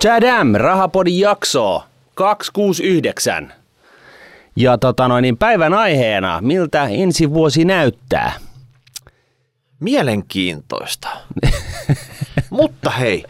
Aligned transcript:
Chadam, 0.00 0.52
Rahapodin 0.54 1.20
jakso 1.20 1.84
269. 2.14 3.52
Ja 4.56 4.78
tota 4.78 5.08
noin, 5.08 5.22
niin 5.22 5.36
päivän 5.36 5.74
aiheena, 5.74 6.38
miltä 6.40 6.84
ensi 6.84 7.30
vuosi 7.30 7.64
näyttää? 7.64 8.32
Mielenkiintoista. 9.80 11.08
Mutta 12.50 12.90
hei, 12.90 13.24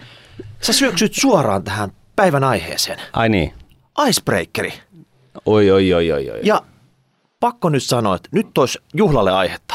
sä 0.61 0.73
syöksyt 0.73 1.15
suoraan 1.15 1.63
tähän 1.65 1.91
päivän 2.17 2.45
aiheeseen. 2.45 2.99
Ai 3.13 3.29
niin. 3.29 3.53
Icebreakeri. 4.09 4.73
Oi, 5.47 5.71
oi, 5.71 5.95
oi, 5.95 6.13
oi, 6.13 6.31
oi. 6.31 6.41
Ja 6.43 6.63
pakko 7.41 7.69
nyt 7.69 7.83
sanoa, 7.83 8.17
että 8.17 8.29
nyt 8.33 8.59
olisi 8.59 8.79
juhlalle 8.95 9.33
aihetta. 9.33 9.75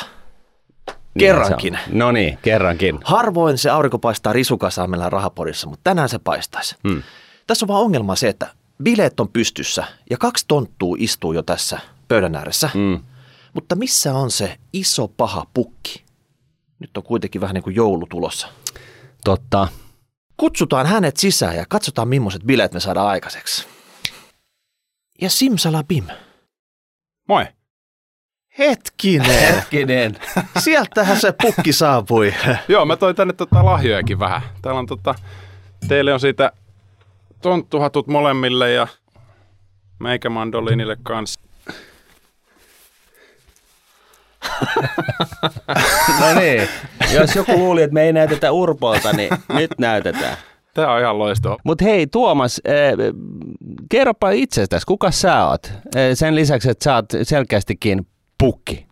Kerrankin. 1.20 1.74
Niin, 1.74 2.00
no 2.00 2.12
niin, 2.12 2.38
kerrankin. 2.42 3.00
Harvoin 3.04 3.58
se 3.58 3.70
aurinko 3.70 4.00
paistaa 4.00 4.34
risukasaamella 4.34 5.10
rahapodissa, 5.10 5.68
mutta 5.68 5.84
tänään 5.84 6.10
se 6.10 6.20
paistaisi. 6.20 6.76
Hmm. 6.88 7.04
Tässä 7.48 7.66
on 7.66 7.68
vaan 7.68 7.82
ongelma 7.84 8.16
se, 8.16 8.30
että 8.30 8.48
bileet 8.84 9.20
on 9.20 9.30
pystyssä 9.30 9.84
ja 10.10 10.18
kaksi 10.18 10.46
tonttua 10.48 10.96
istuu 11.00 11.34
jo 11.34 11.44
tässä 11.44 11.80
pöydän 12.08 12.36
ääressä. 12.36 12.70
Mm. 12.74 13.00
Mutta 13.54 13.76
missä 13.76 14.14
on 14.14 14.32
se 14.32 14.58
iso 14.74 15.08
paha 15.08 15.46
pukki? 15.54 16.04
Nyt 16.80 16.98
on 16.98 17.04
kuitenkin 17.04 17.42
vähän 17.42 17.54
niin 17.54 17.64
kuin 17.64 17.76
joulu 17.76 18.08
tulossa. 18.08 18.48
Totta. 19.24 19.68
Kutsutaan 20.38 20.86
hänet 20.86 21.18
sisään 21.18 21.56
ja 21.56 21.66
katsotaan 21.70 22.08
millaiset 22.08 22.44
bileet 22.44 22.74
me 22.74 22.80
saadaan 22.80 23.08
aikaiseksi. 23.08 23.66
Ja 25.22 25.30
simsalabim. 25.30 26.08
Moi. 27.28 27.46
Hetkinen. 28.60 29.56
Hetkinen. 29.56 30.18
Sieltähän 30.60 31.20
se 31.20 31.34
pukki 31.42 31.74
saapui. 31.74 32.34
Joo, 32.68 32.86
mä 32.86 32.96
toin 32.96 33.16
tänne 33.16 33.34
tota 33.34 33.66
lahjojakin 33.66 34.20
vähän. 34.20 34.42
Täällä 34.62 34.80
on 34.80 34.86
tota, 34.86 35.16
teille 35.88 36.14
on 36.14 36.20
siitä 36.20 36.52
tonttuhatut 37.42 38.08
molemmille 38.08 38.72
ja 38.72 38.88
meikä 40.00 40.30
mandolinille 40.30 40.98
kanssa. 41.04 41.40
No 46.20 46.40
niin. 46.40 46.68
Jos 47.14 47.36
joku 47.36 47.58
luuli, 47.58 47.82
että 47.82 47.94
me 47.94 48.04
ei 48.04 48.14
näytetä 48.14 48.52
Urpolta, 48.52 49.14
niin 49.14 49.30
nyt 49.50 49.72
näytetään. 49.78 50.38
Tää 50.74 50.92
on 50.92 51.02
ihan 51.02 51.20
loistava. 51.20 51.58
Mutta 51.64 51.84
hei 51.86 52.08
Tuomas, 52.08 52.62
äh, 52.68 52.74
kerropa 53.90 54.30
itsestäsi, 54.32 54.86
kuka 54.86 55.12
sä 55.12 55.48
oot? 55.48 55.66
Äh, 55.66 56.02
sen 56.14 56.36
lisäksi, 56.36 56.70
että 56.70 56.84
sä 56.84 56.96
oot 56.96 57.06
selkeästikin 57.24 58.08
pukki 58.42 58.86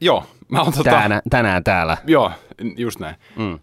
Joo, 0.00 0.24
mä 0.48 0.62
oon 0.62 0.72
tota, 0.72 0.90
tänään, 0.90 1.22
tänään 1.30 1.64
täällä. 1.64 1.96
Joo, 2.06 2.30
just 2.76 3.00
näin. 3.00 3.16
Mm. 3.36 3.52
Öö, 3.52 3.58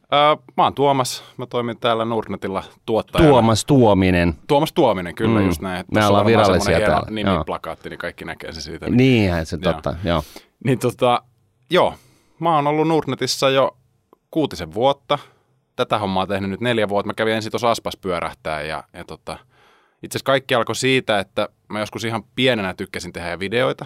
mä 0.58 0.64
oon 0.64 0.74
Tuomas, 0.74 1.24
mä 1.38 1.46
toimin 1.46 1.80
täällä 1.80 2.06
Nordnetilla 2.06 2.64
tuottajana. 2.86 3.30
Tuomas 3.30 3.66
Tuominen. 3.66 4.34
Tuomas 4.48 4.74
Tuominen, 4.74 5.16
kyllä 5.16 5.40
Mm. 5.40 5.46
just 5.46 5.62
näin. 5.62 5.86
Me 5.94 6.06
ollaan 6.06 6.26
virallisia 6.26 6.80
täällä. 6.80 7.08
Nimiplakaatti, 7.10 7.90
niin 7.90 7.98
kaikki 7.98 8.26
näkee 8.26 8.52
se 8.52 8.62
siitä. 8.62 8.90
Niinhän 8.90 9.46
se 9.46 9.58
Joo. 9.62 9.74
totta, 9.74 9.96
joo. 10.04 10.24
Niin 10.64 10.80
tota, 10.80 11.24
joo, 11.70 11.94
mä 12.40 12.56
oon 12.56 12.68
ollut 12.68 12.88
Nordnetissa 12.88 13.50
jo 13.50 13.78
kuutisen 14.32 14.74
vuotta. 14.74 15.20
Tätä 15.76 16.00
hommaa 16.00 16.28
tehnyt 16.28 16.50
nyt 16.50 16.62
neljä 16.62 16.90
vuotta. 16.90 17.08
Mä 17.08 17.14
kävin 17.14 17.34
ensin 17.34 17.52
tuossa 17.52 17.72
Aspas 17.72 17.98
pyörähtää 17.98 18.62
ja, 18.62 18.84
ja 18.94 19.04
tota, 19.06 19.38
itse 20.04 20.18
asiassa 20.18 20.26
kaikki 20.26 20.56
alkoi 20.56 20.76
siitä, 20.76 21.20
että 21.20 21.50
mä 21.70 21.80
joskus 21.80 22.04
ihan 22.04 22.24
pienenä 22.36 22.74
tykkäsin 22.74 23.14
tehdä 23.14 23.40
videoita 23.40 23.86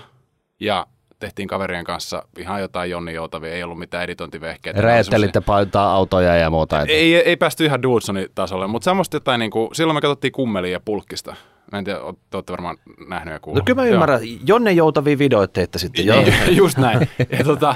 ja 0.59 0.87
tehtiin 1.23 1.47
kaverien 1.47 1.83
kanssa 1.85 2.23
ihan 2.37 2.61
jotain 2.61 2.89
Jonni 2.89 3.13
Joutavia, 3.13 3.53
ei 3.53 3.63
ollut 3.63 3.79
mitään 3.79 4.03
editointivehkeitä. 4.03 4.81
Räjättelitte 4.81 5.41
paitaa 5.41 5.93
autoja 5.93 6.35
ja 6.35 6.49
muuta. 6.49 6.75
semmosia- 6.75 6.95
Ei, 6.95 7.15
ei 7.15 7.35
päästy 7.37 7.65
ihan 7.65 7.81
Dudsonin 7.83 8.27
tasolle, 8.35 8.67
mutta 8.67 8.83
semmoista 8.85 9.15
jotain, 9.15 9.39
niin 9.39 9.51
kuin, 9.51 9.75
silloin 9.75 9.97
me 9.97 10.01
katsottiin 10.01 10.31
kummelia 10.31 10.71
ja 10.71 10.79
pulkkista. 10.79 11.35
Mä 11.71 11.77
en 11.79 11.83
tiedä, 11.85 11.99
te 12.29 12.37
olette 12.37 12.51
varmaan 12.53 12.77
nähnyt 13.07 13.31
ja 13.31 13.35
No 13.35 13.39
kuullut. 13.41 13.65
kyllä 13.65 13.81
mä 13.81 13.85
Joo. 13.87 13.93
ymmärrän. 13.93 14.19
Jonne 14.47 14.71
joutavia 14.71 15.17
videoita 15.17 15.53
teette 15.53 15.79
sitten. 15.79 16.05
Joo. 16.05 16.23
Just 16.51 16.77
näin. 16.77 17.09
Ja 17.37 17.43
tota, 17.43 17.75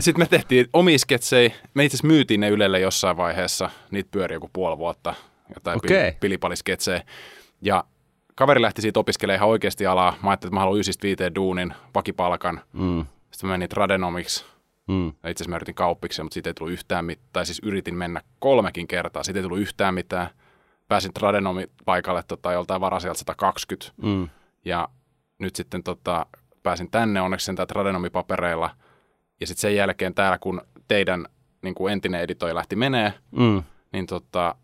sitten 0.00 0.22
me 0.22 0.26
tehtiin 0.26 0.66
omia 0.72 0.98
sketsejä. 0.98 1.50
Me 1.74 1.84
itse 1.84 1.94
asiassa 1.96 2.06
myytiin 2.06 2.40
ne 2.40 2.48
Ylelle 2.48 2.80
jossain 2.80 3.16
vaiheessa. 3.16 3.70
Niitä 3.90 4.08
pyöri 4.10 4.34
joku 4.36 4.50
puoli 4.52 4.78
vuotta. 4.78 5.14
Jotain 5.54 5.76
okay. 5.76 6.12
pilipalisketsejä. 6.20 7.02
Ja 7.62 7.84
kaveri 8.34 8.62
lähti 8.62 8.82
siitä 8.82 9.00
opiskelemaan 9.00 9.36
ihan 9.38 9.48
oikeasti 9.48 9.86
alaa. 9.86 10.14
Mä 10.22 10.30
ajattelin, 10.30 10.50
että 10.50 10.54
mä 10.56 10.60
haluan 10.60 10.78
ysistä 10.80 11.02
viiteen 11.02 11.34
duunin, 11.34 11.74
vakipalkan. 11.94 12.60
Mm, 12.72 13.06
Sitten 13.30 13.48
mä 13.48 13.54
menin 13.54 13.68
tradenomiksi. 13.68 14.44
mm. 14.88 15.08
Itse 15.08 15.20
asiassa 15.28 15.50
mä 15.50 15.56
yritin 15.56 15.74
kauppiksi, 15.74 16.22
mutta 16.22 16.34
siitä 16.34 16.50
ei 16.50 16.54
tullut 16.54 16.72
yhtään 16.72 17.04
mitään. 17.04 17.28
Tai 17.32 17.46
siis 17.46 17.60
yritin 17.62 17.94
mennä 17.94 18.20
kolmekin 18.38 18.88
kertaa. 18.88 19.22
Siitä 19.22 19.38
ei 19.38 19.42
tullut 19.42 19.58
yhtään 19.58 19.94
mitään. 19.94 20.28
Pääsin 20.88 21.14
tradenomi 21.14 21.66
paikalle 21.84 22.22
tota, 22.28 22.52
joltain 22.52 22.80
varasijalta 22.80 23.18
120. 23.18 23.92
Mm. 24.02 24.28
Ja 24.64 24.88
nyt 25.38 25.56
sitten 25.56 25.82
tota, 25.82 26.26
pääsin 26.62 26.90
tänne 26.90 27.20
onneksi 27.20 27.46
sen 27.46 27.56
tradenomipapereilla. 27.56 28.70
Ja 29.40 29.46
sitten 29.46 29.60
sen 29.60 29.76
jälkeen 29.76 30.14
täällä, 30.14 30.38
kun 30.38 30.60
teidän 30.88 31.26
niin 31.62 31.74
kuin 31.74 31.92
entinen 31.92 32.20
editoi 32.20 32.54
lähti 32.54 32.76
menee, 32.76 33.12
Mm. 33.30 33.62
niin 33.92 34.06
tota, 34.06 34.54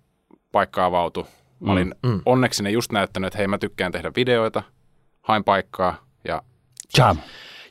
paikka 0.53 0.85
avautui. 0.85 1.25
Mä 1.61 1.73
olin 1.73 1.95
Mm. 2.03 2.11
mm. 2.13 2.21
onneksi 2.27 2.63
ne 2.63 2.71
just 2.71 2.93
näyttänyt, 2.93 3.27
että 3.27 3.39
hei 3.39 3.49
mä 3.49 3.59
tykkään 3.59 3.93
tehdä 3.93 4.13
videoita, 4.17 4.63
hain 5.23 5.45
paikkaa 5.45 6.05
ja 6.29 6.43
Jam. 6.99 7.17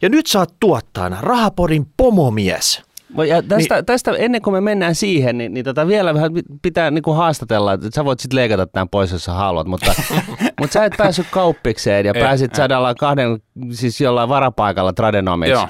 Ja 0.01 0.09
nyt 0.09 0.27
saat 0.27 0.53
tuottajana 0.59 1.17
Rahapodin 1.21 1.85
pomomies. 1.97 2.83
Ja 3.27 3.43
tästä, 3.43 3.75
niin. 3.75 3.85
tästä, 3.85 4.11
ennen 4.11 4.41
kuin 4.41 4.53
me 4.53 4.61
mennään 4.61 4.95
siihen, 4.95 5.37
niin, 5.37 5.53
niin 5.53 5.65
tota 5.65 5.87
vielä 5.87 6.13
vähän 6.13 6.31
pitää 6.61 6.91
niin 6.91 7.01
kuin 7.01 7.17
haastatella, 7.17 7.73
että 7.73 7.87
sä 7.95 8.05
voit 8.05 8.19
sitten 8.19 8.35
leikata 8.35 8.67
tämän 8.67 8.89
pois, 8.89 9.11
jos 9.11 9.23
sä 9.25 9.33
haluat, 9.33 9.67
mutta, 9.67 9.93
mutta 10.59 10.73
sä 10.73 10.85
et 10.85 10.93
päässyt 10.97 11.27
kauppikseen 11.31 12.05
ja 12.05 12.11
Ei, 12.15 12.21
pääsit 12.21 12.51
ei. 12.51 12.57
sadalla 12.57 12.95
kahden, 12.95 13.37
siis 13.71 14.01
jollain 14.01 14.29
varapaikalla 14.29 14.93
tradenomiksi. 14.93 15.51
joo. 15.51 15.67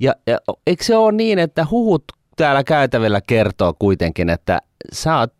Ja, 0.00 0.14
ja 0.26 0.38
eikö 0.66 0.84
se 0.84 0.96
ole 0.96 1.12
niin, 1.12 1.38
että 1.38 1.66
huhut 1.70 2.04
täällä 2.36 2.64
käytävillä 2.64 3.20
kertoo 3.20 3.74
kuitenkin, 3.78 4.28
että 4.30 4.60
sä 4.92 5.18
oot 5.18 5.32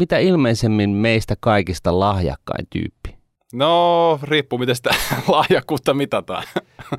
mitä 0.00 0.18
ilmeisemmin 0.18 0.90
meistä 0.90 1.34
kaikista 1.40 2.00
lahjakkain 2.00 2.66
tyyppi? 2.70 3.20
No, 3.52 4.18
riippuu 4.22 4.58
miten 4.58 4.76
sitä 4.76 4.90
lahjakkuutta 5.28 5.94
mitataan. 5.94 6.42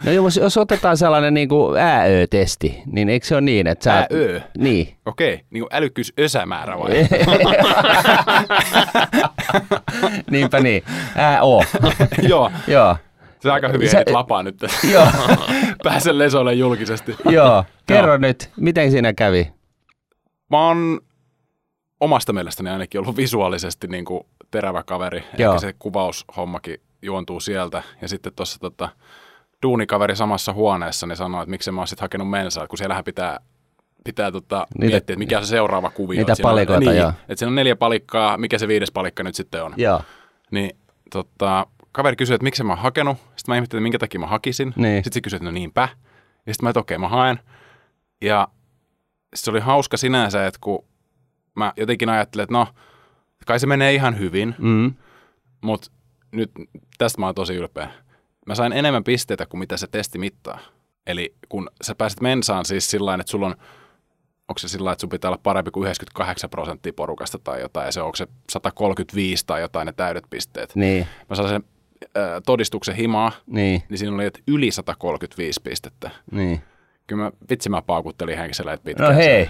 No 0.06 0.12
jos, 0.12 0.38
jos 0.38 0.57
otetaan 0.57 0.97
sellainen 0.97 1.34
niin 1.34 1.50
kuin 1.50 1.78
ääö-testi, 1.81 2.81
niin 2.85 3.09
eikö 3.09 3.25
se 3.25 3.35
ole 3.35 3.41
niin, 3.41 3.67
että 3.67 3.84
sä... 3.84 3.94
Ääö? 3.94 4.41
Niin. 4.57 4.95
Okei, 5.06 5.41
niin 5.50 5.61
kuin 5.63 5.69
älykkyys 5.72 6.13
ösämäärä 6.19 6.79
vai? 6.79 6.90
Niinpä 10.31 10.59
niin. 10.59 10.84
O. 11.41 11.63
joo, 12.29 12.51
Joo. 12.67 12.97
se 13.40 13.47
on 13.47 13.53
aika 13.53 13.67
hyvin 13.67 13.90
Sä- 13.90 14.03
lapaa 14.11 14.44
nyt. 14.44 14.56
Joo. 14.91 15.07
Pääsen 15.84 16.17
lesoille 16.19 16.53
julkisesti. 16.53 17.16
Joo. 17.29 17.63
Kerro 17.88 18.17
nyt, 18.17 18.50
miten 18.57 18.91
siinä 18.91 19.13
kävi? 19.13 19.51
Mä 20.50 20.67
oon 20.67 21.00
omasta 22.01 22.34
mielestäni 22.34 22.69
ainakin 22.69 23.01
ollut 23.01 23.17
visuaalisesti 23.17 23.88
niin 23.88 24.06
kuin 24.06 24.23
terävä 24.51 24.84
kaveri. 24.84 25.23
Joo. 25.38 25.53
Ehkä 25.53 25.62
se 25.62 25.73
kuvaushommakin 25.79 26.81
juontuu 27.01 27.39
sieltä. 27.39 27.84
Ja 28.01 28.07
sitten 28.07 28.34
tuossa 28.35 28.59
tota, 28.59 28.89
duunikaveri 29.63 30.16
samassa 30.16 30.53
huoneessa 30.53 31.07
niin 31.07 31.17
sanoi, 31.17 31.44
että 31.44 31.50
miksi 31.51 31.72
mä 31.72 31.81
oon 31.81 31.88
sitten 31.88 32.03
hakenut 32.03 32.29
mensaa, 32.29 32.67
kun 32.67 32.78
siellähän 32.78 33.03
pitää 33.03 33.40
pitää 34.03 34.31
tota, 34.31 34.67
Niitä- 34.73 34.91
miettiä, 34.91 35.13
että 35.13 35.19
mikä 35.19 35.38
on 35.38 35.45
se 35.45 35.50
seuraava 35.50 35.90
kuvio. 35.90 36.17
Niitä 36.17 36.31
Että 36.31 36.35
siinä 36.35 36.50
on- 36.50 36.53
palikoita, 36.53 36.79
niin, 36.91 36.97
joo. 36.97 37.09
Että 37.09 37.35
siinä 37.35 37.50
on 37.50 37.56
neljä 37.56 37.75
palikkaa, 37.75 38.38
mikä 38.38 38.57
se 38.57 38.67
viides 38.67 38.91
palikka 38.91 39.23
nyt 39.23 39.35
sitten 39.35 39.63
on. 39.63 39.73
Joo. 39.78 40.01
Niin 40.51 40.72
tota, 41.11 41.67
kaveri 41.91 42.16
kysyi, 42.16 42.34
että 42.35 42.44
miksi 42.44 42.63
mä 42.63 42.72
oon 42.72 42.79
hakenut. 42.81 43.17
Sitten 43.17 43.44
mä 43.47 43.56
ihmettelin, 43.56 43.79
että 43.79 43.84
minkä 43.84 44.00
takia 44.00 44.19
mä 44.19 44.28
hakisin. 44.28 44.73
Niin. 44.75 44.97
Sitten 45.03 45.13
se 45.13 45.22
kysyi, 45.22 45.38
että 45.38 45.45
no 45.45 45.51
niinpä. 45.51 45.81
Ja 46.45 46.53
sitten 46.53 46.66
mä, 46.66 46.69
että 46.69 46.79
okei, 46.79 46.97
mä 46.97 47.07
haen. 47.07 47.40
Ja 48.22 48.47
se 49.35 49.51
oli 49.51 49.59
hauska 49.59 49.97
sinänsä, 49.97 50.47
että 50.47 50.57
kun 50.61 50.85
mä 51.56 51.73
jotenkin 51.78 52.09
ajattelin, 52.09 52.44
että 52.44 52.53
no, 52.53 52.67
kai 53.45 53.59
se 53.59 53.67
menee 53.67 53.94
ihan 53.94 54.19
hyvin, 54.19 54.56
Mm. 54.57 54.93
mutta 55.61 55.91
nyt 56.31 56.52
tästä 56.97 57.20
mä 57.20 57.26
oon 57.26 57.35
tosi 57.35 57.55
ylpeä. 57.55 57.90
Mä 58.46 58.55
sain 58.55 58.73
enemmän 58.73 59.03
pisteitä 59.03 59.46
kuin 59.46 59.59
mitä 59.59 59.78
se 59.78 59.87
testi 59.87 60.20
mittaa. 60.20 60.59
Eli 61.08 61.35
kun 61.49 61.70
sä 61.84 61.96
pääset 61.96 62.22
mensaan 62.22 62.66
siis 62.66 62.90
sillä 62.91 63.14
että 63.16 63.31
sulla 63.31 63.46
on, 63.46 63.55
onko 64.47 64.59
se 64.59 64.67
sillä 64.67 64.91
että 64.91 65.02
sun 65.02 65.09
pitää 65.09 65.29
olla 65.29 65.40
parempi 65.43 65.72
kuin 65.72 65.84
98 65.84 66.49
prosenttia 66.49 66.93
porukasta 66.93 67.40
tai 67.43 67.61
jotain, 67.61 67.85
ja 67.85 67.91
se 67.91 68.02
onko 68.02 68.16
se 68.16 68.28
135 68.49 69.46
tai 69.46 69.61
jotain 69.61 69.85
ne 69.85 69.91
täydet 69.93 70.23
pisteet. 70.29 70.76
Niin, 70.76 71.08
Mä 71.29 71.35
sain 71.35 71.49
sen 71.49 71.64
äh, 72.17 72.41
todistuksen 72.46 72.96
himaa, 72.96 73.31
niin, 73.47 73.84
niin 73.90 73.97
siinä 73.97 74.16
oli 74.16 74.26
että 74.26 74.40
yli 74.47 74.72
135 74.72 75.61
pistettä. 75.64 76.09
niin. 76.31 76.61
Kyllä 77.08 77.23
mä, 77.23 77.31
vitsi 77.49 77.70
mä 77.70 77.81
paukuttelin 77.81 78.37
henkisellä, 78.37 78.73
että 78.73 78.84
pitkään. 78.85 79.09
No 79.11 79.16
hei. 79.17 79.49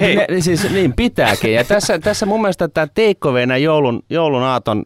Hei. 0.00 0.42
Siis 0.42 0.70
niin 0.72 0.92
pitääkin. 0.92 1.54
Ja 1.54 1.64
tässä, 1.64 1.98
tässä 1.98 2.26
mun 2.26 2.40
mielestä 2.40 2.68
tämä 2.68 2.86
teikkoveena 2.94 3.56
joulun, 3.56 4.02
joulun 4.10 4.42
aaton 4.42 4.84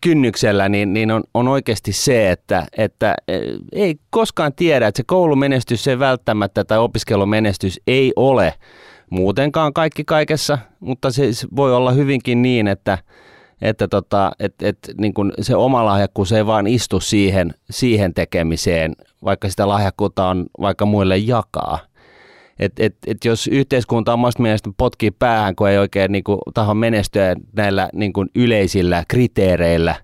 kynnyksellä 0.00 0.68
niin, 0.68 0.94
niin 0.94 1.10
on, 1.10 1.22
on 1.34 1.48
oikeasti 1.48 1.92
se, 1.92 2.30
että, 2.30 2.66
että 2.76 3.14
eh, 3.28 3.40
ei 3.72 3.96
koskaan 4.10 4.52
tiedä, 4.52 4.86
että 4.86 4.96
se 4.96 5.04
koulumenestys 5.06 5.84
se 5.84 5.98
välttämättä 5.98 6.64
tai 6.64 6.78
opiskelumenestys 6.78 7.80
ei 7.86 8.12
ole 8.16 8.54
muutenkaan 9.10 9.72
kaikki 9.72 10.04
kaikessa, 10.04 10.58
mutta 10.80 11.10
se 11.10 11.32
se 11.32 11.46
voi 11.56 11.74
olla 11.74 11.92
hyvinkin 11.92 12.42
niin, 12.42 12.68
että 12.68 12.98
että 13.62 13.88
tota, 13.88 14.32
et, 14.40 14.54
et, 14.62 14.78
niin 14.98 15.14
kun 15.14 15.32
se 15.40 15.56
oma 15.56 15.84
lahjakkuus 15.84 16.32
ei 16.32 16.46
vaan 16.46 16.66
istu 16.66 17.00
siihen, 17.00 17.54
siihen 17.70 18.14
tekemiseen, 18.14 18.92
vaikka 19.24 19.48
sitä 19.48 19.68
lahjakkuutta 19.68 20.28
on 20.28 20.46
vaikka 20.60 20.86
muille 20.86 21.18
jakaa. 21.18 21.78
Et, 22.58 22.72
et, 22.78 22.96
et 23.06 23.24
jos 23.24 23.46
yhteiskunta 23.46 24.12
omasta 24.12 24.42
mielestä 24.42 24.70
potkii 24.76 25.10
päähän, 25.10 25.56
kun 25.56 25.68
ei 25.68 25.78
oikein 25.78 26.12
niin 26.12 26.24
kuin, 26.24 26.38
taho 26.54 26.74
menestyä 26.74 27.36
näillä 27.56 27.88
niin 27.92 28.12
kuin, 28.12 28.28
yleisillä 28.34 29.04
kriteereillä, 29.08 29.94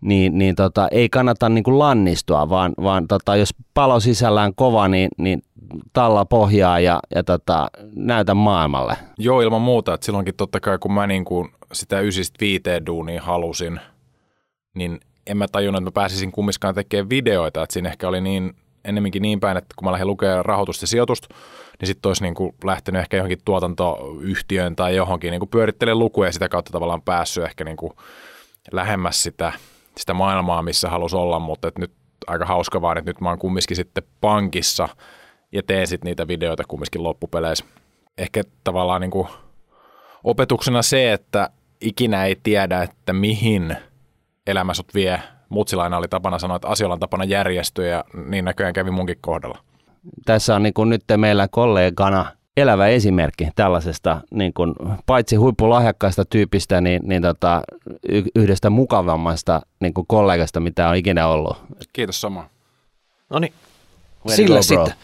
niin, 0.00 0.38
niin 0.38 0.54
tota, 0.54 0.88
ei 0.88 1.08
kannata 1.08 1.48
niin 1.48 1.64
kuin 1.64 1.78
lannistua, 1.78 2.48
vaan, 2.48 2.72
vaan 2.82 3.08
tota, 3.08 3.36
jos 3.36 3.54
palo 3.74 4.00
sisällään 4.00 4.54
kova, 4.54 4.88
niin, 4.88 5.08
niin 5.18 5.42
talla 5.92 6.24
pohjaa 6.24 6.80
ja, 6.80 7.00
ja 7.14 7.24
tota, 7.24 7.70
näytä 7.94 8.34
maailmalle. 8.34 8.96
Joo, 9.18 9.40
ilman 9.40 9.62
muuta. 9.62 9.94
Että 9.94 10.04
silloinkin 10.04 10.34
totta 10.36 10.60
kai, 10.60 10.78
kun 10.78 10.92
mä 10.92 11.06
niin 11.06 11.24
kuin 11.24 11.48
sitä 11.72 12.00
ysistä 12.00 12.36
viiteen 12.40 12.86
duunia 12.86 13.22
halusin, 13.22 13.80
niin 14.74 15.00
en 15.26 15.36
mä 15.36 15.46
tajunnut, 15.52 15.82
että 15.82 15.90
mä 15.90 16.02
pääsisin 16.02 16.32
kummiskaan 16.32 16.74
tekemään 16.74 17.10
videoita. 17.10 17.62
Että 17.62 17.72
siinä 17.72 17.88
ehkä 17.88 18.08
oli 18.08 18.20
niin, 18.20 18.54
ennemminkin 18.84 19.22
niin 19.22 19.40
päin, 19.40 19.56
että 19.56 19.74
kun 19.76 19.84
mä 19.84 19.92
lähdin 19.92 20.06
lukemaan 20.06 20.44
rahoitusta 20.44 20.82
ja 20.82 20.86
sijoitusta, 20.86 21.34
niin 21.80 21.86
sitten 21.86 22.08
olisi 22.10 22.22
niin 22.22 22.34
kuin 22.34 22.54
lähtenyt 22.64 23.00
ehkä 23.00 23.16
johonkin 23.16 23.38
tuotantoyhtiöön 23.44 24.76
tai 24.76 24.96
johonkin 24.96 25.30
niin 25.30 25.48
pyörittelemään 25.48 25.98
lukuja 25.98 26.28
ja 26.28 26.32
sitä 26.32 26.48
kautta 26.48 26.72
tavallaan 26.72 27.02
päässyt 27.02 27.44
ehkä 27.44 27.64
niin 27.64 27.76
kuin 27.76 27.92
lähemmäs 28.72 29.22
sitä, 29.22 29.52
sitä 29.96 30.14
maailmaa, 30.14 30.62
missä 30.62 30.88
halusi 30.88 31.16
olla, 31.16 31.38
mutta 31.38 31.68
että 31.68 31.80
nyt 31.80 31.92
aika 32.26 32.46
hauska 32.46 32.82
vaan, 32.82 32.98
että 32.98 33.10
nyt 33.10 33.20
mä 33.20 33.28
oon 33.28 33.38
kumminkin 33.38 33.76
sitten 33.76 34.04
pankissa– 34.20 34.88
ja 35.52 35.62
teen 35.62 35.86
sitten 35.86 36.08
niitä 36.08 36.28
videoita 36.28 36.64
kumminkin 36.68 37.02
loppupeleissä. 37.02 37.64
Ehkä 38.18 38.42
tavallaan 38.64 39.00
niin 39.00 39.10
kuin 39.10 39.28
opetuksena 40.24 40.82
se, 40.82 41.12
että 41.12 41.50
ikinä 41.80 42.24
ei 42.24 42.36
tiedä, 42.42 42.82
että 42.82 43.12
mihin 43.12 43.76
elämä 44.46 44.74
sut 44.74 44.94
vie. 44.94 45.22
Mutsilaina 45.50 45.96
oli 45.96 46.08
tapana 46.08 46.38
sanoa, 46.38 46.56
että 46.56 46.68
asioilla 46.68 46.94
on 46.94 47.00
tapana 47.00 47.24
järjestyä 47.24 47.86
ja 47.86 48.04
niin 48.26 48.44
näköjään 48.44 48.74
kävi 48.74 48.90
munkin 48.90 49.18
kohdalla. 49.20 49.58
Tässä 50.24 50.56
on 50.56 50.62
niin 50.62 50.74
kuin 50.74 50.88
nyt 50.88 51.04
meillä 51.16 51.48
kollegana 51.48 52.26
elävä 52.56 52.86
esimerkki 52.86 53.48
tällaisesta 53.54 54.20
niin 54.30 54.52
kuin, 54.52 54.74
paitsi 55.06 55.36
huippulahjakkaasta 55.36 56.24
tyypistä, 56.24 56.80
niin, 56.80 57.02
niin 57.04 57.22
tota, 57.22 57.62
yhdestä 58.34 58.70
mukavammasta 58.70 59.60
niin 59.80 59.94
kuin 59.94 60.06
kollegasta, 60.06 60.60
mitä 60.60 60.88
on 60.88 60.96
ikinä 60.96 61.26
ollut. 61.26 61.56
Kiitos 61.92 62.20
sama. 62.20 62.48
No 63.30 63.38
niin, 63.38 63.52
sille 64.26 64.62
sitten. 64.62 64.94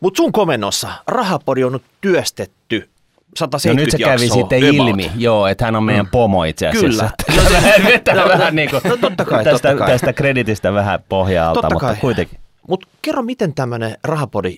Mutta 0.00 0.16
sun 0.16 0.32
komennossa 0.32 0.92
rahapodi 1.06 1.64
on 1.64 1.72
nyt 1.72 1.82
työstetty 2.00 2.88
170 3.36 3.80
no 3.80 3.84
nyt 3.84 3.90
se 3.90 3.98
kävi 3.98 4.24
jaksoa, 4.24 4.40
sitten 4.40 4.62
about. 4.64 4.88
ilmi, 4.88 5.10
joo, 5.16 5.46
että 5.46 5.64
hän 5.64 5.76
on 5.76 5.84
meidän 5.84 6.06
Mm. 6.06 6.10
pomo 6.10 6.44
itse 6.44 6.68
asiassa. 6.68 7.10
Kyllä. 7.26 7.42
Vetää 7.92 8.14
No, 8.14 8.28
vähän 8.28 8.54
niin 8.56 8.70
kuin 8.70 8.80
no 8.84 8.96
totta 8.96 9.24
kai, 9.24 9.44
tästä, 9.44 9.68
totta 9.68 9.78
kai. 9.84 9.92
tästä 9.92 10.12
kreditistä 10.12 10.72
vähän 10.72 11.00
pohjaa 11.08 11.54
mutta 11.54 11.76
kai. 11.76 11.96
kuitenkin. 11.96 12.38
Mutta 12.68 12.88
kerro, 13.02 13.22
miten 13.22 13.54
tämmöinen 13.54 13.96
rahapodi 14.04 14.56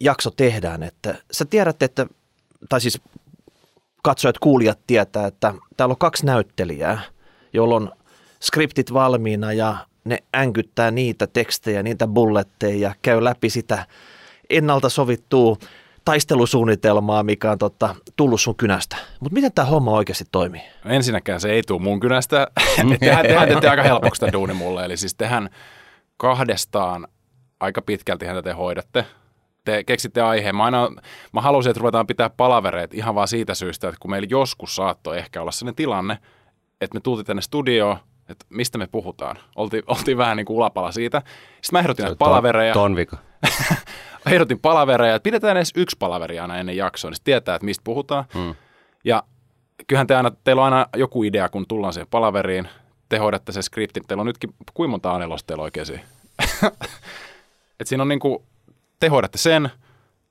jakso 0.00 0.30
tehdään, 0.30 0.82
että 0.82 1.14
sä 1.30 1.44
tiedät, 1.44 1.82
että, 1.82 2.06
tai 2.68 2.80
siis 2.80 3.00
katsojat, 4.02 4.38
kuulijat 4.38 4.78
tietää, 4.86 5.26
että 5.26 5.54
täällä 5.76 5.92
on 5.92 5.98
kaksi 5.98 6.26
näyttelijää, 6.26 7.00
joilla 7.52 7.74
on 7.76 7.92
skriptit 8.42 8.92
valmiina 8.92 9.52
ja 9.52 9.76
ne 10.04 10.18
änkyttää 10.36 10.90
niitä 10.90 11.26
tekstejä, 11.26 11.82
niitä 11.82 12.06
bulletteja 12.06 12.78
ja 12.88 12.94
käy 13.02 13.24
läpi 13.24 13.50
sitä 13.50 13.86
ennalta 14.50 14.88
sovittua 14.88 15.56
taistelusuunnitelmaa, 16.10 17.22
mikä 17.22 17.50
on 17.50 17.58
totta, 17.58 17.94
tullut 18.16 18.40
sun 18.40 18.56
kynästä. 18.56 18.96
Mutta 19.20 19.34
miten 19.34 19.52
tämä 19.52 19.66
homma 19.66 19.90
oikeasti 19.90 20.24
toimii? 20.32 20.62
Ensinnäkään 20.84 21.40
se 21.40 21.50
ei 21.50 21.62
tule 21.62 21.82
mun 21.82 22.00
kynästä. 22.00 22.46
tehän, 23.00 23.26
tehän 23.26 23.48
teette 23.48 23.68
aika 23.68 23.82
helpoksi 23.92 24.20
tämä 24.20 24.32
duuni 24.32 24.54
mulle. 24.54 24.84
Eli 24.84 24.96
siis 24.96 25.14
tehän 25.14 25.50
kahdestaan 26.16 27.08
aika 27.60 27.82
pitkälti 27.82 28.26
häntä 28.26 28.42
te 28.42 28.52
hoidatte. 28.52 29.04
Te 29.64 29.84
keksitte 29.84 30.20
aiheen. 30.22 30.56
Mä, 30.56 30.64
aina, 30.64 30.88
mä 31.32 31.40
halusin, 31.40 31.70
että 31.70 31.80
ruvetaan 31.80 32.06
pitää 32.06 32.30
palavereita 32.30 32.96
ihan 32.96 33.14
vaan 33.14 33.28
siitä 33.28 33.54
syystä, 33.54 33.88
että 33.88 34.00
kun 34.00 34.10
meillä 34.10 34.28
joskus 34.30 34.76
saattoi 34.76 35.18
ehkä 35.18 35.42
olla 35.42 35.50
sellainen 35.50 35.76
tilanne, 35.76 36.18
että 36.80 36.96
me 36.96 37.00
tultiin 37.00 37.26
tänne 37.26 37.42
studioon, 37.42 37.96
että 38.28 38.46
mistä 38.48 38.78
me 38.78 38.86
puhutaan. 38.86 39.36
Oltiin, 39.56 39.82
oltiin 39.86 40.18
vähän 40.18 40.36
niin 40.36 40.46
kuin 40.46 40.56
ulapala 40.56 40.92
siitä. 40.92 41.22
Sitten 41.62 41.72
mä 41.72 41.80
ehdotin 41.80 42.02
näitä 42.02 42.18
palavereja. 42.18 42.74
Ton 42.74 42.96
vika. 42.96 43.18
ehdotin 44.26 44.60
palavereja, 44.60 45.14
että 45.14 45.24
pidetään 45.24 45.56
edes 45.56 45.72
yksi 45.76 45.96
palaveri 45.98 46.38
aina 46.38 46.58
ennen 46.58 46.76
jaksoa, 46.76 47.10
niin 47.10 47.18
tietää, 47.24 47.54
että 47.54 47.64
mistä 47.64 47.84
puhutaan. 47.84 48.24
Mm. 48.34 48.54
Ja 49.04 49.22
kyllähän 49.86 50.06
te 50.06 50.14
aina, 50.14 50.30
teillä 50.44 50.64
on 50.64 50.72
aina 50.72 50.86
joku 50.96 51.22
idea, 51.22 51.48
kun 51.48 51.66
tullaan 51.66 51.92
siihen 51.92 52.08
palaveriin, 52.10 52.68
te 53.08 53.18
hoidatte 53.18 53.52
sen 53.52 53.62
skriptin, 53.62 54.06
teillä 54.06 54.20
on 54.20 54.26
nytkin, 54.26 54.54
kuinka 54.74 54.90
monta 54.90 55.14
anelosta 55.14 55.46
teillä 55.46 55.62
oikein 55.62 55.86
siinä? 55.86 56.02
Et 57.80 57.86
siinä 57.86 58.02
on 58.02 58.08
niinku, 58.08 58.44
te 59.00 59.08
hoidatte 59.08 59.38
sen, 59.38 59.70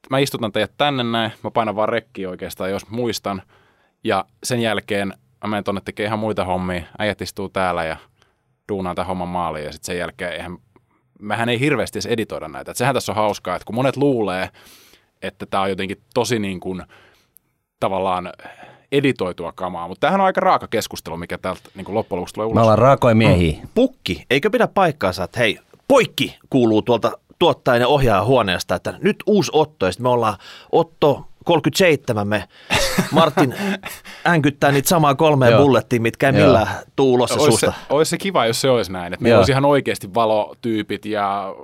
mä 0.10 0.20
istutan 0.20 0.52
teidät 0.52 0.72
tänne 0.78 1.04
näin, 1.04 1.32
mä 1.44 1.52
painan 1.52 1.76
vaan 1.76 1.90
rekkiä 1.90 2.30
oikeastaan, 2.30 2.72
jos 2.72 2.90
muistan, 2.90 3.42
ja 4.04 4.26
sen 4.44 4.60
jälkeen 4.60 5.08
mä 5.44 5.50
menen 5.50 5.64
tonne 5.64 5.82
tekemään 5.86 6.08
ihan 6.08 6.20
muita 6.20 6.46
hommia, 6.46 6.84
äijät 7.00 7.22
istuu 7.22 7.50
täällä 7.50 7.84
ja 7.84 7.98
duunaan 8.70 8.96
tämän 8.96 9.08
homman 9.08 9.28
maaliin, 9.28 9.66
ja 9.66 9.72
sitten 9.72 9.86
sen 9.86 9.98
jälkeen 9.98 10.34
eihän, 10.34 10.58
mehän 11.20 11.50
ei 11.50 11.60
hirveästi 11.60 11.98
edes 11.98 12.06
editoida 12.06 12.48
näitä. 12.48 12.72
Et 12.72 12.78
sehän 12.78 12.96
tässä 12.96 13.12
on 13.12 13.16
hauskaa, 13.16 13.56
että 13.56 13.66
kun 13.66 13.76
monet 13.76 13.98
luulee, 13.98 14.50
että 15.22 15.46
tämä 15.46 15.64
on 15.64 15.70
jotenkin 15.70 16.02
tosi 16.14 16.40
niin 16.40 16.60
kuin, 16.60 16.84
tavallaan 17.80 18.34
editoitua 18.92 19.52
kamaa, 19.52 19.88
mutta 19.88 20.00
tämähän 20.00 20.22
on 20.22 20.26
aika 20.26 20.42
raaka 20.42 20.68
keskustelu, 20.68 21.18
mikä 21.18 21.38
täältä 21.38 21.62
niin 21.76 21.86
kuin 21.86 21.96
loppujen 21.96 22.18
lopuksi 22.18 22.34
tulee 22.34 22.46
ulos. 22.46 22.56
Me 22.56 22.62
ollaan 22.62 22.78
raakoja 22.78 23.16
miehiä. 23.16 23.58
Pukki, 23.76 24.26
eikö 24.30 24.50
pidä 24.50 24.68
paikkaansa, 24.68 25.24
että 25.24 25.40
hei, 25.40 25.60
poikki 25.88 26.38
kuuluu 26.50 26.82
tuolta 26.82 27.12
tuottajan 27.40 27.82
ja 27.82 27.88
ohjaajan 27.88 28.26
huoneesta, 28.26 28.76
että 28.76 28.94
nyt 29.02 29.24
uusi 29.26 29.52
Otto, 29.54 29.86
ja 29.86 29.92
sitten 29.92 30.04
me 30.04 30.10
ollaan 30.10 30.38
Otto 30.72 31.26
37, 31.46 32.28
me 32.28 32.44
Martin 33.12 33.56
änkyttää 34.28 34.72
niitä 34.72 34.90
samaa 34.90 35.16
kolmea 35.16 35.58
bullettia, 35.58 36.02
mitkä 36.02 36.28
ei 36.28 36.34
millään 36.34 36.68
tuu 36.96 37.14
ulos 37.14 37.30
se 37.30 37.34
Olisi 37.36 37.46
suusta. 37.52 37.72
se, 37.72 37.78
olisi 37.90 38.10
se 38.10 38.18
kiva, 38.18 38.46
jos 38.46 38.62
se 38.62 38.70
olisi 38.70 38.92
näin, 38.92 39.14
että 39.14 39.24
meillä 39.24 39.38
olisi 39.38 39.52
ihan 39.52 39.66
oikeasti 39.66 40.14
valotyypit 40.14 41.06
ja 41.06 41.56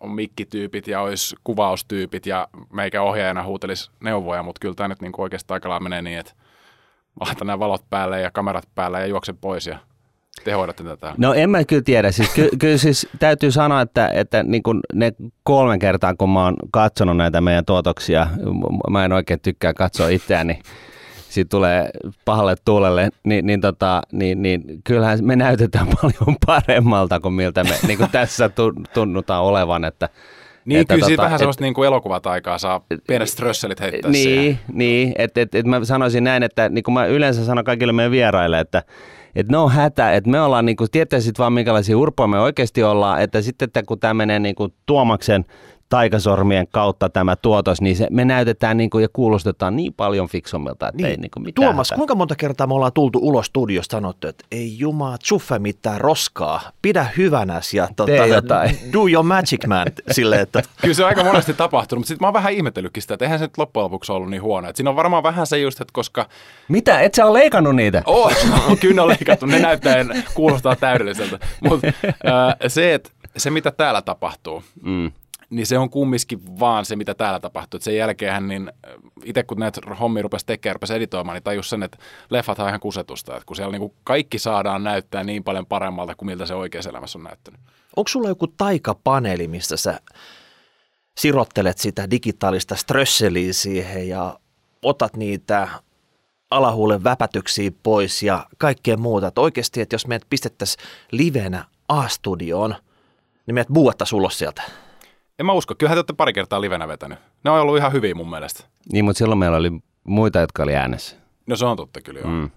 on 0.00 0.10
mikkityypit 0.10 0.88
ja 0.88 1.00
olisi 1.00 1.36
kuvaustyypit 1.44 2.26
ja 2.26 2.48
meikä 2.72 3.02
ohjaajana 3.02 3.44
huutelisi 3.44 3.90
neuvoja, 4.00 4.42
mutta 4.42 4.58
kyllä 4.60 4.74
tämä 4.74 4.88
nyt 4.88 5.00
niin 5.02 5.12
oikeastaan 5.18 5.56
aika 5.56 5.68
lailla 5.68 5.82
menee 5.82 6.02
niin, 6.02 6.18
että 6.18 6.32
laitan 7.20 7.46
nämä 7.46 7.58
valot 7.58 7.84
päälle 7.90 8.20
ja 8.20 8.30
kamerat 8.30 8.68
päälle 8.74 9.00
ja 9.00 9.06
juoksen 9.06 9.36
pois 9.36 9.66
ja 9.66 9.78
te 10.44 10.52
hoidatte 10.52 10.84
tätä. 10.84 11.14
No 11.18 11.34
en 11.34 11.50
mä 11.50 11.64
kyllä 11.64 11.82
tiedä. 11.82 12.12
Siis, 12.12 12.28
ky- 12.34 12.50
kyllä 12.58 12.76
siis 12.78 13.08
täytyy 13.18 13.50
sanoa, 13.50 13.80
että, 13.80 14.08
että 14.08 14.42
niin 14.42 14.62
kuin 14.62 14.80
ne 14.94 15.12
kolme 15.42 15.78
kertaa, 15.78 16.14
kun 16.14 16.30
mä 16.30 16.44
oon 16.44 16.56
katsonut 16.70 17.16
näitä 17.16 17.40
meidän 17.40 17.64
tuotoksia, 17.64 18.26
mä 18.90 19.04
en 19.04 19.12
oikein 19.12 19.40
tykkää 19.40 19.74
katsoa 19.74 20.08
itseäni, 20.08 20.60
siitä 21.28 21.48
tulee 21.48 21.90
pahalle 22.24 22.54
tuulelle, 22.64 23.08
niin, 23.24 23.46
niin, 23.46 23.60
tota, 23.60 24.02
niin, 24.12 24.42
niin 24.42 24.64
kyllähän 24.84 25.18
me 25.22 25.36
näytetään 25.36 25.86
paljon 26.02 26.36
paremmalta 26.46 27.20
kuin 27.20 27.34
miltä 27.34 27.64
me 27.64 27.74
niin 27.86 27.98
kuin 27.98 28.10
tässä 28.10 28.48
tu- 28.48 28.72
tunnutaan 28.94 29.42
olevan. 29.44 29.84
Että, 29.84 30.08
Niin, 30.64 30.80
että 30.80 30.94
kyllä 30.94 31.06
siitä 31.06 31.16
tota, 31.16 31.24
vähän 31.24 31.36
et- 31.36 31.38
sellaista 31.38 31.64
niin 31.64 31.74
kuin 31.74 31.86
elokuvat 31.86 32.26
aikaa 32.26 32.58
saa 32.58 32.80
pienet 33.06 33.28
strösselit 33.28 33.80
heittää 33.80 34.12
siihen. 34.12 34.44
Niin, 34.44 34.58
niin 34.72 35.12
että 35.18 35.40
et, 35.40 35.54
et 35.54 35.66
mä 35.66 35.84
sanoisin 35.84 36.24
näin, 36.24 36.42
että 36.42 36.68
niin 36.68 36.82
kuin 36.82 36.92
mä 36.92 37.06
yleensä 37.06 37.44
sanon 37.44 37.64
kaikille 37.64 37.92
meidän 37.92 38.12
vieraille, 38.12 38.60
että 38.60 38.82
että 39.34 39.52
ne 39.52 39.58
on 39.58 39.72
hätä, 39.72 40.12
että 40.12 40.30
me 40.30 40.40
ollaan, 40.40 40.66
niin 40.66 40.76
kuin, 40.76 40.90
tietäisit 40.90 41.38
vaan 41.38 41.52
minkälaisia 41.52 41.98
urpoja 41.98 42.26
me 42.26 42.40
oikeasti 42.40 42.82
ollaan, 42.82 43.22
että 43.22 43.42
sitten 43.42 43.66
että 43.66 43.82
kun 43.82 44.00
tämä 44.00 44.14
menee 44.14 44.38
niin 44.38 44.54
kuin 44.54 44.72
Tuomaksen 44.86 45.44
taikasormien 45.90 46.66
kautta 46.70 47.08
tämä 47.08 47.36
tuotos, 47.36 47.80
niin 47.80 47.96
se, 47.96 48.06
me 48.10 48.24
näytetään 48.24 48.76
niin 48.76 48.90
kuin, 48.90 49.02
ja 49.02 49.08
kuulostetaan 49.12 49.76
niin 49.76 49.94
paljon 49.94 50.28
fiksummilta, 50.28 50.88
että 50.88 51.06
ei 51.06 51.16
niin 51.16 51.30
kuin 51.30 51.42
mitään 51.44 51.66
Tuomas, 51.66 51.86
hätää. 51.90 51.96
kuinka 51.96 52.14
monta 52.14 52.36
kertaa 52.36 52.66
me 52.66 52.74
ollaan 52.74 52.92
tultu 52.92 53.18
ulos 53.22 53.46
studiosta 53.46 53.96
sanottu, 53.96 54.28
että 54.28 54.44
ei 54.52 54.78
jumaa, 54.78 55.18
tsuffe 55.18 55.58
mitään 55.58 56.00
roskaa, 56.00 56.60
pidä 56.82 57.06
hyvänäs 57.16 57.74
ja 57.74 57.88
tota, 57.96 58.12
Tee 58.12 58.26
jotain. 58.26 58.78
do 58.92 59.06
your 59.12 59.24
magic 59.24 59.66
man 59.66 59.86
silleen, 60.10 60.42
että 60.42 60.62
Kyllä 60.80 60.94
se 60.94 61.02
on 61.02 61.08
aika 61.08 61.24
monesti 61.24 61.54
tapahtunut, 61.54 62.00
mutta 62.00 62.08
sitten 62.08 62.24
mä 62.24 62.26
oon 62.26 62.34
vähän 62.34 62.52
ihmetellytkin 62.52 63.02
sitä, 63.02 63.14
että 63.14 63.24
eihän 63.24 63.38
se 63.38 63.44
nyt 63.44 63.58
loppujen 63.58 63.84
lopuksi 63.84 64.12
ollut 64.12 64.30
niin 64.30 64.42
huono. 64.42 64.68
Et 64.68 64.76
siinä 64.76 64.90
on 64.90 64.96
varmaan 64.96 65.22
vähän 65.22 65.46
se 65.46 65.58
just, 65.58 65.80
että 65.80 65.92
koska 65.92 66.26
Mitä, 66.68 67.00
et 67.00 67.14
sä 67.14 67.26
ole 67.26 67.38
leikannut 67.38 67.76
niitä? 67.76 68.02
Oh, 68.06 68.32
kyllä 68.80 68.94
ne 68.94 69.02
on 69.02 69.08
leikattu. 69.08 69.46
Ne 69.46 69.58
näyttää, 69.58 69.96
kuulostaa 70.34 70.76
täydelliseltä. 70.76 71.38
Mutta 71.68 71.86
se, 72.68 72.94
että 72.94 73.10
se 73.36 73.50
mitä 73.50 73.70
täällä 73.70 74.02
tapahtuu, 74.02 74.62
Mm. 74.82 75.12
Niin 75.50 75.66
se 75.66 75.78
on 75.78 75.90
kumminkin 75.90 76.58
vaan 76.60 76.84
se, 76.84 76.96
mitä 76.96 77.14
täällä 77.14 77.40
tapahtuu. 77.40 77.78
Et 77.78 77.82
sen 77.82 77.96
jälkeen 77.96 78.48
niin 78.48 78.72
itse 79.24 79.42
kun 79.42 79.58
näitä 79.58 79.80
hommia 80.00 80.22
rupesi 80.22 80.46
tekemään, 80.46 80.74
rupesi 80.74 80.94
editoimaan, 80.94 81.34
niin 81.34 81.42
tajus 81.42 81.70
sen, 81.70 81.82
että 81.82 81.98
leffat 82.30 82.58
on 82.58 82.68
ihan 82.68 82.80
kusetusta. 82.80 83.36
Et 83.36 83.44
kun 83.44 83.56
siellä 83.56 83.72
niinku 83.72 83.94
kaikki 84.04 84.38
saadaan 84.38 84.84
näyttää 84.84 85.24
niin 85.24 85.44
paljon 85.44 85.66
paremmalta 85.66 86.14
kuin 86.14 86.26
miltä 86.26 86.46
se 86.46 86.54
oikeassa 86.54 86.90
elämässä 86.90 87.18
on 87.18 87.24
näyttänyt. 87.24 87.60
onko 87.96 88.08
sulla 88.08 88.28
joku 88.28 88.46
taikapaneeli, 88.46 89.48
mistä 89.48 89.76
sä 89.76 90.00
sirottelet 91.18 91.78
sitä 91.78 92.10
digitaalista 92.10 92.76
strösseliä 92.76 93.52
siihen 93.52 94.08
ja 94.08 94.38
otat 94.82 95.16
niitä 95.16 95.68
alahuulen 96.50 97.04
väpätyksiä 97.04 97.70
pois 97.82 98.22
ja 98.22 98.46
kaikkea 98.58 98.96
muuta. 98.96 99.26
Että 99.26 99.40
oikeasti, 99.40 99.80
että 99.80 99.94
jos 99.94 100.06
meidät 100.06 100.26
pistettäisiin 100.30 100.84
livenä 101.12 101.64
A-studioon, 101.88 102.74
niin 103.46 103.54
meidät 103.54 103.68
buuattaisiin 103.68 104.18
ulos 104.18 104.38
sieltä. 104.38 104.62
En 105.40 105.46
mä 105.46 105.52
usko, 105.52 105.74
kyllähän 105.78 105.96
te 105.96 105.98
olette 105.98 106.12
pari 106.12 106.32
kertaa 106.32 106.60
livenä 106.60 106.88
vetänyt. 106.88 107.18
Ne 107.44 107.50
on 107.50 107.60
ollut 107.60 107.76
ihan 107.76 107.92
hyviä 107.92 108.14
mun 108.14 108.30
mielestä. 108.30 108.64
Niin, 108.92 109.04
mutta 109.04 109.18
silloin 109.18 109.38
meillä 109.38 109.56
oli 109.56 109.70
muita, 110.04 110.38
jotka 110.40 110.62
oli 110.62 110.76
äänessä. 110.76 111.16
No 111.46 111.56
se 111.56 111.66
on 111.66 111.76
totta 111.76 112.00
kyllä 112.00 112.20
joo. 112.20 112.28
Mm. 112.28 112.50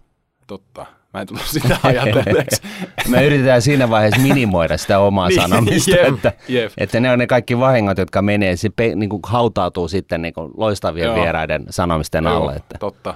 Totta. 0.47 0.85
Mä 1.13 1.21
en 1.21 1.27
tullut 1.27 1.45
sitä 1.45 1.77
ajatelleeksi. 1.83 2.61
Me 3.11 3.25
yritetään 3.25 3.61
siinä 3.61 3.89
vaiheessa 3.89 4.21
minimoida 4.21 4.77
sitä 4.77 4.99
omaa 4.99 5.27
Niin, 5.29 5.41
sanomista, 5.41 5.91
jep, 5.91 6.13
että, 6.13 6.33
jep. 6.47 6.71
että 6.77 6.99
ne 6.99 7.11
on 7.11 7.19
ne 7.19 7.27
kaikki 7.27 7.59
vahingot, 7.59 7.97
jotka 7.97 8.21
menee, 8.21 8.55
se 8.55 8.69
pe, 8.69 8.95
niin 8.95 9.09
kuin 9.09 9.21
hautautuu 9.25 9.87
sitten 9.87 10.21
niin 10.21 10.33
kuin 10.33 10.51
loistavien 10.57 11.05
Joo. 11.05 11.15
vieraiden 11.15 11.65
sanomisten 11.69 12.23
Joo, 12.23 12.35
alle. 12.35 12.53
Että. 12.55 12.77
Totta. 12.79 13.15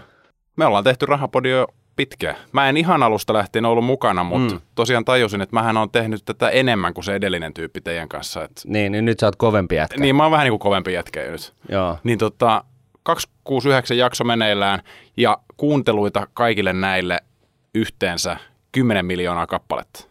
Me 0.56 0.66
ollaan 0.66 0.84
tehty 0.84 1.06
Rahapodi 1.06 1.50
jo 1.98 2.04
pitkään. 2.06 2.36
Mä 2.52 2.70
en 2.70 2.78
ihan 2.78 3.04
alusta 3.04 3.34
lähtien 3.34 3.66
ollut 3.66 3.86
mukana, 3.86 4.24
mutta 4.24 4.56
Mm. 4.56 4.62
tosiaan 4.76 5.06
tajusin, 5.06 5.42
että 5.42 5.54
mähän 5.56 5.78
on 5.78 5.90
tehnyt 5.92 6.26
tätä 6.26 6.50
enemmän 6.50 6.94
kuin 6.94 7.04
se 7.06 7.16
edellinen 7.16 7.54
tyyppi 7.54 7.82
teidän 7.82 8.10
kanssa. 8.10 8.44
Et, 8.44 8.52
Niin, 8.66 8.92
niin 8.92 9.06
nyt 9.06 9.20
sä 9.20 9.26
oot 9.28 9.36
kovempi 9.36 9.76
jätkä. 9.76 10.00
niin 10.00 10.16
mä 10.16 10.24
oon 10.24 10.32
vähän 10.32 10.44
niin 10.44 10.52
kuin 10.52 10.60
kovempi 10.60 10.94
jätkä 10.94 11.32
nyt. 11.32 11.54
Joo. 11.70 11.98
Niin 12.04 12.18
tota, 12.20 12.64
269 13.04 13.98
jakso 13.98 14.24
meneillään 14.24 14.82
ja 15.18 15.38
kuunteluita 15.58 16.28
kaikille 16.34 16.74
näille 16.74 17.20
yhteensä 17.76 18.38
10 18.72 19.06
miljoonaa 19.06 19.48
kappaletta. 19.48 20.06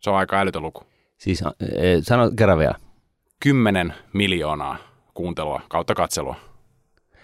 Se 0.00 0.10
on 0.10 0.16
aika 0.16 0.40
älytön 0.40 0.62
luku. 0.62 0.82
Siis 1.18 1.42
e, 1.42 1.46
sano 2.02 2.30
kerran 2.36 2.58
vielä. 2.58 2.74
10 3.42 3.94
miljoonaa 4.12 4.76
kuuntelua 5.14 5.60
kautta 5.68 5.94
katselua. 5.94 6.36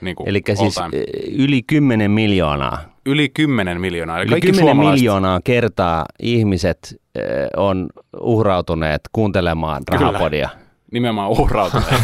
Niin 0.00 0.16
kuin 0.16 0.28
Eli 0.28 0.42
siis 0.54 0.74
time. 0.74 0.88
e, 0.96 1.04
yli 1.44 1.62
10 1.62 2.10
miljoonaa. 2.10 2.78
Yli 3.06 3.28
10 3.28 3.80
miljoonaa. 3.80 4.16
Eli 4.16 4.24
Yli 4.24 4.30
kaikki 4.30 4.46
10 4.50 4.64
suomalaiset- 4.76 4.94
miljoonaa 4.94 5.40
kertaa 5.44 6.04
ihmiset 6.22 7.00
e, 7.14 7.20
on 7.56 7.88
uhrautuneet 8.20 9.00
kuuntelemaan 9.12 9.82
Kyllä. 9.90 10.00
rahapodia. 10.06 10.48
Nimenomaan 10.92 11.30
uhrautuneet. 11.30 11.94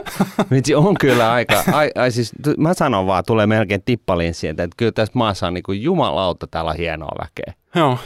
Vitsi, 0.50 0.74
on 0.74 0.94
kyllä 1.00 1.32
aika, 1.32 1.64
ai, 1.72 1.90
ai 1.94 2.10
siis, 2.10 2.30
t- 2.42 2.56
mä 2.58 2.74
sanon 2.74 3.06
vaan, 3.06 3.24
tulee 3.26 3.46
melkein 3.46 3.82
tippalinssiin, 3.84 4.50
että 4.50 4.68
kyllä 4.76 4.92
tässä 4.92 5.12
maassa 5.14 5.46
on 5.46 5.54
niin 5.54 5.62
kuin 5.62 5.82
jumalauta, 5.82 6.46
täällä 6.46 6.70
on 6.70 6.76
hienoa 6.76 7.12
väkeä. 7.20 7.54
Joo. 7.74 7.98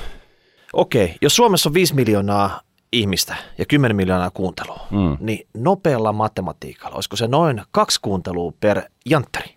Okei, 0.73 1.15
jos 1.23 1.37
Suomessa 1.37 1.69
on 1.69 1.75
5 1.75 1.95
miljoonaa 1.95 2.61
ihmistä 2.93 3.37
ja 3.59 3.65
10 3.67 3.97
miljoonaa 3.97 4.31
kuuntelua, 4.31 4.81
Mm. 4.91 5.17
niin 5.21 5.49
nopealla 5.57 6.13
matematiikalla, 6.13 6.95
olisiko 6.95 7.17
se 7.17 7.27
noin 7.27 7.63
kaksi 7.71 7.99
kuuntelua 8.03 8.53
per 8.61 8.83
janttari? 9.07 9.55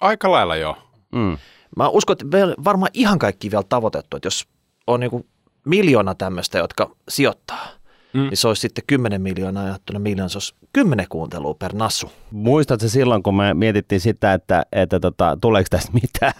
Aika 0.00 0.30
lailla 0.30 0.56
joo. 0.56 0.76
Mm. 1.12 1.38
Mä 1.76 1.88
uskon, 1.88 2.14
että 2.14 2.26
varmaan 2.64 2.90
ihan 2.94 3.18
kaikki 3.18 3.50
vielä 3.50 3.64
tavoitettu, 3.68 4.16
että 4.16 4.26
jos 4.26 4.46
on 4.86 5.00
niin 5.00 5.26
miljoona 5.66 6.14
tämmöistä, 6.14 6.58
jotka 6.58 6.90
sijoittaa, 7.08 7.66
Mm. 8.14 8.20
niin 8.20 8.36
se 8.36 8.48
olisi 8.48 8.60
sitten 8.60 8.84
10 8.86 9.22
miljoonaa 9.22 9.66
jaettuna 9.66 9.98
miljoona, 9.98 10.28
se 10.28 10.36
olisi 10.36 10.54
10 10.72 11.06
kuuntelua 11.08 11.54
per 11.54 11.74
nassu. 11.74 12.12
Muistatko 12.30 12.88
silloin, 12.88 13.22
kun 13.22 13.36
me 13.36 13.54
mietittiin 13.54 14.00
sitä, 14.00 14.34
että, 14.34 14.62
että 14.72 15.00
tota, 15.00 15.38
tuleeko 15.40 15.66
tästä 15.70 15.92
mitään? 16.02 16.32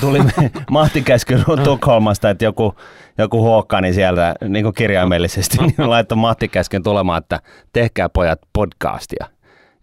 Tuli 0.00 0.18
me- 0.18 0.50
Mahti 0.70 1.02
käsky 1.02 1.38
Tukholmasta, 1.64 2.30
että 2.30 2.44
joku, 2.44 2.74
joku 3.18 3.40
huokkani 3.40 3.92
sieltä 3.92 4.34
niin 4.48 4.62
kuin 4.62 4.74
kirjaimellisesti 4.74 5.58
niin 5.58 5.90
laittoi 5.90 6.18
Mahti 6.18 6.48
käskyn 6.48 6.82
tulemaan, 6.82 7.18
että 7.18 7.40
tehkää 7.72 8.08
pojat 8.08 8.40
podcastia. 8.52 9.26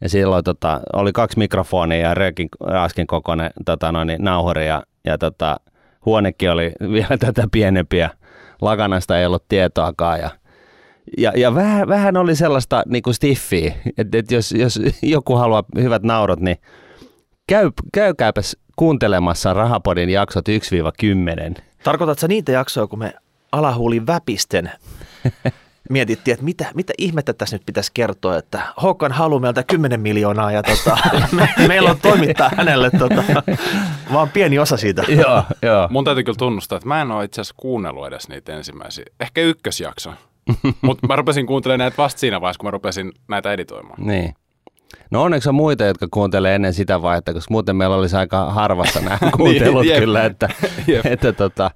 Ja 0.01 0.09
silloin 0.09 0.43
tota, 0.43 0.81
oli 0.93 1.11
kaksi 1.11 1.37
mikrofonia 1.39 1.97
ja 1.97 2.13
röökin 2.13 2.49
raskin 2.59 3.07
kokoinen 3.07 3.51
tota, 3.65 3.91
noin, 3.91 4.07
niin, 4.07 4.23
nauhuri 4.23 4.67
ja, 4.67 4.83
ja 5.05 5.17
tota, 5.17 5.59
huonekin 6.05 6.51
oli 6.51 6.71
vielä 6.93 7.17
tätä 7.19 7.47
pienempi 7.51 7.97
ja 7.97 8.09
lakanasta 8.61 9.19
ei 9.19 9.25
ollut 9.25 9.47
tietoakaan 9.47 10.19
ja 10.19 10.29
ja, 11.17 11.31
ja 11.35 11.55
vähän, 11.55 11.87
vähän 11.87 12.17
oli 12.17 12.35
sellaista 12.35 12.83
niin 12.87 13.03
kuin 13.03 13.13
stiffiä, 13.13 13.73
että, 13.97 14.17
että 14.17 14.35
jos, 14.35 14.51
jos 14.51 14.79
joku 15.01 15.35
haluaa 15.35 15.63
hyvät 15.77 16.03
naurot, 16.03 16.39
niin 16.39 16.57
käy, 17.47 17.71
käykääpäs 17.93 18.57
kuuntelemassa 18.75 19.53
Rahapodin 19.53 20.09
jaksot 20.09 20.45
1-10. 21.57 21.61
Tarkoitatko 21.83 22.19
sä 22.19 22.27
niitä 22.27 22.51
jaksoja, 22.51 22.87
kun 22.87 22.99
me 22.99 23.13
alahuulin 23.51 24.07
väpisten 24.07 24.71
mietittiin, 25.89 26.33
että 26.33 26.45
mitä, 26.45 26.65
mitä 26.73 26.93
ihmettä 26.97 27.33
tässä 27.33 27.55
nyt 27.55 27.65
pitäisi 27.65 27.91
kertoa, 27.93 28.37
että 28.37 28.61
Håkan 28.81 29.11
haluaa 29.11 29.39
meiltä 29.39 29.63
10 29.63 29.99
miljoonaa 29.99 30.51
ja 30.51 30.63
tota, 30.63 30.97
me, 31.37 31.49
meillä 31.67 31.89
on 31.89 31.99
toimittaa 32.01 32.51
hänelle 32.57 32.91
tota, 32.91 33.23
vaan 34.13 34.29
pieni 34.29 34.59
osa 34.59 34.77
siitä. 34.77 35.03
joo, 35.27 35.43
joo. 35.61 35.87
Mun 35.91 36.03
täytyy 36.03 36.23
kyllä 36.23 36.37
tunnustaa, 36.37 36.75
että 36.75 36.87
mä 36.87 37.01
en 37.01 37.11
ole 37.11 37.23
itse 37.23 37.41
asiassa 37.41 37.55
kuunnellut 37.57 38.07
edes 38.07 38.29
niitä 38.29 38.57
ensimmäisiä. 38.57 39.05
Ehkä 39.19 39.41
ykkösjakso. 39.41 40.13
Mutta 40.81 41.07
mä 41.07 41.15
rupesin 41.15 41.45
kuuntelemaan 41.47 41.79
näitä 41.79 41.97
vasta 41.97 42.19
siinä 42.19 42.41
vaiheessa, 42.41 42.59
kun 42.59 42.67
mä 42.67 42.71
rupesin 42.71 43.11
näitä 43.27 43.53
editoimaan. 43.53 44.07
Niin. 44.07 44.33
No 45.11 45.23
onneksi 45.23 45.49
on 45.49 45.55
muita, 45.55 45.83
jotka 45.83 46.07
kuuntelee 46.11 46.55
ennen 46.55 46.73
sitä 46.73 47.01
vaihetta, 47.01 47.33
koska 47.33 47.51
muuten 47.53 47.75
meillä 47.75 47.95
olisi 47.95 48.15
aika 48.15 48.51
harvassa 48.51 48.99
nämä 49.01 49.17
kuuntelut 49.37 49.85
jep. 49.85 49.99
kyllä, 49.99 50.25
että, 50.25 50.49
Jep. 50.87 51.05
että 51.05 51.33
tota, 51.33 51.71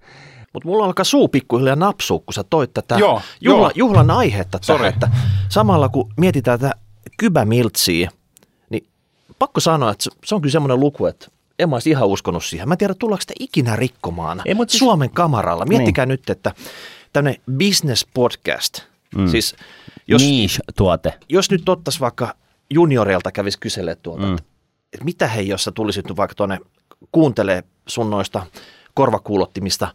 Mutta 0.53 0.69
mulla 0.69 0.85
alkaa 0.85 1.03
suu 1.05 1.27
pikkuhiljaa 1.27 1.75
napsua, 1.75 2.19
kun 2.19 2.33
sä 2.33 2.43
toit 2.49 2.73
tätä 2.73 2.95
Joo, 2.95 3.21
juhla, 3.41 3.61
joo. 3.61 3.71
juhlan 3.75 4.11
aihetta 4.11 4.59
tähän, 4.67 4.85
että 4.85 5.09
samalla 5.49 5.89
kun 5.89 6.13
mietitään 6.17 6.59
tätä 6.59 6.73
kybämiltsiä, 7.17 8.09
niin 8.69 8.87
pakko 9.39 9.59
sanoa, 9.59 9.91
että 9.91 10.03
se- 10.25 10.35
on 10.35 10.41
kyllä 10.41 10.51
semmoinen 10.51 10.79
luku, 10.79 11.05
että 11.05 11.27
en 11.59 11.69
mä 11.69 11.75
olisi 11.75 11.89
ihan 11.89 12.07
uskonut 12.07 12.43
siihen. 12.45 12.67
Mä 12.67 12.73
en 12.73 12.77
tiedä, 12.77 12.93
tullaanko 12.93 13.21
sitä 13.21 13.33
ikinä 13.39 13.75
rikkomaan 13.75 14.41
Ei, 14.45 14.53
mut 14.53 14.69
siis- 14.69 14.79
Suomen 14.79 15.09
kamaralla. 15.09 15.65
Miettikää 15.65 16.05
niin. 16.05 16.11
nyt, 16.11 16.29
että 16.29 16.51
tämmöinen 17.13 17.41
business 17.57 18.07
podcast, 18.13 18.79
mm. 19.15 19.27
siis 19.27 19.55
jos, 20.07 20.21
niche-tuote. 20.21 21.13
jos 21.29 21.51
nyt 21.51 21.69
ottaisiin 21.69 21.99
vaikka 22.01 22.35
junioreilta 22.69 23.31
kävisi 23.31 23.59
kyselemään 23.59 23.97
tuolta, 24.03 24.25
mm. 24.25 24.33
että, 24.33 24.43
että 24.93 25.05
mitä 25.05 25.27
hei, 25.27 25.47
jos 25.47 25.63
sä 25.63 25.71
tulisit 25.71 26.07
nyt 26.07 26.17
vaikka 26.17 26.35
tuonne 26.35 26.59
kuuntelee 27.11 27.63
sun 27.87 28.09
noista 28.09 28.45
korvakuulottimista 28.93 29.87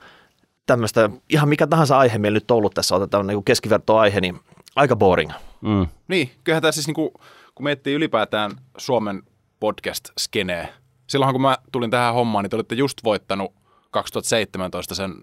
tämmöistä, 0.67 1.11
ihan 1.29 1.49
mikä 1.49 1.67
tahansa 1.67 1.99
aihe 1.99 2.19
meillä 2.19 2.37
nyt 2.37 2.51
on 2.51 2.57
ollut 2.57 2.75
tässä, 2.75 2.95
otetaan 2.95 3.27
niin 3.27 3.45
keskivertoaihe, 3.45 4.21
niin 4.21 4.41
aika 4.77 4.97
boring. 4.97 5.31
Mm. 5.61 5.87
Niin, 6.09 6.31
kyllähän 6.45 6.63
tämä 6.63 6.73
siis 6.73 6.87
niinku, 6.87 7.13
kun 7.55 7.65
miettii 7.65 7.95
ylipäätään 7.95 8.51
Suomen 8.79 9.23
podcast-skeneä. 9.61 10.69
Silloinhan 11.07 11.35
kun 11.35 11.43
mä 11.43 11.59
tulin 11.73 11.91
tähän 11.91 12.15
hommaan, 12.15 12.43
niin 12.43 12.51
te 12.51 12.57
olitte 12.57 12.75
just 12.75 12.99
voittanut 13.05 13.53
2017 13.91 14.95
sen, 14.95 15.15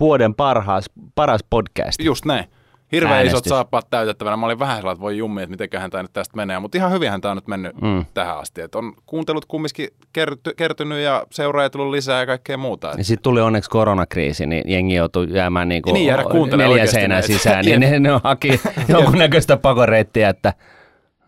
Vuoden 0.00 0.34
parhaas, 0.34 0.84
paras 1.14 1.40
podcast. 1.50 2.00
just 2.00 2.24
näin. 2.24 2.44
Hirveän 2.92 3.14
Äänestys. 3.16 3.32
isot 3.40 3.44
saappaat 3.48 3.86
täytettävänä. 3.90 4.36
Mä 4.36 4.46
olin 4.46 4.58
vähän 4.58 4.76
sellainen, 4.76 4.94
että 4.96 5.02
voi 5.02 5.16
jummi, 5.18 5.42
että 5.42 5.50
mitenköhän 5.50 5.90
tämä 5.90 6.02
nyt 6.02 6.12
tästä 6.12 6.36
menee. 6.36 6.58
Mutta 6.58 6.78
ihan 6.78 6.92
hyvinhän 6.92 7.20
tämä 7.20 7.30
on 7.32 7.36
nyt 7.36 7.46
mennyt 7.48 7.80
Mm. 7.80 8.04
tähän 8.14 8.38
asti. 8.38 8.60
Et 8.60 8.74
on 8.74 8.92
kuuntelut 9.06 9.44
kumminkin 9.46 9.88
kerty, 10.12 10.54
kertynyt 10.56 10.98
ja 10.98 11.26
seuraajia 11.30 11.70
tullut 11.70 11.90
lisää 11.90 12.20
ja 12.20 12.26
kaikkea 12.26 12.56
muuta. 12.56 12.94
Ja 12.98 13.04
sitten 13.04 13.22
tuli 13.22 13.40
onneksi 13.40 13.70
koronakriisi, 13.70 14.46
niin 14.46 14.62
jengi 14.66 14.94
joutui 14.94 15.26
jäämään 15.30 15.68
niin 15.68 15.82
kuin 15.82 15.94
Niin, 15.94 16.06
jäädä 16.06 16.24
seinän 16.86 17.08
näitä. 17.10 17.26
sisään, 17.26 17.64
niin 17.64 17.80
ne, 17.90 17.98
ne 17.98 18.08
haki 18.24 18.60
jonkunnäköistä 18.88 19.56
pakoreittiä, 19.56 20.28
että, 20.28 20.52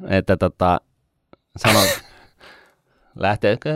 että 0.08 0.36
tota, 0.36 0.80
sano, 1.56 1.80
lähteekö? 3.18 3.70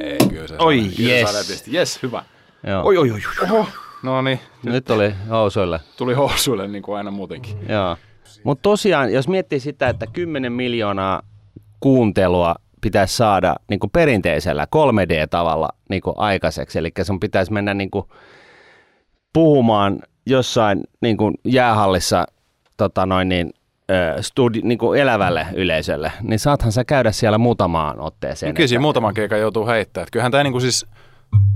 Ei, 0.00 0.18
kyllä 0.28 0.46
se 0.48 0.54
Oi, 0.58 0.82
yes. 1.00 1.68
Yes, 1.74 2.02
hyvä. 2.02 2.24
Joo. 2.66 2.82
Oi, 2.84 2.98
oi, 2.98 3.10
oi. 3.10 3.20
Oho, 3.50 3.66
no 4.02 4.22
niin, 4.22 4.40
Nyt 4.62 4.90
oli 4.90 5.14
housuille. 5.30 5.80
tuli 5.96 6.14
housuille 6.14 6.68
niin 6.68 6.82
kuin 6.82 6.96
aina 6.96 7.10
muutenkin. 7.10 7.56
Joo. 7.68 7.96
Mutta 8.44 8.62
tosiaan, 8.62 9.12
jos 9.12 9.28
miettii 9.28 9.60
sitä, 9.60 9.88
että 9.88 10.06
10 10.12 10.52
miljoonaa 10.52 11.22
kuuntelua 11.80 12.54
pitäisi 12.80 13.16
saada 13.16 13.56
niin 13.70 13.80
kuin 13.80 13.90
perinteisellä 13.90 14.66
3D-tavalla 14.76 15.68
niin 15.88 16.02
kuin 16.02 16.14
aikaiseksi, 16.18 16.78
eli 16.78 16.92
sun 17.02 17.20
pitäisi 17.20 17.52
mennä 17.52 17.74
niin 17.74 17.90
kuin 17.90 18.04
puhumaan 19.32 19.98
jossain 20.26 20.80
niin 21.02 21.16
kuin 21.16 21.34
jäähallissa 21.44 22.26
tota 22.76 23.06
noin 23.06 23.28
niin, 23.28 23.52
studi, 24.20 24.60
niin 24.62 24.78
kuin 24.78 25.00
elävälle 25.00 25.46
yleisölle, 25.54 26.12
niin 26.22 26.38
saathan 26.38 26.72
sä 26.72 26.84
käydä 26.84 27.12
siellä 27.12 27.38
muutamaan 27.38 28.00
otteeseen. 28.00 28.50
No 28.50 28.54
kyllä 28.54 28.68
siinä 28.68 28.80
muutaman 28.80 29.14
keikan 29.14 29.40
joutuu 29.40 29.66
heittämään. 29.66 30.08
Kyllähän 30.12 30.32
tämä 30.32 30.42
niin 30.44 30.52
kuin 30.52 30.62
siis 30.62 30.86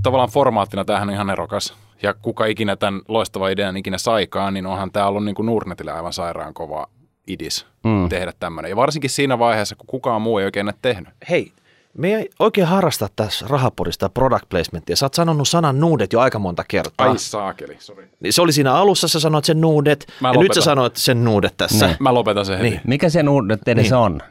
tavallaan 0.03 0.29
formaattina 0.29 0.85
tämähän 0.85 1.09
on 1.09 1.15
ihan 1.15 1.29
erokas. 1.29 1.73
Ja 2.03 2.13
kuka 2.13 2.45
ikinä 2.45 2.75
tämän 2.75 3.01
loistava 3.07 3.49
idean 3.49 3.77
ikinä 3.77 3.97
saikaan, 3.97 4.53
niin 4.53 4.65
onhan 4.65 4.91
tämä 4.91 5.07
ollut 5.07 5.25
niin 5.25 5.35
kuin 5.35 5.45
Nurnetille 5.45 5.91
aivan 5.91 6.13
sairaan 6.13 6.53
kova 6.53 6.87
idis 7.27 7.65
Mm. 7.83 8.09
tehdä 8.09 8.33
tämmöinen. 8.39 8.69
Ja 8.69 8.75
varsinkin 8.75 9.09
siinä 9.09 9.39
vaiheessa, 9.39 9.75
kun 9.75 9.87
kukaan 9.87 10.21
muu 10.21 10.37
ei 10.37 10.45
oikein 10.45 10.65
näitä 10.65 10.79
tehnyt. 10.81 11.09
Hei, 11.29 11.51
me 11.97 12.15
ei 12.15 12.29
oikein 12.39 12.67
harrasta 12.67 13.07
tässä 13.15 13.45
rahapodista 13.49 14.09
product 14.09 14.49
placementia. 14.49 14.95
Sä 14.95 15.05
oot 15.05 15.13
sanonut 15.13 15.47
sanan 15.47 15.79
nuudet 15.79 16.13
jo 16.13 16.19
aika 16.19 16.39
monta 16.39 16.63
kertaa. 16.67 17.07
Ai 17.09 17.17
saakeli, 17.19 17.75
sori. 17.79 18.07
Niin 18.19 18.33
se 18.33 18.41
oli 18.41 18.51
siinä 18.51 18.73
alussa, 18.73 19.07
sä 19.07 19.19
sanoit 19.19 19.45
sen 19.45 19.61
nuudet, 19.61 20.05
Mä 20.21 20.27
ja 20.27 20.31
nyt 20.31 20.39
sä 20.39 20.41
lopetan. 20.43 20.63
sanoit 20.63 20.95
sen 20.95 21.23
nuudet 21.23 21.53
tässä. 21.57 21.85
Niin. 21.87 21.97
Mä 21.99 22.13
lopetan 22.13 22.45
sen 22.45 22.57
heti. 22.57 22.69
Niin. 22.69 22.81
Mikä 22.87 23.09
se 23.09 23.23
nyt 23.23 23.67
edes 23.67 23.83
Niin. 23.83 23.93
on? 23.93 24.21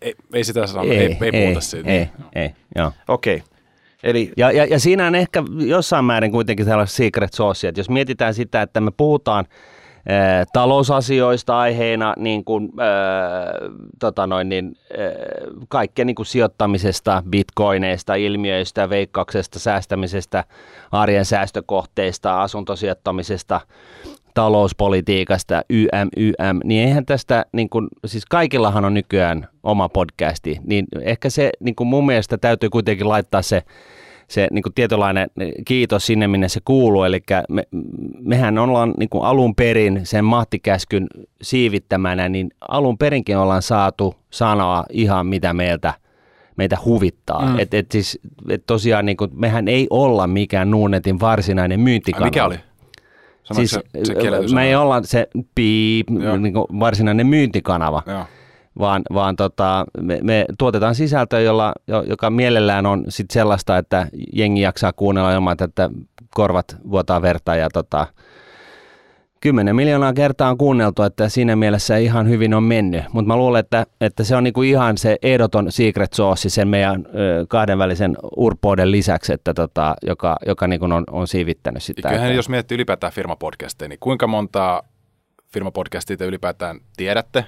Ei, 0.00 0.14
ei 0.32 0.44
sitä 0.44 0.66
sano, 0.66 0.82
ei, 0.84 0.90
ei, 0.98 1.16
ei 1.20 1.32
puhuta 1.44 1.60
siitä. 1.60 1.90
Ei, 1.90 2.08
ei, 2.34 2.50
joo. 2.76 2.92
Okei. 3.08 3.42
Eli 4.02 4.32
Ja, 4.36 4.50
ja, 4.50 4.64
ja 4.64 4.80
siinä 4.80 5.06
on 5.06 5.14
ehkä 5.14 5.42
jossain 5.66 6.04
määrin 6.04 6.32
kuitenkin 6.32 6.64
sellainen 6.64 6.88
secret 6.88 7.32
sauce, 7.32 7.68
että 7.68 7.80
jos 7.80 7.90
mietitään 7.90 8.34
sitä, 8.34 8.62
että 8.62 8.80
me 8.80 8.90
puhutaan 8.96 9.44
ää, 10.08 10.44
talousasioista 10.52 11.58
aiheena, 11.58 12.14
niin 12.18 12.44
kuin, 12.44 12.72
ää, 12.80 12.88
tota 14.00 14.26
noin, 14.26 14.48
niin, 14.48 14.76
ää, 14.98 15.08
kaikkea 15.68 16.04
niin 16.04 16.16
kuin 16.16 16.26
sijoittamisesta, 16.26 17.22
bitcoineista, 17.30 18.14
ilmiöistä, 18.14 18.90
veikkauksesta, 18.90 19.58
säästämisestä, 19.58 20.44
arjen 20.92 21.24
säästökohteista, 21.24 22.42
asuntosijoittamisesta, 22.42 23.60
talouspolitiikasta, 24.34 25.62
YM, 25.70 26.08
YM, 26.16 26.60
niin 26.64 26.88
eihän 26.88 27.06
tästä, 27.06 27.46
niin 27.52 27.68
kuin, 27.68 27.88
siis 28.06 28.26
kaikillahan 28.26 28.84
on 28.84 28.94
nykyään 28.94 29.48
oma 29.62 29.88
podcasti, 29.88 30.60
niin 30.66 30.86
ehkä 31.00 31.30
se 31.30 31.50
niin 31.60 31.74
kuin 31.74 31.88
mun 31.88 32.06
mielestä 32.06 32.38
täytyy 32.38 32.70
kuitenkin 32.70 33.08
laittaa 33.08 33.42
se, 33.42 33.62
se 34.28 34.48
niin 34.52 34.62
kuin 34.62 34.74
tietynlainen 34.74 35.28
kiitos 35.64 36.06
sinne, 36.06 36.28
minne 36.28 36.48
se 36.48 36.60
kuuluu, 36.64 37.04
eli 37.04 37.20
me, 37.48 37.62
mehän 38.20 38.58
ollaan 38.58 38.94
niin 38.98 39.08
kuin 39.08 39.24
alun 39.24 39.54
perin 39.54 40.00
sen 40.04 40.24
mahtikäskyn 40.24 41.06
siivittämänä, 41.42 42.28
niin 42.28 42.50
alun 42.68 42.98
perinkin 42.98 43.38
ollaan 43.38 43.62
saatu 43.62 44.14
sanoa 44.30 44.84
ihan 44.90 45.26
mitä 45.26 45.52
meiltä 45.52 45.94
meitä 46.58 46.78
huvittaa. 46.84 47.46
Mm. 47.46 47.58
Et, 47.58 47.74
et 47.74 47.92
siis, 47.92 48.18
et 48.48 48.62
tosiaan 48.66 49.06
niin 49.06 49.16
kuin, 49.16 49.30
mehän 49.34 49.68
ei 49.68 49.86
olla 49.90 50.26
mikään 50.26 50.70
Nuunetin 50.70 51.20
varsinainen 51.20 51.80
Ai, 51.80 51.84
myyntikanava. 51.84 52.26
mikä 52.26 52.44
oli? 52.44 52.58
Sanoitko 53.48 53.54
Siis 53.54 53.70
se, 54.40 54.48
se 54.48 54.54
me 54.54 54.66
ei 54.68 54.74
olla 54.74 55.02
se 55.02 55.28
piip, 55.54 56.10
niin 56.10 56.52
kuin 56.52 56.66
varsinainen 56.80 57.26
myyntikanava, 57.26 58.02
Joo. 58.06 58.24
vaan, 58.78 59.02
vaan 59.14 59.36
tota, 59.36 59.84
me, 60.00 60.18
me 60.22 60.44
tuotetaan 60.58 60.94
sisältöä, 60.94 61.40
jolla, 61.40 61.72
jo- 61.86 62.02
joka 62.02 62.30
mielellään 62.30 62.86
on 62.86 63.04
sit 63.08 63.30
sellaista, 63.30 63.78
että 63.78 64.08
jengi 64.32 64.60
jaksaa 64.60 64.92
kuunnella 64.92 65.32
ilman, 65.34 65.56
että 65.60 65.90
korvat 66.34 66.76
vuotaa 66.90 67.22
verta 67.22 67.56
ja 67.56 67.68
tota, 67.72 68.06
10 69.40 69.76
miljoonaa 69.76 70.12
kertaa 70.12 70.50
on 70.50 70.58
kuunneltu, 70.58 71.02
että 71.02 71.28
siinä 71.28 71.56
mielessä 71.56 71.96
ihan 71.96 72.28
hyvin 72.28 72.54
on 72.54 72.62
mennyt. 72.62 73.04
Mutta 73.12 73.26
mä 73.26 73.36
luulen, 73.36 73.60
että, 73.60 73.86
että 74.00 74.24
se 74.24 74.36
on 74.36 74.44
niinku 74.44 74.62
ihan 74.62 74.98
se 74.98 75.16
ehdoton 75.22 75.72
secret 75.72 76.12
sauce 76.12 76.48
sen 76.48 76.68
meidän 76.68 77.06
ö, 77.06 77.46
kahdenvälisen 77.48 78.16
urpouden 78.36 78.90
lisäksi, 78.90 79.32
että 79.32 79.54
tota, 79.54 79.94
joka, 80.06 80.36
joka 80.46 80.66
niinku 80.66 80.84
on, 80.84 81.04
on 81.10 81.28
siivittänyt 81.28 81.82
sitä. 81.82 82.08
Kyllähän 82.08 82.28
että- 82.30 82.36
jos 82.36 82.48
miettii 82.48 82.74
ylipäätään 82.74 83.12
firmapodcasteja, 83.12 83.88
niin 83.88 83.98
kuinka 84.00 84.26
monta 84.26 84.82
firmapodcastia 85.52 86.16
te 86.16 86.24
ylipäätään 86.26 86.80
tiedätte 86.96 87.44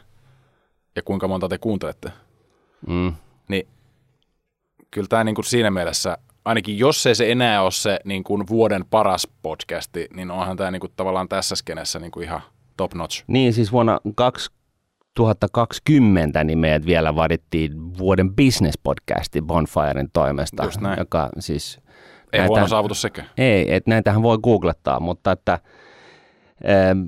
ja 0.96 1.02
kuinka 1.02 1.28
monta 1.28 1.48
te 1.48 1.58
kuuntelette? 1.58 2.12
mm. 2.88 3.12
Niin 3.48 3.68
kyllä 4.90 5.08
tämä 5.08 5.24
niin 5.24 5.34
kuin 5.34 5.44
siinä 5.44 5.70
mielessä, 5.70 6.18
ainakin 6.44 6.78
jos 6.78 7.06
ei 7.06 7.14
se 7.14 7.32
enää 7.32 7.62
ole 7.62 7.70
se 7.70 7.98
niin 8.04 8.24
kuin 8.24 8.46
vuoden 8.48 8.84
paras 8.90 9.28
podcasti, 9.42 10.08
niin 10.14 10.30
onhan 10.30 10.56
tämä 10.56 10.70
niin 10.70 10.80
kuin 10.80 10.92
tavallaan 10.96 11.28
tässä 11.28 11.56
skenessä 11.56 11.98
niin 11.98 12.10
kuin 12.10 12.24
ihan 12.24 12.40
top 12.76 12.94
notch. 12.94 13.24
Niin, 13.26 13.52
siis 13.52 13.72
vuonna 13.72 14.00
2020 14.14 16.44
niin 16.44 16.58
meidät 16.58 16.86
vielä 16.86 17.16
vadittiin 17.16 17.98
vuoden 17.98 18.30
business-podcasti 18.30 19.42
Bonfiren 19.42 20.08
toimesta, 20.12 20.64
Just 20.64 20.80
näin. 20.80 20.98
joka 20.98 21.28
siis... 21.38 21.78
Ei 22.32 22.38
näitä- 22.40 22.48
huono 22.48 22.68
saavutus 22.68 23.02
sekään. 23.02 23.28
Ei, 23.38 23.74
että 23.74 23.90
näitähän 23.90 24.22
voi 24.22 24.38
googlettaa, 24.38 25.00
mutta 25.00 25.32
että 25.32 25.58
ähm, 26.68 27.00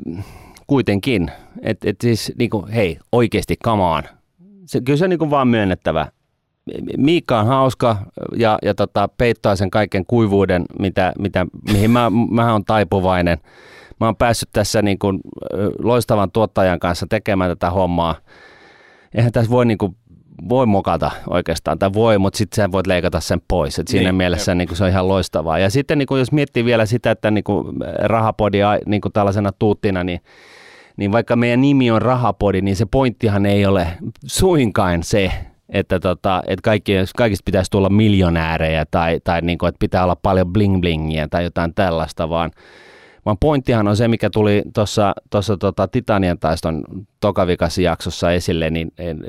kuitenkin, 0.67 1.31
että 1.63 1.91
et 1.91 1.97
siis 2.01 2.33
niinku, 2.39 2.67
hei, 2.75 2.99
oikeasti, 3.13 3.57
come 3.65 3.83
on. 3.83 4.03
Se, 4.67 4.81
kyllä 4.81 4.97
se 4.97 5.05
on 5.05 5.11
niinku 5.11 5.31
vaan 5.31 5.49
myönnettävä. 5.49 6.07
Miikka 6.97 7.41
on 7.41 7.47
hauska 7.47 7.97
ja, 8.37 8.59
ja 8.63 8.75
tota, 8.75 9.09
peittaa 9.19 9.57
sen 9.57 9.71
kaiken 9.71 10.07
kuivuuden, 10.07 10.65
mitä, 10.79 11.13
mitä, 11.19 11.47
mihin 11.73 11.91
mä, 11.91 12.11
mä 12.31 12.55
on 12.55 12.65
taipuvainen. 12.65 13.39
Mä 14.01 14.07
oon 14.07 14.17
päässyt 14.17 14.49
tässä 14.53 14.83
niin 14.83 14.99
kuin, 14.99 15.21
loistavan 15.79 16.31
tuottajan 16.31 16.81
kanssa 16.81 17.07
tekemään 17.11 17.51
tätä 17.51 17.71
hommaa. 17.71 18.15
Eihän 19.15 19.33
tässä 19.33 19.51
voi, 19.51 19.67
niin 19.67 19.79
kuin, 19.79 19.97
voi 20.49 20.67
mokata 20.67 21.11
oikeastaan, 21.31 21.79
tai 21.79 21.93
voi, 21.93 22.19
mutta 22.19 22.37
sitten 22.37 22.57
sä 22.57 22.73
voit 22.73 22.87
leikata 22.87 23.21
sen 23.21 23.41
pois. 23.49 23.79
Et 23.79 23.89
siinä 23.89 24.09
Niin, 24.09 24.15
mielessä 24.15 24.55
niin 24.55 24.69
kuin, 24.69 24.79
se 24.79 24.85
on 24.85 24.91
ihan 24.91 25.09
loistavaa. 25.09 25.59
Ja 25.59 25.71
sitten 25.71 25.99
niin 25.99 26.07
kuin, 26.07 26.19
jos 26.19 26.33
miettii 26.33 26.65
vielä 26.65 26.87
sitä, 26.87 27.11
että 27.11 27.31
niin 27.31 27.45
kuin, 27.45 27.67
rahapodia 27.99 28.79
niin 28.87 29.01
kuin 29.01 29.13
tällaisena 29.13 29.53
tuuttina, 29.59 30.05
niin 30.05 30.21
niin 30.97 31.13
vaikka 31.13 31.37
meidän 31.37 31.61
nimi 31.61 31.91
on 31.91 32.03
Rahapodi, 32.03 32.61
niin 32.61 32.77
se 32.77 32.87
pointtihan 32.87 33.47
ei 33.47 33.67
ole 33.67 33.89
suinkaan 34.27 35.03
se, 35.03 35.33
että, 35.73 36.01
tota, 36.01 36.43
että 36.47 36.63
kaikki, 36.63 36.93
kaikista 37.17 37.45
pitäisi 37.45 37.71
tulla 37.71 37.89
miljonäärejä 37.89 38.87
tai, 38.91 39.21
tai 39.25 39.41
niin 39.41 39.59
kuin, 39.59 39.69
että 39.69 39.79
pitää 39.79 40.05
olla 40.05 40.17
paljon 40.17 40.47
bling-blingiä 40.47 41.29
tai 41.31 41.45
jotain 41.45 41.75
tällaista, 41.75 42.29
vaan, 42.29 42.51
vaan 43.27 43.39
pointtihan 43.41 43.89
on 43.89 43.97
se, 43.97 44.09
mikä 44.09 44.31
tuli 44.31 44.63
tuossa 44.75 45.57
tota 45.61 45.89
Titanian 45.89 46.39
taiston 46.39 46.85
tokavikassa 47.21 47.83
jaksossa 47.83 48.33
esille, 48.33 48.71
niin 48.71 48.93
en- 48.99 49.25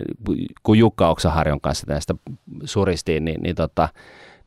kun 0.63 0.77
Jukka 0.77 1.09
Oksaharjon 1.09 1.61
kanssa 1.61 1.87
tästä 1.87 2.15
suristiin, 2.63 3.25
niin, 3.25 3.41
niin, 3.41 3.55
tota, 3.55 3.89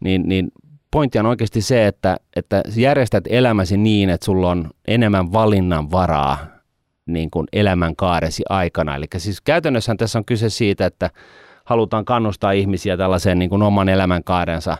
niin, 0.00 0.22
niin 0.28 0.52
pointti 0.90 1.18
on 1.18 1.26
oikeasti 1.26 1.60
se, 1.60 1.86
että, 1.86 2.16
että 2.36 2.62
järjestät 2.76 3.24
elämäsi 3.28 3.76
niin, 3.76 4.10
että 4.10 4.24
sulla 4.24 4.50
on 4.50 4.70
enemmän 4.88 5.32
valinnan 5.32 5.90
varaa 5.90 6.38
niin 7.06 7.30
kuin 7.30 7.46
elämänkaaresi 7.52 8.42
aikana. 8.48 8.96
Eli 8.96 9.06
siis 9.16 9.40
käytännössä 9.40 9.94
tässä 9.98 10.18
on 10.18 10.24
kyse 10.24 10.50
siitä, 10.50 10.86
että 10.86 11.10
halutaan 11.66 12.04
kannustaa 12.04 12.52
ihmisiä 12.52 12.96
tällaiseen 12.96 13.38
niin 13.38 13.50
kuin 13.50 13.62
oman 13.62 13.88
elämänkaarensa 13.88 14.78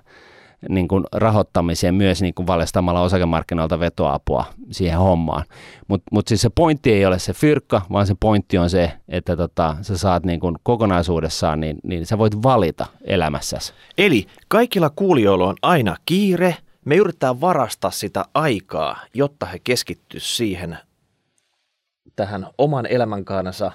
niin 0.69 0.89
kuin 0.89 1.05
rahoittamiseen 1.13 1.95
myös 1.95 2.23
niin 2.23 2.35
kuin 2.35 2.47
valjastamalla 2.47 3.01
osakemarkkinoilta 3.01 3.81
vetoapua 3.81 4.45
siihen 4.71 4.99
hommaan. 4.99 5.45
Mutta 5.89 6.07
mut 6.13 6.29
siis 6.29 6.43
se 6.43 6.51
pointti 6.55 6.93
ei 6.93 7.07
ole 7.07 7.19
se 7.19 7.33
fyrkka, 7.33 7.83
vaan 7.93 8.07
se 8.07 8.15
pointti 8.21 8.59
on 8.59 8.71
se, 8.71 8.93
että 9.09 9.37
tota, 9.37 9.77
sä 9.83 9.99
saat 9.99 10.25
niin 10.25 10.41
kuin 10.41 10.57
kokonaisuudessaan, 10.63 11.61
niin, 11.61 11.77
niin 11.83 12.07
sä 12.07 12.19
voit 12.19 12.43
valita 12.43 12.87
elämässäsi. 13.05 13.73
Eli 13.99 14.27
kaikilla 14.49 14.91
kuulijoilla 14.91 15.49
on 15.49 15.57
aina 15.63 15.97
kiire. 16.07 16.57
Me 16.85 16.97
yritetään 16.97 17.41
varastaa 17.41 17.91
sitä 17.91 18.25
aikaa, 18.35 18.97
jotta 19.15 19.47
he 19.47 19.59
keskittyisivät 19.65 20.37
siihen 20.37 20.79
tähän 22.17 22.47
oman 22.59 22.87
elämänkaarensa 22.87 23.73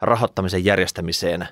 rahoittamisen 0.00 0.64
järjestämiseen. 0.64 1.48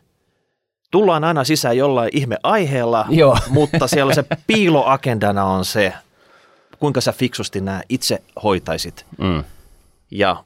Tullaan 0.91 1.25
aina 1.25 1.45
sisään 1.45 1.77
jollain 1.77 2.11
ihme 2.13 2.37
aiheella, 2.43 3.05
Joo. 3.09 3.39
mutta 3.49 3.87
siellä 3.87 4.15
se 4.15 4.25
piiloagendana 4.47 5.45
on 5.45 5.65
se, 5.65 5.93
kuinka 6.79 7.01
sä 7.01 7.13
fiksusti 7.13 7.61
nämä 7.61 7.83
itse 7.89 8.23
hoitaisit 8.43 9.07
Mm. 9.19 9.45
ja 10.11 10.45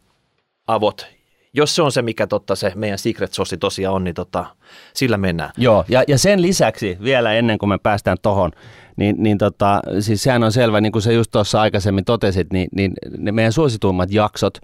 avot. 0.66 1.07
Jos 1.55 1.76
se 1.76 1.83
on 1.83 1.92
se, 1.92 2.03
mikä 2.03 2.26
totta 2.26 2.57
se 2.57 2.72
meidän 2.74 2.98
secret 2.98 3.33
sauce 3.33 3.57
tosiaan 3.57 3.94
on, 3.94 4.05
niin 4.05 4.14
tota, 4.14 4.46
sillä 4.94 5.16
mennään. 5.16 5.50
Joo, 5.57 5.85
ja, 5.88 6.05
ja 6.09 6.18
sen 6.18 6.42
lisäksi 6.42 6.98
vielä 7.03 7.33
ennen 7.33 7.59
kuin 7.59 7.68
me 7.68 7.79
päästään 7.79 8.16
tohon, 8.22 8.50
niin, 8.96 9.16
niin 9.18 9.38
tota, 9.38 9.81
siis 10.00 10.22
sehän 10.22 10.42
on 10.44 10.53
selvä, 10.53 10.81
niin 10.81 10.92
kuin 10.92 11.03
sä 11.03 11.12
just 11.12 11.31
tuossa 11.31 11.61
aikaisemmin 11.61 12.05
totesit, 12.05 12.53
niin, 12.53 12.68
niin 12.76 12.92
ne 13.18 13.33
meidän 13.33 13.53
suosituimmat 13.53 14.12
jaksot, 14.12 14.59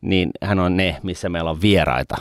niin 0.00 0.30
hän 0.42 0.58
on 0.58 0.76
ne, 0.76 0.96
missä 1.02 1.28
meillä 1.28 1.50
on 1.50 1.60
vieraita. 1.60 2.16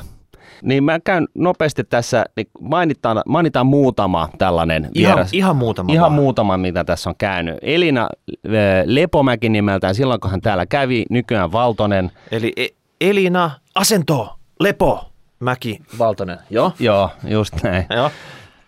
Niin 0.64 0.84
mä 0.84 1.00
käyn 1.00 1.28
nopeasti 1.36 1.84
tässä, 1.84 2.26
niin 2.36 2.48
mainitaan, 2.62 3.22
mainitaan 3.26 3.66
muutama 3.66 4.30
tällainen 4.38 4.90
Ihan, 4.96 5.16
vieras. 5.16 5.34
ihan 5.34 5.56
muutama 5.56 5.94
Ihan 5.94 6.02
vaan. 6.02 6.14
muutama, 6.14 6.58
mitä 6.58 6.84
tässä 6.84 7.10
on 7.10 7.16
käynyt. 7.18 7.58
Elina 7.62 8.02
äh, 8.46 8.52
Lepomäki 8.86 9.50
nimeltään, 9.50 9.96
silloin 9.96 10.20
kun 10.20 10.32
hän 10.32 10.42
täällä 10.42 10.66
kävi, 10.66 11.06
nykyään 11.10 11.52
Valtonen. 11.52 12.12
Eli 12.32 12.54
E- 12.58 12.68
Elina, 13.02 13.52
asento, 13.76 14.36
lepo, 14.60 15.12
Mäki, 15.40 15.82
Valtonen. 16.00 16.38
Joo. 16.50 16.72
Joo, 16.80 17.10
just 17.24 17.64
näin. 17.64 17.86
Joo. 17.96 18.12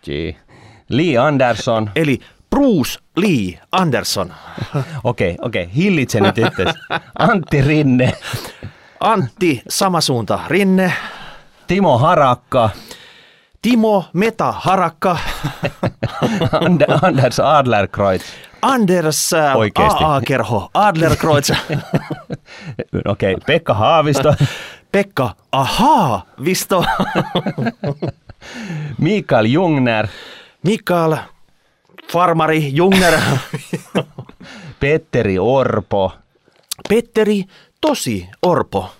Gee. 0.04 0.36
Lee 0.90 1.18
Anderson. 1.18 1.90
Eli 1.96 2.18
Bruce 2.50 2.98
Lee 3.16 3.60
Anderson, 3.72 4.32
Okei, 5.04 5.36
okei, 5.42 5.68
hillitse 5.76 6.20
nyt 6.20 6.38
itse. 6.38 6.64
Antti 7.18 7.62
Rinne, 7.62 8.12
Antti 9.00 9.62
Samasuunta 9.68 10.40
Rinne, 10.48 10.92
Timo 11.66 11.98
Harakka, 11.98 12.70
Timo 13.62 14.04
Meta 14.12 14.52
Harakka, 14.52 15.18
And- 16.66 16.84
Anders 17.02 17.40
Adlerkreutz. 17.40 18.22
Anders 18.62 19.32
äh, 19.32 19.56
Oikeesti. 19.56 20.04
AA-kerho 20.04 20.70
Adlerkreutz, 20.74 21.50
Okei, 23.12 23.36
Pekka 23.46 23.74
Haavisto, 23.74 24.34
Pekka 24.92 25.34
Ahaa 25.52 26.22
Visto, 26.44 26.84
Mikael 28.98 29.44
Jungner, 29.46 30.08
Mikael 30.62 31.16
Farmari 32.12 32.72
Jungner, 32.76 33.20
Petteri 34.80 35.38
Orpo, 35.38 36.12
Petteri 36.88 37.44
Tosi 37.80 38.28
Orpo, 38.42 38.90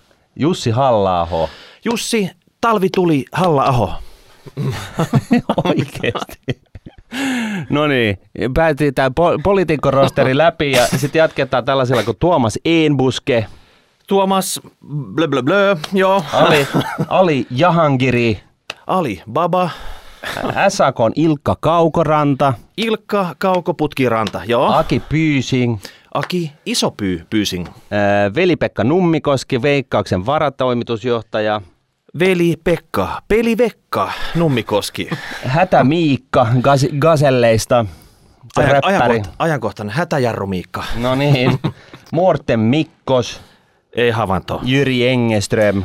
Jussi 0.40 0.70
halla 0.70 1.28
Jussi 1.84 2.30
Talvituli 2.64 3.24
Halla-aho, 3.32 3.92
Oikeasti. 5.64 6.38
No 7.70 7.86
niin, 7.86 8.18
päätiin 8.54 8.94
tämä 8.94 9.08
po- 9.08 9.40
poliitikkorosteri 9.42 10.36
läpi 10.36 10.72
ja 10.72 10.86
sitten 10.86 11.18
jatketaan 11.18 11.64
tällaisella 11.64 12.02
kuin 12.02 12.16
Tuomas 12.20 12.58
Eenbuske, 12.64 13.46
Tuomas, 14.06 14.60
blö 15.14 15.28
blö 15.28 15.42
blö, 15.42 15.76
joo. 15.92 16.24
Ali, 16.32 16.66
Ali 17.08 17.46
Jahangiri, 17.50 18.40
Ali 18.86 19.22
Baba, 19.32 19.70
SAK 20.68 21.00
on 21.00 21.12
Ilkka 21.14 21.56
Kaukoranta, 21.60 22.54
Ilkka 22.76 23.34
Kaukoputkiranta, 23.38 24.40
joo. 24.46 24.66
Aki 24.72 25.02
Pyysing, 25.08 25.78
Aki 26.14 26.52
Isopyy 26.66 27.26
Pyysing, 27.30 27.66
Veli-Pekka 28.34 28.84
Nummikoski, 28.84 29.62
Veikkauksen 29.62 30.26
varatoimitusjohtaja, 30.26 31.60
Veli 32.18 32.54
Pekka, 32.64 33.22
Peli 33.28 33.58
Vekka, 33.58 34.12
Nummikoski. 34.34 35.10
Hätä 35.44 35.84
Miikka 35.84 36.46
Gas- 36.60 36.98
Gaselleista, 36.98 37.86
se 38.54 38.62
Ajan, 38.62 38.80
ajankohta, 38.84 39.28
ajankohtainen 39.38 39.94
hätäjarru 39.94 40.46
Miikka. 40.46 40.84
No 40.96 41.14
niin, 41.14 41.58
Morten 42.12 42.60
Mikkos, 42.60 43.40
Ei 43.92 44.10
havaintoa. 44.10 44.60
Jyri 44.64 45.08
Engeström, 45.08 45.82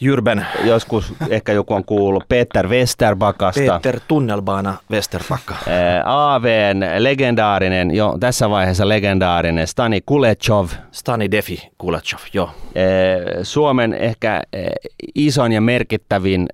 Jyrben, 0.00 0.46
joskus 0.64 1.14
ehkä 1.30 1.52
joku 1.52 1.74
on 1.74 1.84
kuullut, 1.84 2.24
Peter 2.28 2.68
Westerbakasta. 2.68 3.72
Peter 3.72 4.00
Tunnelbaana 4.08 4.74
Westerpakka. 4.90 5.54
Ää, 5.68 6.02
AVn 6.04 6.80
legendaarinen, 6.98 7.90
jo 7.90 8.16
tässä 8.20 8.50
vaiheessa 8.50 8.88
legendaarinen 8.88 9.66
Stani 9.66 10.00
Kulechov, 10.06 10.68
Stani 10.92 11.30
Defi 11.30 11.68
Kulachov, 11.78 12.20
joo. 12.32 12.46
ää, 12.46 13.44
Suomen 13.44 13.94
ehkä 13.94 14.32
ää, 14.32 14.42
ison 15.14 15.52
ja 15.52 15.60
merkittävin 15.60 16.48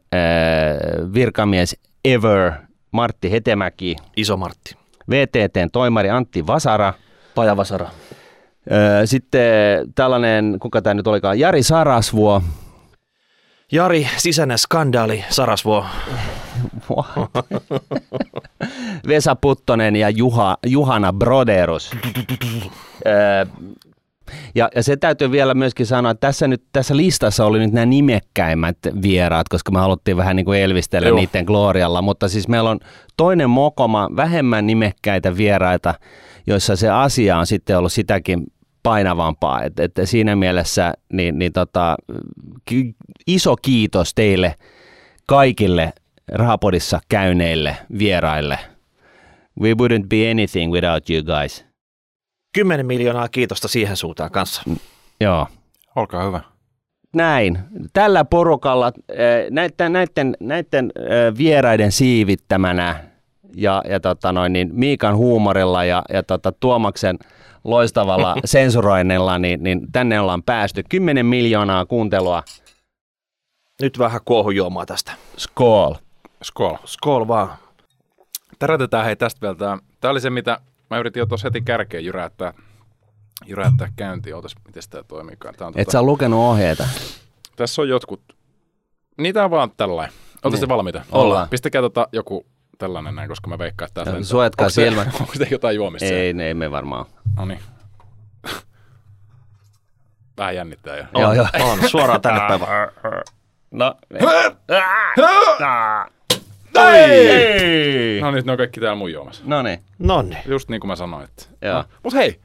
virkamies 1.15 1.77
ever, 2.05 2.53
Martti 2.91 3.31
Hetemäki, 3.31 3.97
Iso 4.17 4.37
Martti. 4.37 4.77
VTTn 5.11 5.69
toimari 5.73 6.11
Antti 6.11 6.47
Vasara, 6.47 6.95
Paja 7.35 7.57
Vasara. 7.57 7.89
sitten 9.05 9.51
tällainen, 9.95 10.57
kuka 10.61 10.83
tämä 10.83 10.95
nyt 10.95 11.07
olikaan, 11.07 11.39
Jari 11.39 11.63
Sarasvuo, 11.63 12.43
Jari, 13.73 14.09
sisäinen 14.17 14.59
skandaali, 14.59 15.25
Sarasvuo. 15.31 15.87
Vesa 19.09 19.37
Puttonen 19.37 19.97
ja 19.97 20.11
Juha, 20.11 20.57
Juhana 20.67 21.13
Broderus. 21.13 21.91
Ja, 24.55 24.69
ja 24.75 24.83
se 24.83 24.97
täytyy 24.97 25.31
vielä 25.31 25.55
myöskin 25.55 25.87
sanoa, 25.87 26.11
että 26.11 26.27
tässä, 26.27 26.49
nyt, 26.49 26.63
tässä 26.73 26.97
listassa 26.97 27.45
oli 27.45 27.59
nyt 27.59 27.73
nämä 27.73 27.87
nimekkäimmät 27.87 28.77
vieraat, 29.03 29.49
koska 29.49 29.73
me 29.73 29.79
haluttiin 29.79 30.17
vähän 30.17 30.37
niin 30.37 30.47
kuin 30.47 30.61
elvistellä 30.61 31.09
Joo. 31.09 31.17
niiden 31.17 31.45
glorialla, 31.45 32.03
mutta 32.03 32.29
siis 32.29 32.49
meillä 32.49 32.71
on 32.71 32.81
toinen 33.17 33.51
mokoma, 33.51 34.09
vähemmän 34.17 34.67
nimekkäitä 34.67 35.37
vieraita, 35.37 35.95
joissa 36.47 36.77
se 36.77 36.91
asia 36.91 37.39
on 37.39 37.47
sitten 37.47 37.79
ollut 37.79 37.93
sitäkin 37.93 38.47
painavampaa. 38.83 39.63
Et, 39.63 39.81
et 39.81 39.93
siinä 40.05 40.37
mielessä 40.37 40.95
niin, 41.13 41.39
niin 41.39 41.53
tota, 41.53 41.97
ki- 42.65 42.95
iso 43.27 43.57
kiitos 43.57 44.15
teille 44.15 44.55
kaikille 45.27 45.93
Rahapodissa 46.33 47.01
käyneille 47.09 47.77
vieraille. 47.99 48.59
We 49.61 49.73
wouldn't 49.73 50.07
be 50.09 50.31
anything 50.31 50.73
without 50.73 51.11
you 51.11 51.23
guys. 51.23 51.65
10 52.55 52.87
miljoonaa 52.87 53.29
kiitosta 53.29 53.69
siihen 53.69 53.97
suuntaan 53.97 54.31
kanssa. 54.31 54.63
Joo. 55.21 55.47
Olkaa 55.97 56.25
hyvä. 56.25 56.41
Näin. 57.15 57.59
Tällä 57.93 58.25
porukalla 58.25 58.93
eh, 59.09 59.51
näiden, 59.51 59.93
näiden, 59.93 60.37
näiden 60.41 60.93
eh, 60.97 61.39
vieraiden 61.39 61.93
siivittämänä 61.93 63.05
ja, 63.57 63.83
ja 63.89 64.01
tota 64.01 64.33
noin, 64.33 64.53
niin 64.53 64.71
Miikan 64.73 65.17
huumorilla 65.17 65.85
ja, 65.85 66.03
ja 66.13 66.23
tota 66.23 66.53
Tuomaksen 66.53 67.19
loistavalla 67.65 68.35
sensuroinnilla, 68.45 69.39
niin, 69.39 69.63
niin 69.63 69.93
tänne 69.93 70.21
ollaan 70.21 70.43
päästy. 70.43 70.83
10 70.89 71.27
miljoonaa 71.27 71.87
kuuntelua. 71.87 72.43
Nyt 73.83 73.99
vähän 73.99 74.21
kuohujuomaa 74.25 74.87
tästä. 74.87 75.13
Skool. 75.37 75.95
Skol. 76.43 76.77
Skol 76.85 77.29
vaan. 77.29 77.49
Tärätetään 78.59 79.05
hei 79.05 79.17
tästä 79.17 79.41
vielä. 79.41 79.55
Tämä, 79.55 79.79
tämä 80.01 80.11
oli 80.11 80.21
se, 80.21 80.31
mitä 80.31 80.61
mä 80.91 80.99
yritin 80.99 81.21
jo 81.21 81.27
tuossa 81.27 81.47
heti 81.47 81.61
kärkeen 81.61 82.05
jyräyttää, 82.05 82.55
jyräyttää 83.47 83.89
käyntiin. 83.97 84.35
Ootas, 84.35 84.55
miten 84.67 84.83
tämä 84.91 85.05
toimiikaan. 85.09 85.55
Tämä 85.55 85.67
on 85.69 85.75
Et 85.77 85.85
tota, 85.85 85.93
sä 85.93 86.01
ole 86.01 86.07
lukenut 86.07 86.41
ohjeita. 86.41 86.89
Tässä 87.57 87.83
on 87.83 87.89
jotkut. 87.89 88.21
Niitä 89.19 89.45
on 89.45 89.51
vaan 89.51 89.71
tällainen. 89.77 90.15
Oletteko 90.45 90.51
te 90.51 90.57
Niin. 90.61 90.69
valmiita? 90.69 91.03
Ollaan. 91.13 91.49
Pistäkää 91.49 91.83
tota 91.83 92.09
joku 92.13 92.47
tällainen 92.83 93.15
näin, 93.15 93.29
koska 93.29 93.49
mä 93.49 93.59
veikkaan, 93.59 93.87
että 93.89 94.01
lentää. 94.05 94.23
Suojatkaa 94.23 94.69
silmät. 94.69 95.09
Onko 95.21 95.33
te 95.39 95.49
jotain 95.51 95.77
juomista? 95.77 96.09
Ei, 96.09 96.35
ei 96.43 96.55
me 96.55 96.71
varmaan. 96.71 97.07
No 97.37 97.45
niin. 97.45 97.61
Vähän 100.39 100.55
jännittää 100.57 100.97
jo. 100.97 101.05
Joo, 101.19 101.33
joo. 101.33 101.47
On, 101.61 101.89
suoraan 101.89 102.21
tänne 102.21 102.41
päivään. 102.49 102.89
No. 103.71 103.95
Ei! 106.95 108.21
No 108.21 108.31
nyt 108.31 108.45
ne 108.45 108.53
on 108.53 108.59
kaikki 108.59 108.81
täällä 108.81 108.97
mun 108.97 109.13
juomassa. 109.13 109.43
No 109.47 109.63
niin. 109.63 109.83
Nonni. 109.99 110.37
Just 110.47 110.69
niin 110.69 110.81
kuin 110.81 110.89
mä 110.89 110.97
sanoin. 110.97 111.25
Että. 111.25 111.45
Joo. 111.63 111.75
No. 111.75 111.85
Mut 112.03 112.15
hei, 112.15 112.41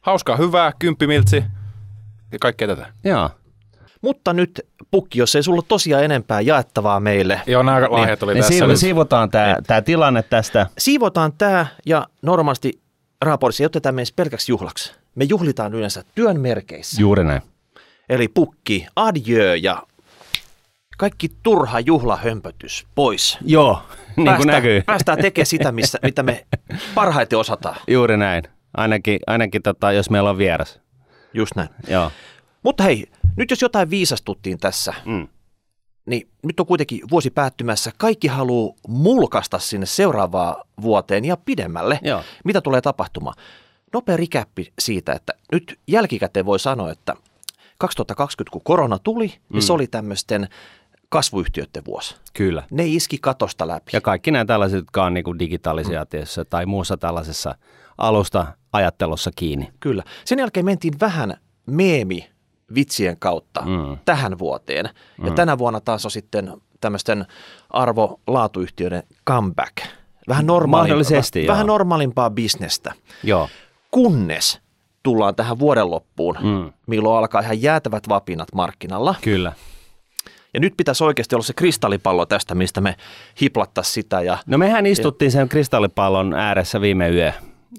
hauskaa, 0.00 0.36
hyvää, 0.36 0.72
kymppimiltsi 0.78 1.44
ja 2.32 2.38
kaikkea 2.40 2.68
tätä. 2.68 2.86
Joo. 3.04 3.30
Mutta 4.02 4.32
nyt, 4.32 4.60
Pukki, 4.90 5.18
jos 5.18 5.34
ei 5.36 5.42
sulla 5.42 5.62
tosiaan 5.68 6.04
enempää 6.04 6.40
jaettavaa 6.40 7.00
meille, 7.00 7.40
Joo, 7.46 7.62
nämä 7.62 7.80
lahjat 7.90 8.22
oli 8.22 8.34
Me 8.34 8.40
tässä 8.40 8.54
siiv- 8.64 8.66
nyt. 8.68 8.76
siivotaan 8.76 9.30
tämä 9.30 9.56
tää 9.66 9.82
tilanne 9.82 10.22
tästä. 10.22 10.66
siivotaan 10.78 11.32
tämä 11.32 11.66
ja 11.86 12.06
normaalisti 12.22 12.80
Rahapodissa 13.22 13.62
ei 13.62 13.66
oteta 13.66 13.92
meistä 13.92 14.16
pelkäksi 14.16 14.52
juhlaksi. 14.52 14.92
Me 15.14 15.24
juhlitaan 15.24 15.74
yleensä 15.74 16.04
työn 16.14 16.40
merkeissä. 16.40 17.00
Juuri 17.00 17.24
näin. 17.24 17.42
Eli 18.08 18.28
Pukki, 18.28 18.86
adieu 18.96 19.54
ja 19.62 19.82
kaikki 20.98 21.28
turha 21.42 21.80
juhlahömpötys 21.80 22.86
pois. 22.94 23.38
Joo, 23.44 23.82
niin 24.16 24.36
kuin 24.36 24.46
näkyy. 24.46 24.82
päästään 24.82 25.18
tekemään 25.18 25.46
sitä, 25.46 25.72
missä, 25.78 25.98
mitä 26.02 26.22
me 26.22 26.46
parhaiten 26.94 27.38
osataan. 27.38 27.76
Juuri 27.88 28.16
näin. 28.16 28.42
Ainakin, 28.76 29.18
ainakin 29.26 29.62
tota, 29.62 29.92
jos 29.92 30.10
meillä 30.10 30.30
on 30.30 30.38
vieras. 30.38 30.80
Just 31.34 31.52
näin. 31.56 31.68
Joo. 31.88 32.10
Mutta 32.62 32.82
hei, 32.84 33.06
nyt 33.36 33.50
jos 33.50 33.62
jotain 33.62 33.90
viisastuttiin 33.90 34.58
tässä, 34.58 34.94
Mm. 35.04 35.28
niin 36.06 36.28
nyt 36.42 36.60
on 36.60 36.66
kuitenkin 36.66 37.00
vuosi 37.10 37.30
päättymässä. 37.30 37.92
Kaikki 37.98 38.28
haluaa 38.28 38.74
mulkasta 38.88 39.58
sinne 39.58 39.86
seuraavaan 39.86 40.56
vuoteen 40.82 41.24
ja 41.24 41.36
pidemmälle. 41.36 41.98
Joo. 42.02 42.22
Mitä 42.44 42.60
tulee 42.60 42.80
tapahtumaan? 42.80 43.36
Nopea 43.92 44.16
rikäppi 44.16 44.72
siitä, 44.78 45.12
että 45.12 45.32
nyt 45.52 45.78
jälkikäteen 45.86 46.46
voi 46.46 46.58
sanoa, 46.58 46.90
että 46.90 47.14
2020 47.78 48.52
kun 48.52 48.62
korona 48.64 48.98
tuli, 48.98 49.26
mm. 49.26 49.54
niin 49.54 49.62
se 49.62 49.72
oli 49.72 49.86
tämmöisten 49.86 50.48
kasvuyhtiöiden 51.08 51.84
vuosi. 51.84 52.16
Kyllä. 52.34 52.62
Ne 52.70 52.86
iski 52.86 53.18
katosta 53.18 53.68
läpi. 53.68 53.90
Ja 53.92 54.00
kaikki 54.00 54.30
nämä 54.30 54.44
tällaiset, 54.44 54.76
jotka 54.78 55.04
on 55.04 55.14
niin 55.14 55.38
digitalisaatiossa 55.38 56.44
tai 56.44 56.66
muussa 56.66 56.96
tällaisessa 56.96 57.54
alusta 57.98 58.46
ajattelussa 58.72 59.30
kiinni. 59.36 59.68
Kyllä. 59.80 60.02
Sen 60.24 60.38
jälkeen 60.38 60.66
mentiin 60.66 60.94
vähän 61.00 61.36
meemi 61.66 62.30
vitsien 62.74 63.16
kautta 63.18 63.60
mm. 63.60 63.98
tähän 64.04 64.38
vuoteen. 64.38 64.88
Ja 65.24 65.30
tänä 65.30 65.58
vuonna 65.58 65.80
taas 65.80 66.04
on 66.04 66.10
sitten 66.10 66.52
tämmöisten 66.80 67.26
arvo-laatuyhtiöiden 67.70 69.02
comeback. 69.26 69.76
Vähän, 70.28 70.46
normaali, 70.46 70.88
Mahdollisesti, 70.88 71.46
vähän 71.46 71.66
normaalimpaa 71.66 72.30
bisnestä. 72.30 72.92
Joo. 73.24 73.48
Kunnes 73.90 74.60
tullaan 75.02 75.34
tähän 75.34 75.58
vuoden 75.58 75.90
loppuun, 75.90 76.38
Mm. 76.42 76.48
mm. 76.48 76.72
milloin 76.86 77.18
alkaa 77.18 77.40
ihan 77.40 77.62
jäätävät 77.62 78.08
vapinat 78.08 78.48
markkinalla. 78.54 79.14
Kyllä. 79.22 79.52
Ja 80.54 80.60
nyt 80.60 80.74
pitäisi 80.76 81.04
oikeasti 81.04 81.34
olla 81.34 81.42
se 81.42 81.52
kristallipallo 81.52 82.26
tästä, 82.26 82.54
mistä 82.54 82.80
me 82.80 82.96
hiplattaisiin 83.40 83.94
sitä. 83.94 84.20
Ja 84.22 84.38
No 84.46 84.58
mehän 84.58 84.86
istuttiin 84.86 85.30
sen 85.30 85.48
kristallipallon 85.48 86.34
ääressä 86.34 86.80
viime 86.80 87.08
yö. 87.08 87.32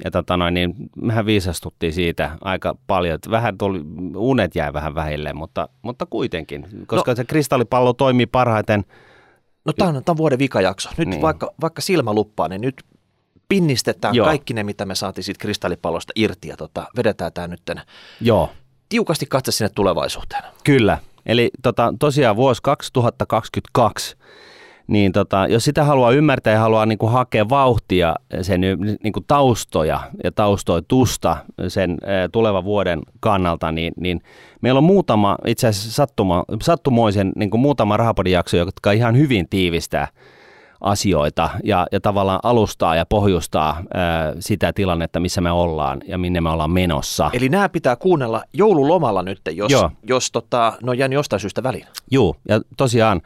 Ja 0.03 0.11
tota 0.11 0.37
noin, 0.37 0.53
niin 0.53 0.75
mehän 1.01 1.25
viisastuttiin 1.25 1.93
siitä 1.93 2.37
aika 2.41 2.75
paljon. 2.87 3.15
Että 3.15 3.31
Vähän 3.31 3.57
tuli, 3.57 3.81
unet 4.15 4.55
jäi 4.55 4.73
vähän 4.73 4.95
vähille, 4.95 5.33
mutta, 5.33 5.69
mutta 5.81 6.05
kuitenkin. 6.05 6.67
Koska 6.87 7.11
no, 7.11 7.15
se 7.15 7.25
kristallipallo 7.25 7.93
toimii 7.93 8.25
parhaiten. 8.25 8.85
no 9.65 9.73
tämä 9.73 9.89
on, 9.89 10.01
on 10.09 10.17
vuoden 10.17 10.39
vikajakso. 10.39 10.89
Nyt 10.97 11.07
Niin. 11.07 11.21
vaikka, 11.21 11.53
vaikka 11.61 11.81
silmä 11.81 12.13
luppaa, 12.13 12.47
niin 12.47 12.61
nyt 12.61 12.83
pinnistetään. 13.49 14.15
Joo. 14.15 14.25
kaikki 14.25 14.53
ne, 14.53 14.63
mitä 14.63 14.85
me 14.85 14.95
saatiin 14.95 15.23
siitä 15.25 15.41
kristallipallosta 15.41 16.13
irti 16.15 16.47
ja 16.47 16.57
tota, 16.57 16.87
vedetään 16.97 17.33
tämä 17.33 17.47
nyt 17.47 17.61
Joo, 18.21 18.49
tiukasti 18.89 19.25
katse 19.25 19.51
sinne 19.51 19.69
tulevaisuuteen. 19.75 20.43
Kyllä. 20.63 20.97
Eli 21.25 21.49
tota, 21.63 21.93
tosiaan 21.99 22.35
vuosi 22.35 22.61
2022, 22.61 24.15
niin 24.87 25.11
tota, 25.11 25.47
jos 25.47 25.63
sitä 25.63 25.83
haluaa 25.83 26.11
ymmärtää 26.11 26.53
ja 26.53 26.59
haluaa 26.59 26.85
niin 26.85 26.97
kuin 26.97 27.11
hakea 27.11 27.49
vauhtia, 27.49 28.15
sen 28.41 28.61
niin 29.03 29.13
kuin 29.13 29.25
taustoja 29.27 29.99
ja 30.23 30.31
taustoitusta 30.31 31.37
sen 31.67 31.97
tulevan 32.31 32.63
vuoden 32.63 32.99
kannalta, 33.19 33.71
niin, 33.71 33.93
niin 33.99 34.21
meillä 34.61 34.77
on 34.77 34.83
muutama, 34.83 35.37
itse 35.45 35.67
asiassa 35.67 35.91
sattuma, 35.91 36.43
sattumoisen 36.61 37.31
niin 37.35 37.49
kuin 37.49 37.61
muutama 37.61 37.97
rahapodin 37.97 38.33
jakso, 38.33 38.57
jotka 38.57 38.91
ihan 38.91 39.17
hyvin 39.17 39.49
tiivistää 39.49 40.07
asioita 40.81 41.49
ja, 41.63 41.87
ja 41.91 42.01
tavallaan 42.01 42.39
alustaa 42.43 42.95
ja 42.95 43.05
pohjustaa 43.05 43.83
ää, 43.93 44.33
sitä 44.39 44.73
tilannetta, 44.73 45.19
missä 45.19 45.41
me 45.41 45.51
ollaan 45.51 46.01
ja 46.07 46.17
minne 46.17 46.41
me 46.41 46.49
ollaan 46.49 46.71
menossa. 46.71 47.29
Eli 47.33 47.49
nämä 47.49 47.69
pitää 47.69 47.95
kuunnella 47.95 48.43
joululomalla 48.53 49.23
nyt, 49.23 49.41
jos, 49.51 49.71
Joo. 49.71 49.91
jos 50.03 50.31
tota, 50.31 50.73
ne 50.83 50.91
on 50.91 50.97
jäänyt 50.97 51.15
jostain 51.15 51.39
syystä 51.39 51.63
väliin. 51.63 51.87
Juu, 52.11 52.35
ja 52.49 52.61
tosiaan 52.77 53.21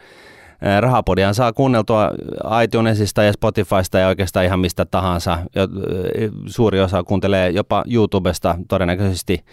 ää, 0.62 0.82
Rahapodiaan 0.82 1.34
saa 1.34 1.54
kuunneltua 1.54 2.12
iTunesista 2.64 3.24
ja 3.24 3.34
Spotifysta 3.34 4.00
ja 4.00 4.08
oikeastaan 4.08 4.46
ihan 4.46 4.60
mistä 4.60 4.86
tahansa. 4.86 5.40
Suuri 6.48 6.82
osa 6.82 7.04
kuuntelee 7.04 7.50
jopa 7.50 7.84
YouTubesta, 7.92 8.56
todennäköisesti 8.68 9.46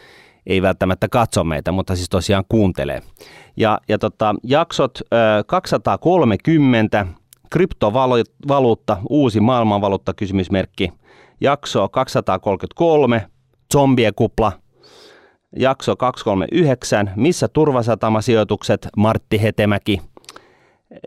ei 0.46 0.62
välttämättä 0.62 1.08
katso 1.08 1.44
meitä, 1.44 1.72
mutta 1.72 1.96
siis 1.96 2.08
tosiaan 2.08 2.44
kuuntelee. 2.48 3.02
Ja, 3.56 3.80
ja 3.88 3.98
tota, 3.98 4.34
jaksot 4.42 4.98
ää, 5.12 5.44
230, 5.44 7.06
kryptovaluutta, 7.50 8.96
uusi 9.10 9.40
maailmanvaluutta 9.40 10.14
kysymysmerkki. 10.14 10.92
Jakso 11.40 11.88
233, 11.88 13.26
zombien 13.72 14.12
kupla, 14.16 14.52
jakso 15.56 15.96
239, 15.96 17.10
missä 17.16 17.48
turvasatama-sijoitukset, 17.48 18.88
Martti 18.96 19.42
Hetemäki. 19.42 20.00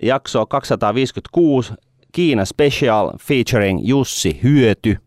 Jakso 0.02 0.46
256, 0.46 1.74
Kiina 2.12 2.46
Special 2.46 3.12
featuring 3.20 3.80
Jussi 3.88 4.40
Hyöty. 4.44 4.98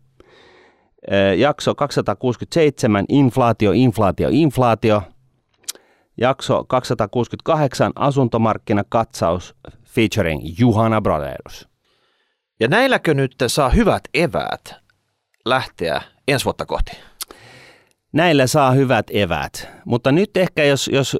Jakso 1.37 1.75
267, 1.75 3.05
inflaatio, 3.09 3.71
inflaatio, 3.71 4.29
inflaatio. 4.31 5.01
Jakso 6.17 6.63
268, 6.63 7.91
asuntomarkkinakatsaus 7.95 9.55
featuring 9.85 10.41
Juhana 10.59 11.01
Brothers. 11.01 11.67
Ja 12.59 12.67
näilläkö 12.67 13.13
nyt 13.13 13.35
saa 13.47 13.69
hyvät 13.69 14.03
eväät 14.13 14.75
lähteä 15.45 16.01
ensi 16.27 16.45
vuotta 16.45 16.65
kohti? 16.65 16.91
Näillä 18.13 18.47
saa 18.47 18.71
hyvät 18.71 19.05
eväät, 19.13 19.69
mutta 19.85 20.11
nyt 20.11 20.37
ehkä 20.37 20.63
jos, 20.63 20.89
jos 20.93 21.17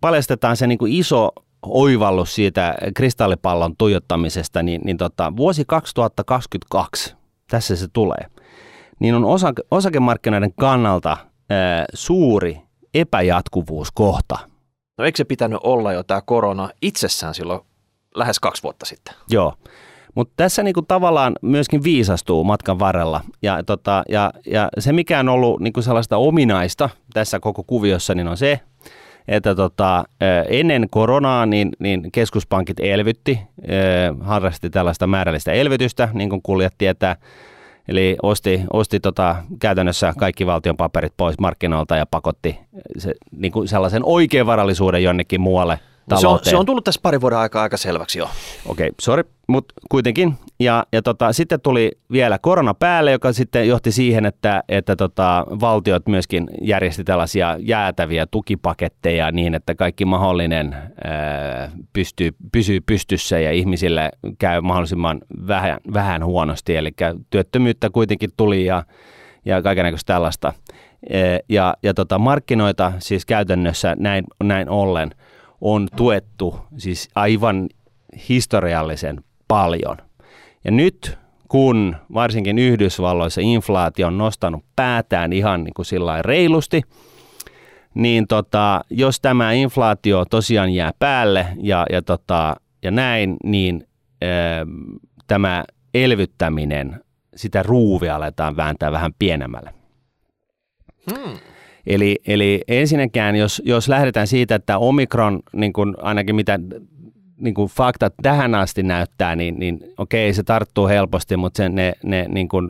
paljastetaan 0.00 0.56
se 0.56 0.66
niin 0.66 0.78
kuin 0.78 0.92
iso 0.92 1.30
oivallus 1.66 2.34
siitä 2.34 2.74
kristallipallon 2.94 3.76
tuijottamisesta, 3.76 4.62
niin, 4.62 4.80
niin 4.84 4.96
tota, 4.96 5.32
vuosi 5.36 5.64
2022, 5.66 7.14
tässä 7.50 7.76
se 7.76 7.86
tulee, 7.92 8.26
niin 8.98 9.14
on 9.14 9.24
osake, 9.24 9.62
osakemarkkinoiden 9.70 10.52
kannalta 10.60 11.16
ää, 11.50 11.84
suuri 11.94 12.60
epäjatkuvuuskohta. 12.94 14.38
No 14.98 15.04
eikö 15.04 15.16
se 15.16 15.24
pitänyt 15.24 15.60
olla 15.62 15.92
jo 15.92 16.02
tämä 16.02 16.20
korona 16.20 16.70
itsessään 16.82 17.34
silloin 17.34 17.60
lähes 18.14 18.40
kaksi 18.40 18.62
vuotta 18.62 18.86
sitten? 18.86 19.14
Joo, 19.28 19.54
mutta 20.14 20.32
tässä 20.36 20.62
niinku 20.62 20.82
tavallaan 20.82 21.32
myöskin 21.42 21.82
viisastuu 21.82 22.44
matkan 22.44 22.78
varrella. 22.78 23.20
Ja, 23.42 23.62
tota, 23.62 24.02
ja, 24.08 24.32
ja 24.46 24.68
se, 24.78 24.92
mikä 24.92 25.20
on 25.20 25.28
ollut 25.28 25.60
niinku 25.60 25.82
sellaista 25.82 26.16
ominaista 26.16 26.88
tässä 27.12 27.40
koko 27.40 27.64
kuviossa, 27.64 28.14
niin 28.14 28.28
on 28.28 28.36
se, 28.36 28.60
että 29.30 29.54
tota, 29.54 30.04
ennen 30.48 30.86
koronaa 30.90 31.46
niin, 31.46 31.70
niin 31.78 32.12
keskuspankit 32.12 32.80
elvytti, 32.80 33.40
harrasti 34.20 34.70
tällaista 34.70 35.06
määrällistä 35.06 35.52
elvytystä, 35.52 36.08
niin 36.12 36.30
kuin 36.30 36.42
kuulijat 36.42 36.74
tietää. 36.78 37.16
Eli 37.88 38.16
osti, 38.22 38.62
osti 38.72 39.00
tota, 39.00 39.36
käytännössä 39.60 40.12
kaikki 40.18 40.46
valtion 40.46 40.76
paperit 40.76 41.12
pois 41.16 41.38
markkinoilta 41.38 41.96
ja 41.96 42.06
pakotti 42.10 42.58
se, 42.98 43.14
niin 43.32 43.52
kuin 43.52 43.68
sellaisen 43.68 44.02
oikean 44.04 44.46
varallisuuden 44.46 45.02
jonnekin 45.02 45.40
muualle 45.40 45.78
No 46.10 46.20
se, 46.20 46.26
on, 46.26 46.30
talouteen. 46.30 46.50
se 46.50 46.56
on 46.56 46.66
tullut 46.66 46.84
tässä 46.84 47.00
pari 47.02 47.20
vuoden 47.20 47.38
aikaa 47.38 47.62
aika 47.62 47.76
selväksi 47.76 48.18
jo. 48.18 48.24
Okei, 48.24 48.88
okay, 48.88 48.94
sorry, 49.00 49.24
mutta 49.46 49.74
kuitenkin. 49.90 50.34
Ja, 50.60 50.86
ja 50.92 51.02
tota, 51.02 51.32
sitten 51.32 51.60
tuli 51.60 51.92
vielä 52.12 52.38
korona 52.38 52.74
päälle, 52.74 53.12
joka 53.12 53.32
sitten 53.32 53.68
johti 53.68 53.92
siihen, 53.92 54.26
että, 54.26 54.62
että 54.68 54.96
tota, 54.96 55.46
valtiot 55.60 56.08
myöskin 56.08 56.50
järjesti 56.62 57.04
tällaisia 57.04 57.56
jäätäviä 57.58 58.26
tukipaketteja 58.26 59.32
niin, 59.32 59.54
että 59.54 59.74
kaikki 59.74 60.04
mahdollinen 60.04 60.76
ää, 61.04 61.70
pystyy, 61.92 62.30
pysyy 62.52 62.80
pystyssä 62.80 63.38
ja 63.38 63.52
ihmisille 63.52 64.10
käy 64.38 64.60
mahdollisimman 64.60 65.20
vähän, 65.46 65.78
vähän 65.94 66.24
huonosti. 66.24 66.76
Eli 66.76 66.90
työttömyyttä 67.30 67.90
kuitenkin 67.90 68.30
tuli 68.36 68.64
ja, 68.64 68.82
ja 69.44 69.62
kaikenlaista 69.62 70.12
tällaista. 70.12 70.52
Ee, 71.10 71.38
Ja, 71.48 71.74
ja 71.82 71.94
tota, 71.94 72.18
markkinoita 72.18 72.92
siis 72.98 73.26
käytännössä 73.26 73.96
näin, 73.98 74.24
näin 74.44 74.68
ollen 74.68 75.10
on 75.60 75.88
tuettu 75.96 76.58
siis 76.76 77.08
aivan 77.14 77.68
historiallisen 78.28 79.24
paljon. 79.48 79.96
Ja 80.64 80.70
nyt 80.70 81.18
kun 81.48 81.96
varsinkin 82.14 82.58
Yhdysvalloissa 82.58 83.40
inflaatio 83.40 84.06
on 84.06 84.18
nostanut 84.18 84.64
päätään 84.76 85.32
ihan 85.32 85.64
niin 85.64 85.74
kuin 85.74 85.86
sillä 85.86 86.22
reilusti, 86.22 86.82
niin 87.94 88.26
tota, 88.26 88.80
jos 88.90 89.20
tämä 89.20 89.52
inflaatio 89.52 90.24
tosiaan 90.24 90.74
jää 90.74 90.92
päälle 90.98 91.46
ja, 91.62 91.86
ja, 91.92 92.02
tota, 92.02 92.56
ja 92.82 92.90
näin, 92.90 93.36
niin 93.44 93.88
ää, 94.22 94.66
tämä 95.26 95.64
elvyttäminen, 95.94 97.00
sitä 97.36 97.62
ruuvia 97.62 98.16
aletaan 98.16 98.56
vääntää 98.56 98.92
vähän 98.92 99.12
pienemmälle. 99.18 99.74
Hmm. 101.10 101.38
Eli, 101.86 102.16
eli 102.26 102.60
ensinnäkään, 102.68 103.36
jos, 103.36 103.62
jos 103.64 103.88
lähdetään 103.88 104.26
siitä, 104.26 104.54
että 104.54 104.78
omikron, 104.78 105.40
niin 105.52 105.72
kuin 105.72 105.94
ainakin 106.02 106.36
mitä 106.36 106.58
niin 107.40 107.54
kuin 107.54 107.68
faktat 107.68 108.14
tähän 108.22 108.54
asti 108.54 108.82
näyttää, 108.82 109.36
niin, 109.36 109.58
niin 109.58 109.80
okei, 109.98 110.34
se 110.34 110.42
tarttuu 110.42 110.88
helposti, 110.88 111.36
mutta 111.36 111.56
se, 111.56 111.68
ne, 111.68 111.92
ne, 112.02 112.26
niin 112.28 112.48
kuin, 112.48 112.68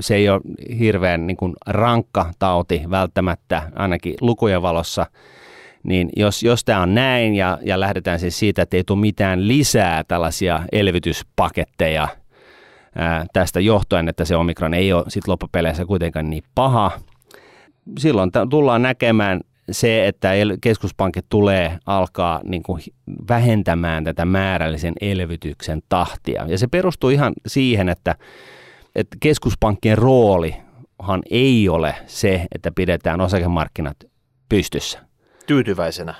se 0.00 0.14
ei 0.14 0.28
ole 0.28 0.40
hirveän 0.78 1.26
niin 1.26 1.36
kuin 1.36 1.52
rankka 1.66 2.32
tauti 2.38 2.82
välttämättä, 2.90 3.62
ainakin 3.76 4.14
lukujen 4.20 4.62
valossa. 4.62 5.06
Niin 5.82 6.08
jos, 6.16 6.42
jos 6.42 6.64
tämä 6.64 6.82
on 6.82 6.94
näin 6.94 7.34
ja, 7.34 7.58
ja 7.62 7.80
lähdetään 7.80 8.18
siis 8.18 8.38
siitä, 8.38 8.62
että 8.62 8.76
ei 8.76 8.84
tule 8.84 9.00
mitään 9.00 9.48
lisää 9.48 10.04
tällaisia 10.04 10.62
elvytyspaketteja 10.72 12.08
ää, 12.94 13.26
tästä 13.32 13.60
johtuen, 13.60 14.08
että 14.08 14.24
se 14.24 14.36
omikron 14.36 14.74
ei 14.74 14.92
ole 14.92 15.04
sit 15.08 15.28
loppupeleissä 15.28 15.86
kuitenkaan 15.86 16.30
niin 16.30 16.42
paha, 16.54 16.90
silloin 17.98 18.32
t- 18.32 18.50
tullaan 18.50 18.82
näkemään 18.82 19.40
se, 19.70 20.08
että 20.08 20.28
keskuspankit 20.60 21.26
tulee 21.28 21.78
alkaa 21.86 22.40
niin 22.44 22.62
kuin 22.62 22.82
vähentämään 23.28 24.04
tätä 24.04 24.24
määrällisen 24.24 24.94
elvytyksen 25.00 25.82
tahtia. 25.88 26.44
Ja 26.48 26.58
se 26.58 26.66
perustuu 26.66 27.10
ihan 27.10 27.32
siihen, 27.46 27.88
että, 27.88 28.14
että 28.94 29.16
keskuspankkien 29.20 29.98
roolihan 29.98 31.22
ei 31.30 31.68
ole 31.68 31.94
se, 32.06 32.46
että 32.54 32.70
pidetään 32.74 33.20
osakemarkkinat 33.20 33.96
pystyssä 34.48 34.98
Tyytyväisenä. 35.46 36.14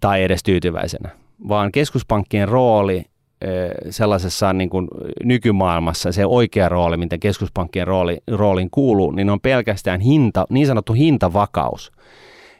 tai 0.00 0.22
edes 0.22 0.42
tyytyväisenä, 0.42 1.10
vaan 1.48 1.72
keskuspankkien 1.72 2.48
rooli 2.48 3.04
ö, 3.44 3.70
sellaisessa 3.90 4.52
niin 4.52 4.70
kuin 4.70 4.88
nykymaailmassa, 5.24 6.12
se 6.12 6.26
oikea 6.26 6.68
rooli, 6.68 6.96
mitä 6.96 7.18
keskuspankkien 7.18 7.86
rooli, 7.86 8.18
rooliin 8.30 8.70
kuuluu, 8.70 9.10
niin 9.10 9.30
on 9.30 9.40
pelkästään 9.40 10.00
hinta, 10.00 10.44
niin 10.50 10.66
sanottu 10.66 10.92
hintavakaus. 10.92 11.92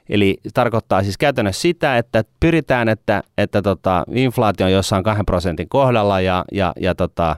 Eli 0.08 0.38
tarkoittaa 0.54 1.02
siis 1.02 1.18
käytännössä 1.18 1.62
sitä, 1.62 1.98
että 1.98 2.24
pyritään, 2.40 2.88
että, 2.88 3.22
että 3.38 3.62
tota, 3.62 4.04
inflaatio 4.14 4.66
on 4.66 4.72
jossain 4.72 5.04
2 5.04 5.24
prosentin 5.24 5.68
kohdalla 5.68 6.20
ja, 6.20 6.44
ja, 6.52 6.72
ja 6.80 6.94
tota, 6.94 7.36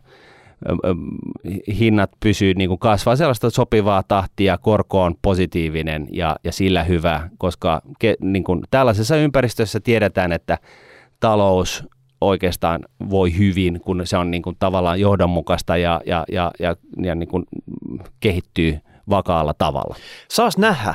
hinnat 1.78 2.10
pysyy 2.20 2.54
niin 2.54 2.68
kuin 2.68 2.78
kasvaa 2.78 3.16
sellaista 3.16 3.50
sopivaa 3.50 4.02
tahtia, 4.02 4.58
korko 4.58 5.02
on 5.02 5.14
positiivinen 5.22 6.08
ja, 6.10 6.36
ja 6.44 6.52
sillä 6.52 6.84
hyvä, 6.84 7.28
koska 7.38 7.82
ke, 7.98 8.14
niin 8.20 8.44
kuin 8.44 8.60
tällaisessa 8.70 9.16
ympäristössä 9.16 9.80
tiedetään, 9.80 10.32
että 10.32 10.58
talous 11.20 11.84
oikeastaan 12.20 12.80
voi 13.10 13.38
hyvin, 13.38 13.80
kun 13.80 14.02
se 14.04 14.16
on 14.16 14.30
niin 14.30 14.42
kuin 14.42 14.56
tavallaan 14.58 15.00
johdonmukaista 15.00 15.76
ja, 15.76 16.00
ja, 16.06 16.24
ja, 16.32 16.50
ja, 16.58 16.76
ja 17.02 17.14
niin 17.14 17.28
kuin 17.28 17.44
kehittyy 18.20 18.78
vakaalla 19.10 19.54
tavalla. 19.54 19.96
Saas 20.28 20.58
nähdä, 20.58 20.94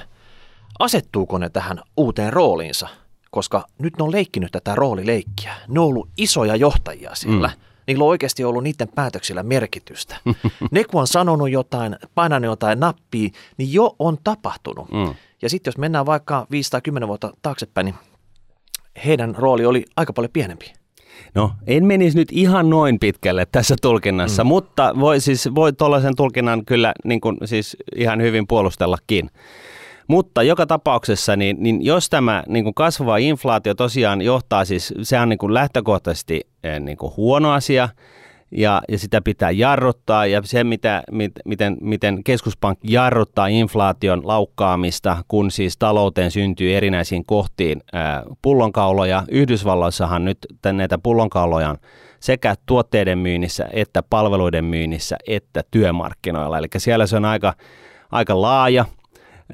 asettuuko 0.80 1.38
ne 1.38 1.50
tähän 1.50 1.82
uuteen 1.98 2.34
rooliinsa, 2.34 2.88
koska 3.32 3.66
nyt 3.80 3.94
ne 3.98 4.04
on 4.04 4.12
leikkinyt 4.12 4.52
tätä 4.52 4.76
roolileikkiä. 4.76 5.54
Ne 5.68 5.80
on 5.80 5.86
ollut 5.86 6.10
isoja 6.18 6.56
johtajia 6.56 7.16
siellä. 7.16 7.48
Mm. 7.48 7.62
Niillä 7.88 8.04
on 8.04 8.10
oikeasti 8.10 8.44
ollut 8.44 8.64
niiden 8.64 8.88
päätöksillä 8.96 9.44
merkitystä. 9.44 10.18
ne 10.72 10.84
kun 10.84 11.02
on 11.02 11.08
sanonut 11.08 11.50
jotain, 11.50 11.96
painanut 12.16 12.50
jotain 12.50 12.80
nappia, 12.80 13.30
niin 13.58 13.74
jo 13.74 13.96
on 14.00 14.18
tapahtunut. 14.24 14.92
Mm. 14.92 15.16
Ja 15.42 15.50
sitten 15.50 15.72
jos 15.72 15.78
mennään 15.78 16.06
vaikka 16.06 16.48
5 16.52 16.72
tai 16.72 16.82
10 16.82 17.08
vuotta 17.08 17.34
taaksepäin, 17.42 17.86
niin 17.86 17.96
heidän 19.06 19.36
rooli 19.36 19.66
oli 19.66 19.86
aika 19.96 20.14
paljon 20.14 20.32
pienempi. 20.34 20.74
No, 21.36 21.51
en 21.67 21.86
menisi 21.86 22.17
nyt 22.17 22.28
ihan 22.32 22.69
noin 22.69 22.99
pitkälle 22.99 23.45
tässä 23.51 23.75
tulkinnassa, 23.82 24.43
mm. 24.43 24.47
mutta 24.47 24.93
voi 24.99 25.19
siis 25.19 25.49
voi 25.56 25.73
tuollaisen 25.73 26.15
tulkinnan 26.15 26.65
kyllä 26.65 26.93
niin 27.04 27.21
kuin, 27.21 27.38
siis 27.45 27.78
ihan 27.95 28.21
hyvin 28.21 28.47
puolustellakin. 28.47 29.30
Mutta 30.08 30.43
joka 30.43 30.65
tapauksessa, 30.65 31.36
niin, 31.36 31.58
niin 31.60 31.86
jos 31.86 32.10
tämä 32.10 32.43
niin 32.47 32.63
kuin 32.63 32.73
kasvava 32.73 33.17
inflaatio 33.17 33.75
tosiaan 33.75 34.21
johtaa 34.21 34.65
siis, 34.65 34.93
se 35.01 35.19
on 35.19 35.30
niin 35.30 35.39
kuin 35.39 35.54
lähtökohtaisesti 35.54 36.41
eh, 36.63 36.80
niin 36.80 36.97
kuin 36.97 37.13
huono 37.17 37.51
asia, 37.51 37.89
ja, 38.58 38.82
ja 38.89 39.00
sitä 39.00 39.22
pitää 39.22 39.52
jarruttaa 39.52 40.26
ja 40.26 40.41
se, 40.44 40.63
mitä, 40.63 41.04
mit, 41.12 41.32
miten, 41.46 41.78
miten 41.82 42.24
keskuspankki 42.24 42.94
jarruttaa 42.94 43.48
inflaation 43.48 44.28
laukkaamista, 44.28 45.18
kun 45.28 45.52
siis 45.52 45.78
talouteen 45.78 46.32
syntyy 46.32 46.76
erinäisiin 46.76 47.26
kohtiin 47.26 47.82
ää, 47.94 48.24
pullonkauloja. 48.41 49.24
Yhdysvalloissahan 49.32 50.26
nyt 50.26 50.38
näitä 50.74 50.98
pullonkauloja 50.98 51.70
on 51.70 51.78
sekä 52.20 52.56
tuotteiden 52.65 53.18
myynnissä 53.18 53.70
että 53.72 54.04
palveluiden 54.04 54.65
myynnissä 54.65 55.18
että 55.28 55.63
työmarkkinoilla. 55.72 56.58
Eli 56.58 56.68
siellä 56.78 57.08
se 57.08 57.18
on 57.18 57.26
aika, 57.26 57.54
aika 58.12 58.41
laaja. 58.41 58.86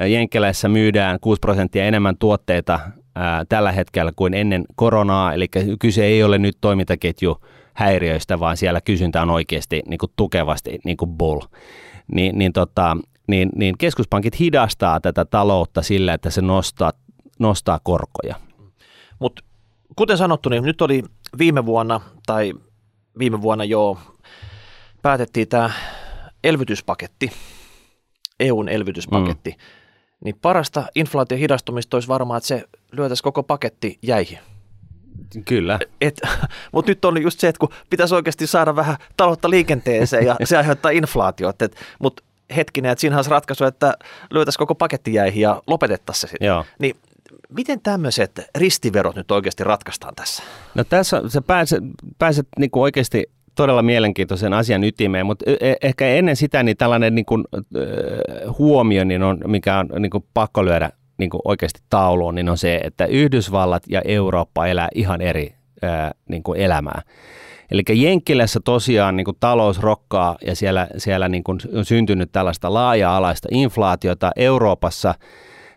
Jenkkeleissä 0.07 0.69
myydään 0.69 1.19
6 1.21 1.39
prosenttia 1.39 1.85
enemmän 1.85 2.17
tuotteita 2.17 2.79
ää, 3.15 3.45
tällä 3.49 3.71
hetkellä 3.71 4.11
kuin 4.15 4.33
ennen 4.33 4.65
koronaa, 4.75 5.33
eli 5.33 5.47
kyse 5.79 6.05
ei 6.05 6.23
ole 6.23 6.37
nyt 6.37 6.57
toimintaketju 6.61 7.37
häiriöistä, 7.73 8.39
vaan 8.39 8.57
siellä 8.57 8.81
kysyntä 8.81 9.21
on 9.21 9.29
oikeasti 9.29 9.81
niin 9.87 9.97
kuin 9.97 10.11
tukevasti 10.15 10.79
niin 10.85 10.97
kuin 10.97 11.11
bull. 11.11 11.41
Ni, 12.13 12.31
niin, 12.31 12.53
tota, 12.53 12.97
niin, 13.27 13.49
niin 13.55 13.77
keskuspankit 13.77 14.39
hidastaa 14.39 14.99
tätä 14.99 15.25
taloutta 15.25 15.81
sillä, 15.81 16.13
että 16.13 16.29
se 16.29 16.41
nostaa, 16.41 16.91
nostaa 17.39 17.79
korkoja. 17.83 18.35
Mutta 19.19 19.43
kuten 19.95 20.17
sanottu, 20.17 20.49
niin 20.49 20.63
nyt 20.63 20.81
oli 20.81 21.03
viime 21.37 21.65
vuonna, 21.65 22.01
tai 22.25 22.53
viime 23.19 23.41
vuonna 23.41 23.63
jo 23.63 23.97
päätettiin 25.01 25.47
tämä 25.47 25.71
elvytyspaketti, 26.43 27.31
EUn 28.39 28.69
elvytyspaketti, 28.69 29.49
mm. 29.49 29.57
niin 30.23 30.35
parasta 30.41 30.83
inflaation 30.95 31.39
hidastumista 31.39 31.97
olisi 31.97 32.07
varmaan, 32.07 32.37
että 32.37 32.47
se 32.47 32.63
lyötäisiin 32.91 33.23
koko 33.23 33.43
paketti 33.43 33.99
jäihin. 34.01 34.39
Kyllä. 35.45 35.79
Mutta 36.71 36.91
nyt 36.91 37.05
on 37.05 37.21
just 37.21 37.39
se, 37.39 37.47
että 37.47 37.59
kun 37.59 37.69
pitäisi 37.89 38.15
oikeasti 38.15 38.47
saada 38.47 38.75
vähän 38.75 38.97
taloutta 39.17 39.49
liikenteeseen 39.49 40.25
ja 40.25 40.35
se 40.43 40.57
aiheuttaa 40.57 40.91
inflaatiota. 40.91 41.65
Mutta 41.99 42.23
hetkinen, 42.55 42.91
että 42.91 42.99
siinä 42.99 43.15
olisi 43.15 43.29
ratkaisu, 43.29 43.65
että 43.65 43.93
lyötäisiin 44.31 44.59
koko 44.59 44.75
paketti 44.75 45.13
jäihin 45.13 45.41
ja 45.41 45.63
lopetettaisiin 45.67 46.21
se 46.21 46.27
sitten. 46.27 46.47
Joo. 46.47 46.65
Niin 46.79 46.95
miten 47.49 47.81
tämmöiset 47.81 48.41
ristiverot 48.55 49.15
nyt 49.15 49.31
oikeasti 49.31 49.63
ratkaistaan 49.63 50.15
tässä? 50.15 50.43
No 50.75 50.83
tässä 50.83 51.21
sä 51.27 51.41
pääset, 51.41 51.83
pääset 52.17 52.47
niinku 52.59 52.81
oikeasti 52.81 53.23
todella 53.55 53.81
mielenkiintoisen 53.81 54.53
asian 54.53 54.83
ytimeen, 54.83 55.25
mutta 55.25 55.45
e, 55.51 55.71
e, 55.71 55.75
ehkä 55.81 56.07
ennen 56.07 56.35
sitä 56.35 56.63
niin 56.63 56.77
tällainen 56.77 57.15
niin 57.15 57.25
kuin, 57.25 57.45
huomio, 58.59 59.03
niin 59.03 59.23
on, 59.23 59.41
mikä 59.47 59.77
on 59.77 60.01
niin 60.01 60.09
kuin 60.09 60.25
pakko 60.33 60.65
lyödä 60.65 60.91
niin 61.21 61.29
kuin 61.29 61.41
oikeasti 61.45 61.79
tauluun, 61.89 62.35
niin 62.35 62.49
on 62.49 62.57
se, 62.57 62.79
että 62.83 63.05
Yhdysvallat 63.05 63.83
ja 63.89 64.01
Eurooppa 64.05 64.67
elää 64.67 64.87
ihan 64.95 65.21
eri 65.21 65.55
ää, 65.81 66.11
niin 66.29 66.43
kuin 66.43 66.59
elämää. 66.59 67.01
Eli 67.71 67.83
Jenkkilässä 67.93 68.59
tosiaan 68.65 69.17
niin 69.17 69.25
kuin 69.25 69.37
talous 69.39 69.79
rokkaa 69.79 70.37
ja 70.45 70.55
siellä, 70.55 70.87
siellä 70.97 71.29
niin 71.29 71.43
kuin 71.43 71.59
on 71.73 71.85
syntynyt 71.85 72.31
tällaista 72.31 72.73
laaja-alaista 72.73 73.47
inflaatiota. 73.51 74.31
Euroopassa 74.35 75.15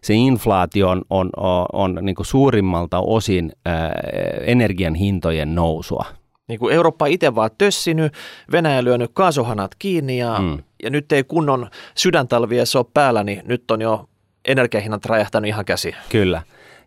se 0.03 0.15
inflaatio 0.15 0.89
on, 0.89 1.03
on, 1.11 1.31
on, 1.37 1.67
on 1.73 1.99
niin 2.03 2.15
kuin 2.15 2.27
suurimmalta 2.27 3.01
osin 3.01 3.53
ää, 3.67 3.93
energian 4.41 4.95
hintojen 4.95 5.55
nousua. 5.55 6.05
Niin 6.49 6.59
kuin 6.59 6.75
Eurooppa 6.75 7.07
itse 7.07 7.35
vaan 7.35 7.51
tössinyt, 7.59 8.13
Venäjä 8.53 8.85
lyönyt 8.85 9.11
kaasuhanat 9.15 9.71
kiinni 9.79 10.19
ja, 10.19 10.39
mm. 10.39 10.63
ja 10.83 10.91
nyt 10.91 11.13
ei 11.13 11.25
kunnon 11.25 11.69
sydäntalvi 11.95 12.57
ole 12.61 12.87
päällä, 12.95 13.25
niin 13.25 13.43
nyt 13.45 13.71
on 13.71 13.81
jo 13.81 14.09
energiahinnat 14.49 15.05
räjähtänyt 15.05 15.49
ihan 15.49 15.65
käsi. 15.65 15.95
Kyllä. 16.09 16.43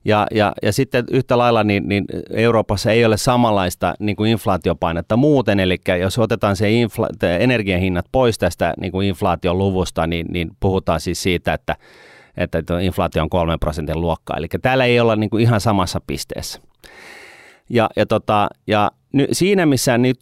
Ja, 0.05 0.27
ja, 0.31 0.53
ja 0.63 0.73
sitten 0.73 1.05
yhtä 1.11 1.37
lailla 1.37 1.63
niin, 1.63 1.87
niin 1.87 2.05
Euroopassa 2.29 2.91
ei 2.91 3.05
ole 3.05 3.17
samanlaista 3.17 3.93
niin 3.99 4.15
kuin 4.15 4.31
inflaatiopainetta 4.31 5.17
muuten, 5.17 5.59
eli 5.59 5.77
jos 5.99 6.19
otetaan 6.19 6.55
se 6.55 6.69
infla- 6.69 7.27
energiahinnat 7.39 8.05
pois 8.11 8.37
tästä 8.37 8.73
niin 8.81 8.91
kuin 8.91 9.07
inflaation 9.07 9.57
luvusta, 9.57 10.07
niin, 10.07 10.25
niin 10.29 10.51
puhutaan 10.59 10.99
siis 10.99 11.23
siitä, 11.23 11.53
että, 11.53 11.75
että 12.37 12.79
inflaatio 12.81 13.23
on 13.23 13.29
kolmen 13.29 13.59
prosentin 13.59 14.01
luokkaa. 14.01 14.37
Eli 14.37 14.47
täällä 14.61 14.85
ei 14.85 14.99
olla 14.99 15.15
niin 15.15 15.29
kuin 15.29 15.43
ihan 15.43 15.61
samassa 15.61 16.01
pisteessä. 16.07 16.61
Ja, 17.69 17.89
ja, 17.95 18.05
tota, 18.05 18.49
ja 18.67 18.91
ny, 19.13 19.27
siinä 19.31 19.65
missä 19.65 19.97
nyt 19.97 20.17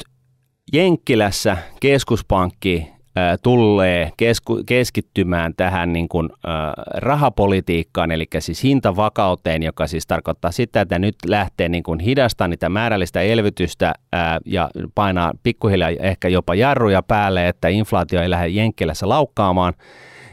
Jenkkilässä 0.74 1.58
keskuspankki 1.80 2.95
tulee 3.44 4.12
kesku, 4.18 4.64
keskittymään 4.66 5.54
tähän 5.58 5.94
niin 5.94 6.10
kuin, 6.10 6.30
äh, 6.32 6.54
rahapolitiikkaan, 6.96 8.12
eli 8.12 8.28
siis 8.40 8.64
hintavakauteen, 8.64 9.64
joka 9.64 9.88
siis 9.88 10.08
tarkoittaa 10.08 10.52
sitä, 10.52 10.82
että 10.82 11.00
nyt 11.00 11.16
lähtee 11.28 11.70
niin 11.70 11.84
kuin 11.84 12.00
hidastaa 12.00 12.48
niitä 12.48 12.70
määrällistä 12.70 13.22
elvytystä 13.22 13.88
äh, 13.88 14.38
ja 14.46 14.70
painaa 14.96 15.32
pikkuhiljaa 15.44 15.90
ehkä 16.00 16.28
jopa 16.28 16.56
jarruja 16.56 17.04
päälle, 17.04 17.48
että 17.48 17.68
inflaatio 17.68 18.22
ei 18.22 18.30
lähde 18.30 18.48
Jenkkilässä 18.48 19.10
laukkaamaan, 19.10 19.74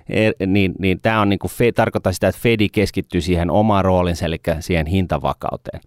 e, 0.08 0.30
niin, 0.46 0.72
niin 0.78 1.00
tämä 1.00 1.20
on 1.20 1.28
niin 1.28 1.38
kuin, 1.38 1.50
tarkoittaa 1.74 2.12
sitä, 2.12 2.28
että 2.28 2.40
Fedi 2.40 2.68
keskittyy 2.68 3.20
siihen 3.20 3.50
omaan 3.50 3.84
roolinsa, 3.84 4.26
eli 4.26 4.40
siihen 4.60 4.86
hintavakauteen. 4.86 5.80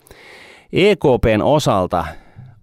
EKPn 0.73 1.41
osalta 1.41 2.05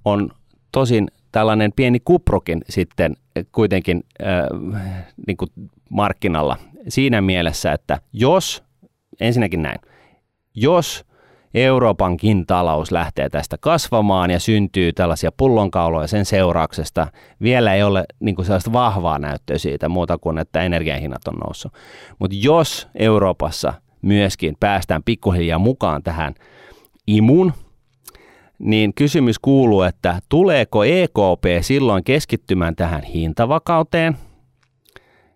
on 0.04 0.30
tosin 0.72 1.08
tällainen 1.32 1.72
pieni 1.76 2.00
kuprokin 2.00 2.62
sitten 2.68 3.16
kuitenkin 3.52 4.04
äh, 4.22 4.46
niin 5.26 5.36
kuin 5.36 5.50
markkinalla 5.90 6.56
siinä 6.88 7.20
mielessä, 7.20 7.72
että 7.72 7.98
jos, 8.12 8.62
ensinnäkin 9.20 9.62
näin, 9.62 9.80
jos 10.54 11.04
Euroopankin 11.54 12.46
talous 12.46 12.92
lähtee 12.92 13.28
tästä 13.28 13.58
kasvamaan 13.58 14.30
ja 14.30 14.40
syntyy 14.40 14.92
tällaisia 14.92 15.32
pullonkauloja 15.36 16.06
sen 16.06 16.24
seurauksesta, 16.24 17.06
vielä 17.42 17.74
ei 17.74 17.82
ole 17.82 18.04
niin 18.20 18.34
kuin 18.34 18.46
sellaista 18.46 18.72
vahvaa 18.72 19.18
näyttöä 19.18 19.58
siitä 19.58 19.88
muuta 19.88 20.18
kuin, 20.18 20.38
että 20.38 20.62
energiahinnat 20.62 21.28
on 21.28 21.34
noussut. 21.34 21.72
Mutta 22.18 22.36
jos 22.40 22.88
Euroopassa 22.94 23.74
myöskin 24.02 24.56
päästään 24.60 25.02
pikkuhiljaa 25.02 25.58
mukaan 25.58 26.02
tähän 26.02 26.34
imun, 27.06 27.52
niin 28.62 28.94
kysymys 28.94 29.38
kuuluu, 29.38 29.82
että 29.82 30.20
tuleeko 30.28 30.84
EKP 30.84 31.44
silloin 31.60 32.04
keskittymään 32.04 32.76
tähän 32.76 33.02
hintavakauteen, 33.02 34.16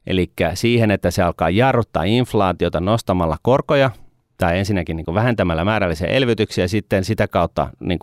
eli 0.06 0.32
siihen, 0.54 0.90
että 0.90 1.10
se 1.10 1.22
alkaa 1.22 1.50
jarruttaa 1.50 2.04
inflaatiota 2.04 2.80
nostamalla 2.80 3.36
korkoja, 3.42 3.90
tai 4.38 4.58
ensinnäkin 4.58 4.96
niin 4.96 5.14
vähentämällä 5.14 5.64
määrällisiä 5.64 6.06
elvytyksiä, 6.06 6.64
ja 6.64 6.68
sitten 6.68 7.04
sitä 7.04 7.28
kautta 7.28 7.70
niin 7.80 7.98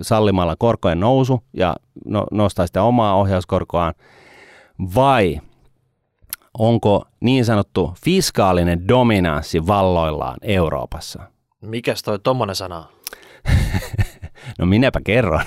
sallimalla 0.00 0.56
korkojen 0.58 1.00
nousu 1.00 1.42
ja 1.52 1.76
no, 2.04 2.26
nostaa 2.30 2.66
sitä 2.66 2.82
omaa 2.82 3.14
ohjauskorkoaan, 3.14 3.94
vai 4.94 5.40
onko 6.58 7.04
niin 7.20 7.44
sanottu 7.44 7.94
fiskaalinen 8.04 8.88
dominanssi 8.88 9.66
valloillaan 9.66 10.36
Euroopassa? 10.42 11.22
Mikäs 11.60 12.02
toi 12.02 12.18
tommonen 12.18 12.56
sana 12.56 12.84
No 14.58 14.66
minäpä 14.66 15.00
kerron. 15.04 15.40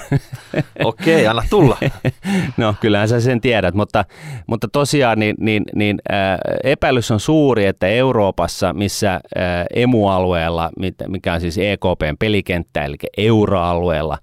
Okei, 0.83 1.27
anna 1.27 1.43
tulla. 1.49 1.77
no 2.57 2.75
kyllähän 2.81 3.07
sä 3.07 3.19
sen 3.19 3.41
tiedät, 3.41 3.75
mutta, 3.75 4.05
mutta 4.47 4.67
tosiaan 4.67 5.19
niin, 5.19 5.35
niin, 5.39 5.63
niin 5.75 6.01
äh, 6.11 6.37
epäilys 6.63 7.11
on 7.11 7.19
suuri, 7.19 7.65
että 7.65 7.87
Euroopassa, 7.87 8.73
missä 8.73 9.13
äh, 9.13 9.21
emualueella, 9.75 10.69
mikä 11.07 11.33
on 11.33 11.41
siis 11.41 11.57
EKPn 11.57 12.17
pelikenttä, 12.19 12.85
eli 12.85 12.95
euroalueella, 13.17 14.17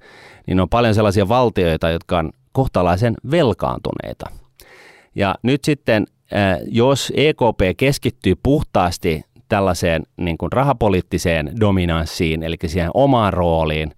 niin 0.47 0.61
on 0.61 0.69
paljon 0.69 0.95
sellaisia 0.95 1.29
valtioita, 1.29 1.91
jotka 1.91 2.19
on 2.19 2.31
kohtalaisen 2.53 3.15
velkaantuneita. 3.31 4.27
Ja 5.15 5.35
nyt 5.43 5.65
sitten, 5.65 6.07
äh, 6.37 6.59
jos 6.67 7.13
EKP 7.17 7.77
keskittyy 7.77 8.35
puhtaasti 8.43 9.23
tällaiseen 9.49 10.03
niin 10.17 10.39
kuin 10.39 10.53
rahapoliittiseen 10.53 11.53
dominanssiin, 11.61 12.43
eli 12.43 12.57
siihen 12.67 12.91
omaan 12.95 13.33
rooliin, 13.33 13.93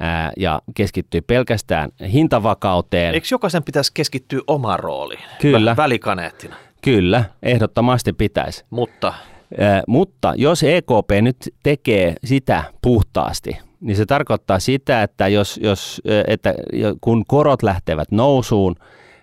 ää, 0.00 0.32
ja 0.36 0.62
keskittyy 0.74 1.20
pelkästään 1.20 1.90
hintavakauteen. 2.12 3.14
Eikö 3.14 3.26
jokaisen 3.30 3.64
pitäisi 3.64 3.90
keskittyä 3.94 4.40
omaan 4.46 4.78
rooliin? 4.78 5.20
Kyllä. 5.40 5.76
Välikaneettina. 5.76 6.56
Kyllä, 6.82 7.24
ehdottomasti 7.42 8.12
pitäisi. 8.12 8.64
Mutta? 8.70 9.14
Ää, 9.60 9.82
mutta 9.88 10.34
jos 10.36 10.62
EKP 10.62 11.10
nyt 11.22 11.36
tekee 11.62 12.14
sitä 12.24 12.64
puhtaasti, 12.82 13.58
niin 13.80 13.96
se 13.96 14.06
tarkoittaa 14.06 14.58
sitä, 14.58 15.02
että, 15.02 15.28
jos, 15.28 15.60
jos, 15.62 16.02
että 16.26 16.54
kun 17.00 17.24
korot 17.28 17.62
lähtevät 17.62 18.10
nousuun, 18.10 18.76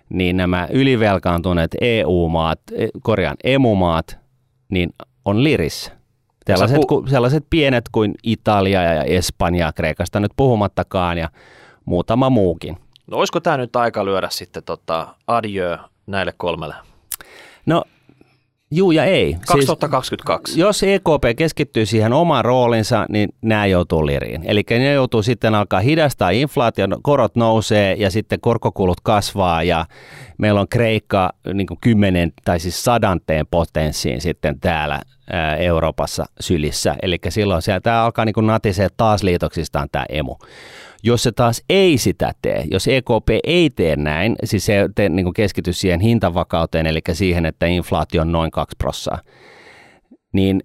niin 0.08 0.36
nämä 0.36 0.68
ylivelkaantuneet 0.70 1.70
EU-maat, 1.80 2.60
e, 2.72 2.86
korjaan 3.02 3.36
emumaat, 3.44 4.18
niin 4.68 4.90
on 5.24 5.44
lirissä. 5.44 5.92
Sellaiset, 6.46 6.78
pu- 6.78 7.10
sellaiset 7.10 7.46
pienet 7.50 7.84
kuin 7.92 8.14
Italia 8.22 8.82
ja 8.82 9.02
Espanja, 9.02 9.72
Kreikasta 9.72 10.20
nyt 10.20 10.32
puhumattakaan 10.36 11.18
ja 11.18 11.28
muutama 11.84 12.30
muukin. 12.30 12.76
No 13.06 13.16
olisiko 13.16 13.40
tämä 13.40 13.56
nyt 13.56 13.76
aika 13.76 14.04
lyödä 14.04 14.28
sitten 14.30 14.62
tota 14.62 15.08
adieu 15.26 15.76
näille 16.06 16.32
kolmelle? 16.36 16.74
No 17.66 17.84
Juu 18.70 18.90
ja 18.90 19.04
ei. 19.04 19.36
2022. 19.46 20.52
Siis, 20.52 20.58
jos 20.58 20.82
EKP 20.82 21.36
keskittyy 21.36 21.86
siihen 21.86 22.12
omaan 22.12 22.44
roolinsa, 22.44 23.06
niin 23.08 23.28
nämä 23.42 23.66
joutuu 23.66 24.06
liriin. 24.06 24.42
Eli 24.44 24.62
ne 24.70 24.92
joutuu 24.92 25.22
sitten 25.22 25.54
alkaa 25.54 25.80
hidastaa 25.80 26.30
inflaation, 26.30 26.96
korot 27.02 27.36
nousee 27.36 27.94
ja 27.98 28.10
sitten 28.10 28.40
korkokulut 28.40 29.00
kasvaa 29.02 29.62
ja 29.62 29.86
meillä 30.38 30.60
on 30.60 30.68
Kreikka 30.68 31.30
niin 31.54 31.66
kuin 31.66 31.78
kymmenen 31.80 32.32
tai 32.44 32.60
siis 32.60 32.84
sadanteen 32.84 33.46
potenssiin 33.50 34.20
sitten 34.20 34.60
täällä 34.60 35.00
ää, 35.32 35.56
Euroopassa 35.56 36.24
sylissä. 36.40 36.96
Eli 37.02 37.18
silloin 37.28 37.62
siellä 37.62 37.80
tämä 37.80 38.04
alkaa 38.04 38.24
niin 38.24 38.34
kuin 38.34 38.46
natisee 38.46 38.88
taas 38.96 39.22
liitoksistaan 39.22 39.88
tämä 39.92 40.04
emu. 40.08 40.36
Jos 41.06 41.22
se 41.22 41.32
taas 41.32 41.62
ei 41.68 41.98
sitä 41.98 42.32
tee, 42.42 42.64
jos 42.70 42.88
EKP 42.88 43.28
ei 43.44 43.70
tee 43.70 43.96
näin, 43.96 44.36
siis 44.44 44.66
se 44.66 44.88
te, 44.94 45.08
niin 45.08 45.24
kuin 45.24 45.34
keskity 45.34 45.72
siihen 45.72 46.00
hintavakauteen, 46.00 46.86
eli 46.86 47.00
siihen, 47.12 47.46
että 47.46 47.66
inflaatio 47.66 48.22
on 48.22 48.32
noin 48.32 48.50
2 48.50 48.74
prossaa, 48.78 49.18
niin 50.32 50.62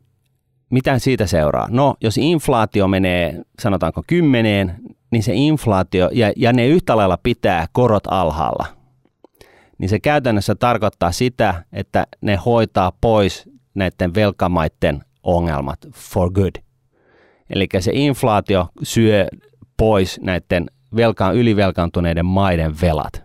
mitä 0.70 1.00
siitä 1.00 1.28
seuraa? 1.28 1.68
No, 1.72 1.96
jos 2.02 2.18
inflaatio 2.18 2.88
menee, 2.88 3.42
sanotaanko 3.62 4.04
kymmeneen, 4.08 4.76
niin 5.12 5.24
se 5.24 5.32
inflaatio, 5.36 6.10
ja, 6.14 6.34
ja 6.36 6.54
ne 6.54 6.68
yhtä 6.68 6.98
lailla 6.98 7.18
pitää 7.24 7.68
korot 7.72 8.04
alhaalla, 8.08 8.66
niin 9.78 9.90
se 9.90 10.00
käytännössä 10.00 10.56
tarkoittaa 10.56 11.12
sitä, 11.12 11.64
että 11.74 12.08
ne 12.22 12.36
hoitaa 12.36 12.92
pois 13.02 13.50
näiden 13.74 14.16
velkamaiden 14.16 15.04
ongelmat 15.24 15.80
for 15.94 16.32
good. 16.32 16.56
Eli 17.50 17.68
se 17.80 17.92
inflaatio 17.94 18.68
syö 18.84 19.28
pois 19.80 20.20
näiden 20.22 20.66
velkaan, 20.96 21.36
ylivelkaantuneiden 21.36 22.26
maiden 22.26 22.76
velat. 22.82 23.24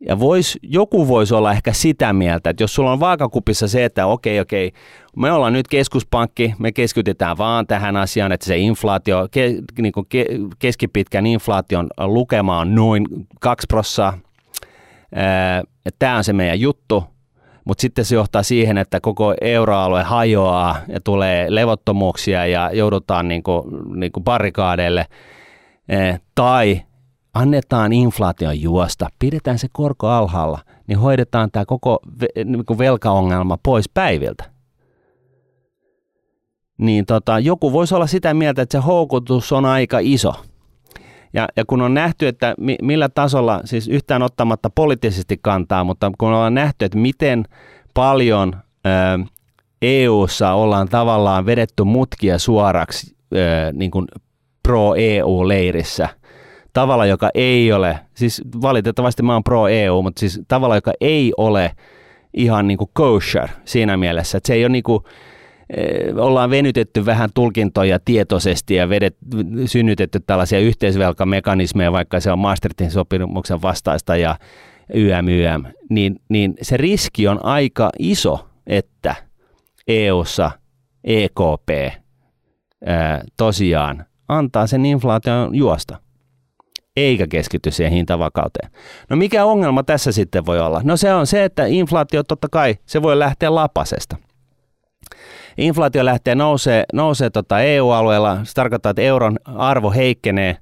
Ja 0.00 0.20
vois, 0.20 0.58
joku 0.62 1.08
voisi 1.08 1.34
olla 1.34 1.52
ehkä 1.52 1.72
sitä 1.72 2.12
mieltä, 2.12 2.50
että 2.50 2.62
jos 2.62 2.74
sulla 2.74 2.92
on 2.92 3.00
vaakakupissa 3.00 3.68
se, 3.68 3.84
että 3.84 4.06
okei, 4.06 4.40
okei, 4.40 4.72
me 5.16 5.32
ollaan 5.32 5.52
nyt 5.52 5.68
keskuspankki, 5.68 6.54
me 6.58 6.72
keskitytään 6.72 7.38
vaan 7.38 7.66
tähän 7.66 7.96
asiaan, 7.96 8.32
että 8.32 8.46
se 8.46 8.58
inflaatio, 8.58 9.28
ke, 9.30 9.54
niin 9.78 9.92
ke, 10.08 10.26
keskipitkän 10.58 11.26
inflaation 11.26 11.86
lukema 11.98 12.58
on 12.58 12.74
noin 12.74 13.06
2 13.40 13.66
prossaa, 13.68 14.18
tämä 15.98 16.16
on 16.16 16.24
se 16.24 16.32
meidän 16.32 16.60
juttu, 16.60 17.04
mutta 17.68 17.82
sitten 17.82 18.04
se 18.04 18.14
johtaa 18.14 18.42
siihen, 18.42 18.78
että 18.78 19.00
koko 19.00 19.34
euroalue 19.40 20.02
hajoaa 20.02 20.76
ja 20.88 21.00
tulee 21.00 21.46
levottomuuksia 21.54 22.46
ja 22.46 22.70
joudutaan 22.72 23.28
niin 23.28 23.42
kuin, 23.42 23.62
niin 24.00 24.12
kuin 24.12 24.24
barrikaadeille. 24.24 25.06
Eh, 25.88 26.20
tai 26.34 26.82
annetaan 27.34 27.92
inflaation 27.92 28.60
juosta, 28.60 29.08
pidetään 29.18 29.58
se 29.58 29.68
korko 29.72 30.08
alhaalla, 30.08 30.58
niin 30.86 30.98
hoidetaan 30.98 31.50
tämä 31.50 31.64
koko 31.64 31.98
niin 32.44 32.64
kuin 32.64 32.78
velkaongelma 32.78 33.58
pois 33.62 33.88
päiviltä. 33.88 34.44
Niin 36.78 37.06
tota, 37.06 37.38
joku 37.38 37.72
voisi 37.72 37.94
olla 37.94 38.06
sitä 38.06 38.34
mieltä, 38.34 38.62
että 38.62 38.78
se 38.78 38.84
houkutus 38.84 39.52
on 39.52 39.64
aika 39.64 39.98
iso. 40.02 40.34
Ja, 41.32 41.48
ja 41.56 41.64
kun 41.64 41.82
on 41.82 41.94
nähty, 41.94 42.28
että 42.28 42.54
mi, 42.58 42.76
millä 42.82 43.08
tasolla, 43.08 43.60
siis 43.64 43.88
yhtään 43.88 44.22
ottamatta 44.22 44.70
poliittisesti 44.70 45.38
kantaa, 45.42 45.84
mutta 45.84 46.12
kun 46.18 46.28
ollaan 46.28 46.54
nähty, 46.54 46.84
että 46.84 46.98
miten 46.98 47.44
paljon 47.94 48.56
ö, 48.86 49.26
EU:ssa 49.82 50.52
ollaan 50.52 50.88
tavallaan 50.88 51.46
vedetty 51.46 51.84
mutkia 51.84 52.38
suoraksi 52.38 53.16
ö, 53.34 53.38
niin 53.72 53.90
kuin 53.90 54.06
pro-EU-leirissä, 54.62 56.08
tavalla, 56.72 57.06
joka 57.06 57.30
ei 57.34 57.72
ole, 57.72 57.98
siis 58.14 58.42
valitettavasti 58.62 59.22
mä 59.22 59.32
oon 59.32 59.44
pro-EU, 59.44 60.02
mutta 60.02 60.20
siis 60.20 60.40
tavalla, 60.48 60.74
joka 60.74 60.92
ei 61.00 61.32
ole 61.36 61.72
ihan 62.34 62.66
niin 62.66 62.78
kuin 62.78 62.90
kosher 62.92 63.48
siinä 63.64 63.96
mielessä, 63.96 64.38
että 64.38 64.46
se 64.46 64.54
ei 64.54 64.64
ole 64.64 64.68
niin 64.68 64.82
kuin, 64.82 65.04
ollaan 66.16 66.50
venytetty 66.50 67.06
vähän 67.06 67.30
tulkintoja 67.34 67.98
tietoisesti 68.04 68.74
ja 68.74 68.88
vedet, 68.88 69.16
synnytetty 69.66 70.20
tällaisia 70.20 70.60
yhteisvelkamekanismeja, 70.60 71.92
vaikka 71.92 72.20
se 72.20 72.32
on 72.32 72.38
Maastrichtin 72.38 72.90
sopimuksen 72.90 73.62
vastaista 73.62 74.16
ja 74.16 74.36
YM, 74.94 75.28
YM, 75.28 75.64
niin, 75.90 76.20
niin 76.28 76.54
se 76.62 76.76
riski 76.76 77.28
on 77.28 77.44
aika 77.44 77.90
iso, 77.98 78.48
että 78.66 79.14
EUssa 79.88 80.50
EKP 81.04 81.94
ää, 82.86 83.22
tosiaan 83.36 84.04
antaa 84.28 84.66
sen 84.66 84.86
inflaation 84.86 85.54
juosta 85.54 85.96
eikä 86.96 87.26
keskity 87.26 87.70
siihen 87.70 87.92
hintavakauteen. 87.92 88.70
No 89.10 89.16
mikä 89.16 89.44
ongelma 89.44 89.82
tässä 89.82 90.12
sitten 90.12 90.46
voi 90.46 90.60
olla? 90.60 90.80
No 90.84 90.96
se 90.96 91.14
on 91.14 91.26
se, 91.26 91.44
että 91.44 91.66
inflaatio 91.66 92.22
totta 92.22 92.48
kai, 92.48 92.76
se 92.86 93.02
voi 93.02 93.18
lähteä 93.18 93.54
lapasesta– 93.54 94.16
inflaatio 95.58 96.04
lähtee 96.04 96.34
nousee, 96.34 96.84
nousee 96.92 97.30
tota 97.30 97.60
EU-alueella, 97.60 98.44
se 98.44 98.54
tarkoittaa, 98.54 98.90
että 98.90 99.02
euron 99.02 99.38
arvo 99.44 99.90
heikkenee, 99.90 100.56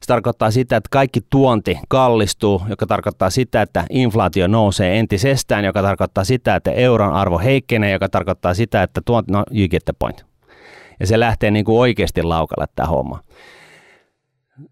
se 0.00 0.06
tarkoittaa 0.06 0.50
sitä, 0.50 0.76
että 0.76 0.88
kaikki 0.90 1.20
tuonti 1.30 1.78
kallistuu, 1.88 2.62
joka 2.68 2.86
tarkoittaa 2.86 3.30
sitä, 3.30 3.62
että 3.62 3.84
inflaatio 3.90 4.46
nousee 4.46 4.98
entisestään, 4.98 5.64
joka 5.64 5.82
tarkoittaa 5.82 6.24
sitä, 6.24 6.56
että 6.56 6.70
euron 6.70 7.12
arvo 7.12 7.38
heikkenee, 7.38 7.92
joka 7.92 8.08
tarkoittaa 8.08 8.54
sitä, 8.54 8.82
että 8.82 9.00
tuonti, 9.04 9.32
no 9.32 9.44
you 9.50 9.68
get 9.68 9.84
the 9.84 9.94
point. 9.98 10.24
Ja 11.00 11.06
se 11.06 11.20
lähtee 11.20 11.50
niin 11.50 11.64
kuin 11.64 11.78
oikeasti 11.78 12.22
laukalle 12.22 12.66
tämä 12.76 12.86
homma 12.86 13.20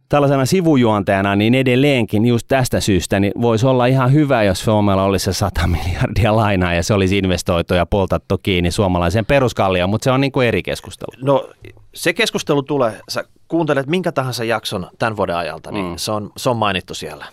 tällaisena 0.09 0.47
sivujuontajana, 0.47 1.37
niin 1.37 1.55
edelleenkin 1.55 2.27
just 2.27 2.49
tästä 2.49 2.81
syystä 2.81 3.21
niin 3.21 3.33
voisi 3.41 3.67
olla 3.67 3.87
ihan 3.87 4.13
hyvä, 4.13 4.43
jos 4.43 4.61
Suomella 4.61 5.05
olisi 5.05 5.25
se 5.25 5.33
100 5.33 5.67
miljardia 5.85 6.37
lainaa 6.37 6.75
ja 6.75 6.83
se 6.83 6.95
olisi 6.95 7.19
investoitu 7.19 7.75
ja 7.75 7.87
poltattu 7.87 8.39
kiinni 8.39 8.71
suomalaiseen 8.71 9.27
peruskallioon, 9.27 9.91
mutta 9.91 10.05
se 10.05 10.11
on 10.11 10.21
niin 10.21 10.33
kuin 10.33 10.49
eri 10.49 10.63
keskustelu. 10.63 11.23
No 11.23 11.51
se 11.95 12.13
keskustelu 12.13 12.63
tulee, 12.63 13.01
sä 13.09 13.25
kuuntelet 13.49 13.87
minkä 13.87 14.13
tahansa 14.13 14.45
jakson 14.45 14.87
tämän 14.99 15.17
vuoden 15.17 15.37
ajalta, 15.37 15.73
niin 15.73 15.87
mm. 15.87 15.97
se, 15.97 16.13
on, 16.13 16.31
se 16.37 16.51
on 16.51 16.57
mainittu 16.57 16.95
siellä. 16.95 17.27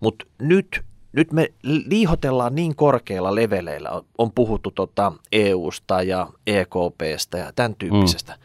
Mutta 0.00 0.26
nyt, 0.38 0.82
nyt 1.12 1.32
me 1.32 1.48
liihotellaan 1.62 2.54
niin 2.54 2.76
korkeilla 2.76 3.34
leveleillä, 3.34 3.90
on, 3.90 4.04
on 4.18 4.32
puhuttu 4.32 4.70
tota 4.70 5.12
EUsta 5.32 6.02
ja 6.02 6.26
EKPstä 6.46 7.38
ja 7.38 7.52
tämän 7.56 7.74
tyyppisestä, 7.74 8.32
mm. 8.32 8.38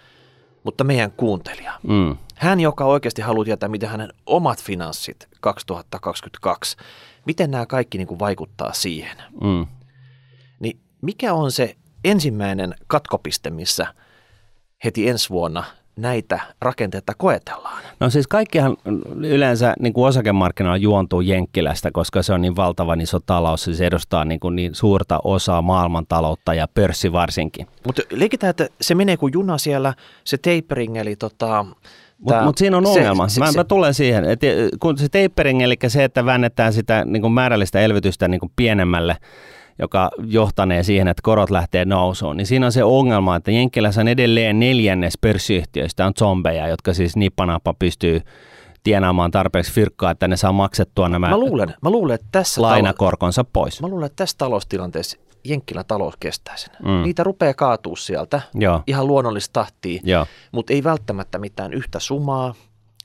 Mutta 0.66 0.84
meidän 0.84 1.12
kuuntelija, 1.12 1.80
mm 1.88 2.18
hän, 2.36 2.60
joka 2.60 2.86
oikeasti 2.86 3.22
haluaa 3.22 3.46
tietää, 3.46 3.70
miten 3.70 3.90
hänen 3.90 4.14
omat 4.26 4.64
finanssit 4.64 5.28
2022, 5.42 6.78
miten 7.26 7.52
nämä 7.52 7.66
kaikki 7.66 7.98
niin 7.98 8.08
kuin 8.08 8.20
vaikuttaa 8.20 8.74
siihen. 8.74 9.18
Mm. 9.42 9.68
Niin 10.60 10.80
mikä 11.02 11.34
on 11.34 11.52
se 11.52 11.76
ensimmäinen 12.04 12.76
katkopiste, 12.88 13.50
missä 13.50 13.88
heti 14.84 15.10
ensi 15.10 15.30
vuonna 15.30 15.64
näitä 15.96 16.40
rakenteita 16.62 17.14
koetellaan? 17.18 17.84
No 18.00 18.10
siis 18.10 18.28
kaikkihan 18.28 18.78
yleensä 19.24 19.74
niin 19.80 19.94
kuin 19.94 20.08
osakemarkkinoilla 20.08 20.78
juontuu 20.78 21.22
Jenkkilästä, 21.22 21.92
koska 21.94 22.24
se 22.24 22.34
on 22.34 22.42
niin 22.42 22.56
valtavan 22.56 23.02
iso 23.02 23.20
talous, 23.20 23.70
se 23.74 23.86
edustaa 23.86 24.26
niin, 24.26 24.40
kuin 24.40 24.56
niin 24.56 24.76
suurta 24.76 25.20
osaa 25.24 25.62
maailmantaloutta 25.62 26.54
ja 26.54 26.68
pörssi 26.74 27.12
varsinkin. 27.12 27.68
Mutta 27.86 28.02
leikitään, 28.12 28.50
että 28.50 28.68
se 28.82 28.96
menee 28.96 29.18
kuin 29.18 29.34
juna 29.34 29.58
siellä, 29.58 29.94
se 30.24 30.38
tapering, 30.38 30.98
eli 30.98 31.16
tota, 31.16 31.66
mutta 32.18 32.44
mut 32.44 32.58
siinä 32.58 32.78
on 32.78 32.86
ongelma. 32.86 33.28
Se, 33.28 33.34
se, 33.34 33.40
mä, 33.40 33.52
se, 33.52 33.58
mä 33.58 33.64
tulen 33.64 33.94
siihen, 33.94 34.26
että 34.26 34.48
kun 34.80 34.98
se 34.98 35.08
tapering, 35.10 35.62
eli 35.62 35.76
se, 35.88 36.04
että 36.04 36.26
väännetään 36.26 36.74
sitä 36.74 37.06
niin 37.06 37.22
kuin 37.22 37.34
määrällistä 37.34 37.80
elvytystä 37.80 38.28
niin 38.28 38.40
kuin 38.40 38.52
pienemmälle, 38.56 39.18
joka 39.80 40.10
johtanee 40.26 40.84
siihen, 40.84 41.08
että 41.08 41.22
korot 41.24 41.50
lähtee 41.50 41.86
nousuun, 41.86 42.38
niin 42.38 42.48
siinä 42.48 42.66
on 42.66 42.72
se 42.72 42.84
ongelma, 42.84 43.36
että 43.36 43.52
Jenkkilässä 43.52 44.02
on 44.02 44.08
edelleen 44.08 44.60
neljännes 44.60 45.18
pörssiyhtiöistä 45.22 46.06
on 46.06 46.14
zombeja, 46.20 46.68
jotka 46.68 46.94
siis 46.94 47.16
nippanappa 47.16 47.74
pystyy 47.74 48.22
tienaamaan 48.84 49.32
tarpeeksi 49.32 49.74
fyrkkaa, 49.74 50.12
että 50.12 50.28
ne 50.28 50.38
saa 50.38 50.52
maksettua 50.52 51.10
nämä 51.10 51.30
mä 51.30 51.38
luulen, 51.38 51.74
mä 51.82 51.90
luulen, 51.90 52.16
että 52.16 52.28
tässä 52.32 52.62
lainakorkonsa 52.62 53.42
talo- 53.42 53.50
pois. 53.54 53.82
Mä 53.82 53.88
luulen, 53.88 54.06
että 54.06 54.16
tässä 54.16 54.38
taloustilanteessa 54.38 55.18
Jenkkilän 55.46 55.86
talous 55.88 56.18
kestää 56.20 56.58
sen. 56.58 56.76
Mm. 56.84 57.04
Niitä 57.04 57.24
rupeaa 57.24 57.54
kaatua 57.54 57.96
sieltä 57.96 58.42
Joo. 58.54 58.82
ihan 58.88 59.08
luonnollista 59.08 59.54
tahtia, 59.54 60.02
mutta 60.52 60.74
ei 60.74 60.84
välttämättä 60.84 61.40
mitään 61.40 61.74
yhtä 61.74 62.00
sumaa, 62.00 62.54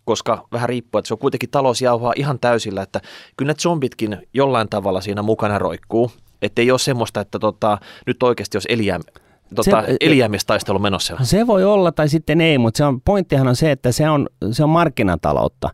koska 0.05 0.49
vähän 0.53 0.68
riippuu, 0.68 0.99
että 0.99 1.09
se 1.09 1.14
on 1.14 1.18
kuitenkin 1.18 1.51
talous 1.51 1.83
jauhaa 1.83 2.12
ihan 2.16 2.39
täysillä, 2.39 2.83
että 2.83 3.01
kyllä 3.37 3.51
ne 3.51 3.55
zombitkin 3.55 4.27
jollain 4.35 4.68
tavalla 4.68 5.01
siinä 5.01 5.23
mukana 5.23 5.59
roikkuu. 5.59 6.11
Että 6.43 6.62
ei 6.62 6.70
ole 6.70 6.78
semmoista, 6.78 7.20
että 7.20 7.38
tota, 7.38 7.78
nyt 8.07 8.22
oikeasti 8.22 8.57
jos 8.57 8.66
eliä, 8.68 9.01
tota, 9.55 9.84
eliämistaistelu 10.01 10.78
menossa. 10.78 11.16
Se 11.22 11.47
voi 11.47 11.64
olla 11.64 11.93
tai 11.93 12.09
sitten 12.09 12.41
ei, 12.41 12.59
mutta 12.59 12.78
se 12.78 12.84
on, 12.84 13.01
pointtihan 13.01 13.49
on 13.49 13.57
se, 13.57 13.70
että 13.70 13.93
se 13.93 14.11
on, 14.11 14.28
se 14.53 14.64
on 14.64 14.70
markkinataloutta 14.70 15.70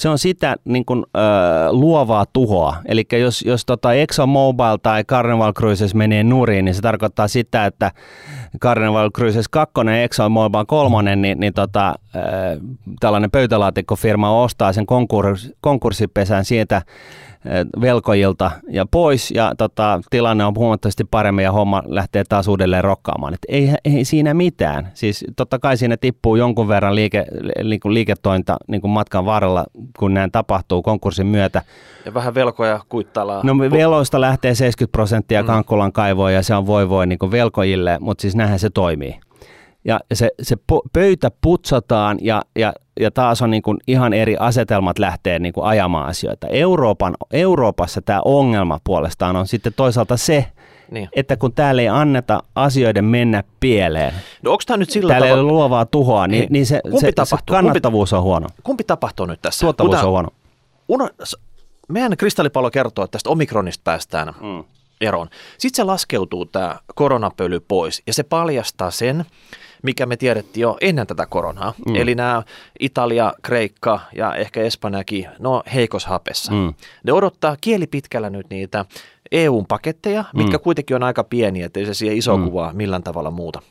se 0.00 0.08
on 0.08 0.18
sitä 0.18 0.56
niin 0.64 0.84
kuin, 0.84 1.04
ö, 1.16 1.20
luovaa 1.70 2.24
tuhoa. 2.32 2.76
Eli 2.86 3.04
jos, 3.20 3.42
jos 3.42 3.66
tota 3.66 3.94
ExxonMobil 3.94 4.76
tai 4.82 5.04
Carnival 5.04 5.52
Cruises 5.52 5.94
menee 5.94 6.24
nurin, 6.24 6.64
niin 6.64 6.74
se 6.74 6.80
tarkoittaa 6.80 7.28
sitä, 7.28 7.66
että 7.66 7.92
Carnival 8.60 9.10
Cruises 9.10 9.48
2, 9.48 9.74
Exxon 10.02 10.32
Mobil 10.32 10.64
3, 10.66 11.16
niin, 11.16 11.40
niin 11.40 11.54
tota, 11.54 11.88
äh, 11.88 12.24
tällainen 13.00 13.30
pöytälaatikkofirma 13.30 14.42
ostaa 14.42 14.72
sen 14.72 14.86
konkurs, 14.86 15.50
konkurssipesän 15.60 16.44
siitä 16.44 16.82
velkojilta 17.80 18.50
ja 18.68 18.86
pois 18.90 19.30
ja 19.30 19.54
tota, 19.58 20.00
tilanne 20.10 20.44
on 20.44 20.54
huomattavasti 20.56 21.04
paremmin 21.04 21.42
ja 21.42 21.52
homma 21.52 21.82
lähtee 21.86 22.24
taas 22.28 22.48
uudelleen 22.48 22.84
rokkaamaan. 22.84 23.34
Et 23.34 23.40
ei, 23.48 23.70
ei 23.84 24.04
siinä 24.04 24.34
mitään. 24.34 24.90
Siis 24.94 25.24
totta 25.36 25.58
kai 25.58 25.76
siinä 25.76 25.96
tippuu 25.96 26.36
jonkun 26.36 26.68
verran 26.68 26.94
liike, 26.94 27.26
liike, 27.60 27.88
liiketointa 27.88 28.56
niin 28.66 28.80
kuin 28.80 28.90
matkan 28.90 29.24
varrella, 29.24 29.64
kun 29.98 30.14
näin 30.14 30.30
tapahtuu 30.30 30.82
konkurssin 30.82 31.26
myötä. 31.26 31.62
Ja 32.04 32.14
vähän 32.14 32.34
velkoja 32.34 32.80
kuittaillaan. 32.88 33.46
No 33.46 33.58
veloista 33.58 34.20
lähtee 34.20 34.54
70 34.54 34.92
prosenttia 34.92 35.42
mm. 35.42 35.46
Kankkulan 35.46 35.92
kaivoon 35.92 36.34
ja 36.34 36.42
se 36.42 36.54
on 36.54 36.66
voi 36.66 36.88
voi 36.88 37.06
niin 37.06 37.18
velkojille, 37.30 37.98
mutta 38.00 38.22
siis 38.22 38.36
näinhän 38.36 38.58
se 38.58 38.70
toimii 38.70 39.20
ja 39.84 40.00
se, 40.14 40.30
se 40.42 40.56
pöytä 40.92 41.30
putsataan 41.40 42.18
ja, 42.20 42.42
ja, 42.56 42.72
ja 43.00 43.10
taas 43.10 43.42
on 43.42 43.50
niin 43.50 43.62
kuin 43.62 43.78
ihan 43.86 44.12
eri 44.12 44.36
asetelmat 44.38 44.98
lähtee 44.98 45.38
niin 45.38 45.52
kuin 45.52 45.66
ajamaan 45.66 46.08
asioita. 46.08 46.46
Euroopan, 46.46 47.14
Euroopassa 47.32 48.02
tämä 48.02 48.20
ongelma 48.24 48.78
puolestaan 48.84 49.36
on 49.36 49.46
sitten 49.46 49.72
toisaalta 49.76 50.16
se, 50.16 50.46
niin. 50.90 51.08
että 51.12 51.36
kun 51.36 51.52
täällä 51.52 51.82
ei 51.82 51.88
anneta 51.88 52.42
asioiden 52.54 53.04
mennä 53.04 53.44
pieleen, 53.60 54.14
no 54.42 54.50
onko 54.50 54.62
tämä 54.66 54.76
nyt 54.76 54.90
sillä 54.90 55.08
täällä 55.08 55.26
tavalla... 55.26 55.40
ei 55.40 55.44
ole 55.44 55.52
luovaa 55.52 55.86
tuhoa, 55.86 56.26
niin, 56.26 56.46
niin 56.50 56.66
se, 56.66 56.80
se, 57.00 57.12
se 57.24 57.36
kannattavuus 57.50 58.10
kumpi, 58.10 58.18
on 58.18 58.22
huono. 58.22 58.46
Kumpi 58.62 58.84
tapahtuu 58.84 59.26
nyt 59.26 59.42
tässä? 59.42 59.60
Tuottavuus 59.60 59.96
Kuta, 59.96 60.06
on 60.06 60.10
huono. 60.10 60.28
Uno, 60.88 61.08
meidän 61.88 62.16
kristallipallo 62.16 62.70
kertoo, 62.70 63.04
että 63.04 63.12
tästä 63.12 63.30
omikronista 63.30 63.82
päästään 63.84 64.28
mm. 64.40 64.64
eroon. 65.00 65.28
Sitten 65.58 65.76
se 65.76 65.84
laskeutuu 65.84 66.46
tämä 66.46 66.78
koronapöly 66.94 67.60
pois 67.60 68.02
ja 68.06 68.12
se 68.12 68.22
paljastaa 68.22 68.90
sen, 68.90 69.24
mikä 69.82 70.06
me 70.06 70.16
tiedettiin 70.16 70.62
jo 70.62 70.76
ennen 70.80 71.06
tätä 71.06 71.26
koronaa. 71.26 71.74
Mm. 71.88 71.96
Eli 71.96 72.14
nämä 72.14 72.42
Italia, 72.80 73.32
Kreikka 73.42 74.00
ja 74.16 74.34
ehkä 74.34 74.62
Espanjakin, 74.62 75.28
no 75.38 75.62
heikoshapessa. 75.74 76.52
Mm. 76.52 76.74
Ne 77.04 77.12
odottaa 77.12 77.56
kieli 77.60 77.86
pitkällä 77.86 78.30
nyt 78.30 78.50
niitä 78.50 78.84
eu 79.32 79.64
paketteja, 79.68 80.24
mitkä 80.34 80.56
mm. 80.56 80.62
kuitenkin 80.62 80.96
on 80.96 81.02
aika 81.02 81.24
pieniä, 81.24 81.66
ettei 81.66 81.86
se 81.86 81.94
siihen 81.94 82.16
iso 82.16 82.36
mm. 82.36 82.44
kuvaa 82.44 82.72
millään 82.72 83.02
tavalla 83.02 83.30
muuta. 83.30 83.62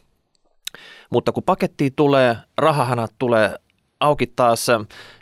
Mutta 1.12 1.32
kun 1.32 1.44
paketti 1.44 1.94
tulee, 1.96 2.38
rahahanat 2.58 3.14
tulee 3.20 3.56
auki 4.00 4.28
taas, 4.28 4.68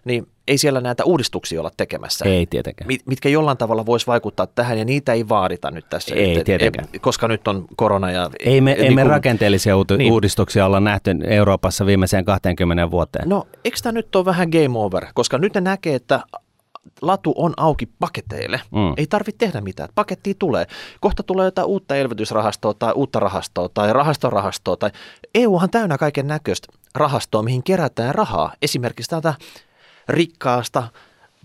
niin 0.06 0.28
ei 0.48 0.58
siellä 0.58 0.82
näitä 0.82 1.04
uudistuksia 1.04 1.60
olla 1.60 1.72
tekemässä. 1.78 2.26
Ei 2.26 2.46
tietenkään. 2.46 2.88
Mitkä 3.06 3.30
jollain 3.30 3.58
tavalla 3.58 3.86
voisi 3.86 4.08
vaikuttaa 4.08 4.48
tähän 4.48 4.78
ja 4.78 4.86
niitä 4.86 5.14
ei 5.14 5.30
vaadita 5.30 5.72
nyt 5.72 5.86
tässä. 5.90 6.16
Ei 6.16 6.38
et, 6.38 6.44
tietenkään. 6.44 6.88
Et, 6.94 7.02
koska 7.02 7.28
nyt 7.28 7.48
on 7.48 7.66
korona 7.76 8.12
ja... 8.12 8.30
Ei 8.40 8.62
me, 8.62 8.72
et, 8.72 8.80
ei 8.80 8.84
niin 8.84 8.96
me 8.96 9.02
kun, 9.02 9.12
rakenteellisia 9.12 9.76
niin. 9.98 10.12
uudistuksia 10.12 10.66
olla 10.66 10.80
nähty 10.80 11.12
Euroopassa 11.24 11.86
viimeiseen 11.86 12.26
20 12.26 12.92
vuoteen. 12.92 13.30
No 13.30 13.48
eikö 13.66 13.78
tämä 13.84 13.94
nyt 13.94 14.16
ole 14.16 14.26
vähän 14.26 14.50
game 14.50 14.80
over, 14.80 15.06
koska 15.14 15.38
nyt 15.38 15.54
ne 15.54 15.62
näkee, 15.62 15.96
että 15.96 16.20
latu 17.02 17.34
on 17.38 17.54
auki 17.58 17.86
paketeille. 18.00 18.62
Mm. 18.72 18.94
Ei 18.98 19.08
tarvitse 19.08 19.38
tehdä 19.38 19.62
mitään. 19.62 19.90
Paketti 19.96 20.36
tulee. 20.40 20.68
Kohta 21.00 21.24
tulee 21.24 21.46
jotain 21.46 21.68
uutta 21.68 21.96
elvytysrahastoa 21.96 22.74
tai 22.74 22.94
uutta 22.94 23.20
rahastoa 23.20 23.70
tai 23.70 23.94
rahastorahastoa. 23.94 24.78
Tai 24.78 24.92
EUhan 25.36 25.70
täynnä 25.70 25.98
kaiken 25.98 26.28
näköistä 26.28 26.68
rahastoa, 26.96 27.44
mihin 27.44 27.64
kerätään 27.64 28.16
rahaa. 28.16 28.54
Esimerkiksi 28.62 29.10
tätä 29.10 29.34
rikkaasta 30.10 30.84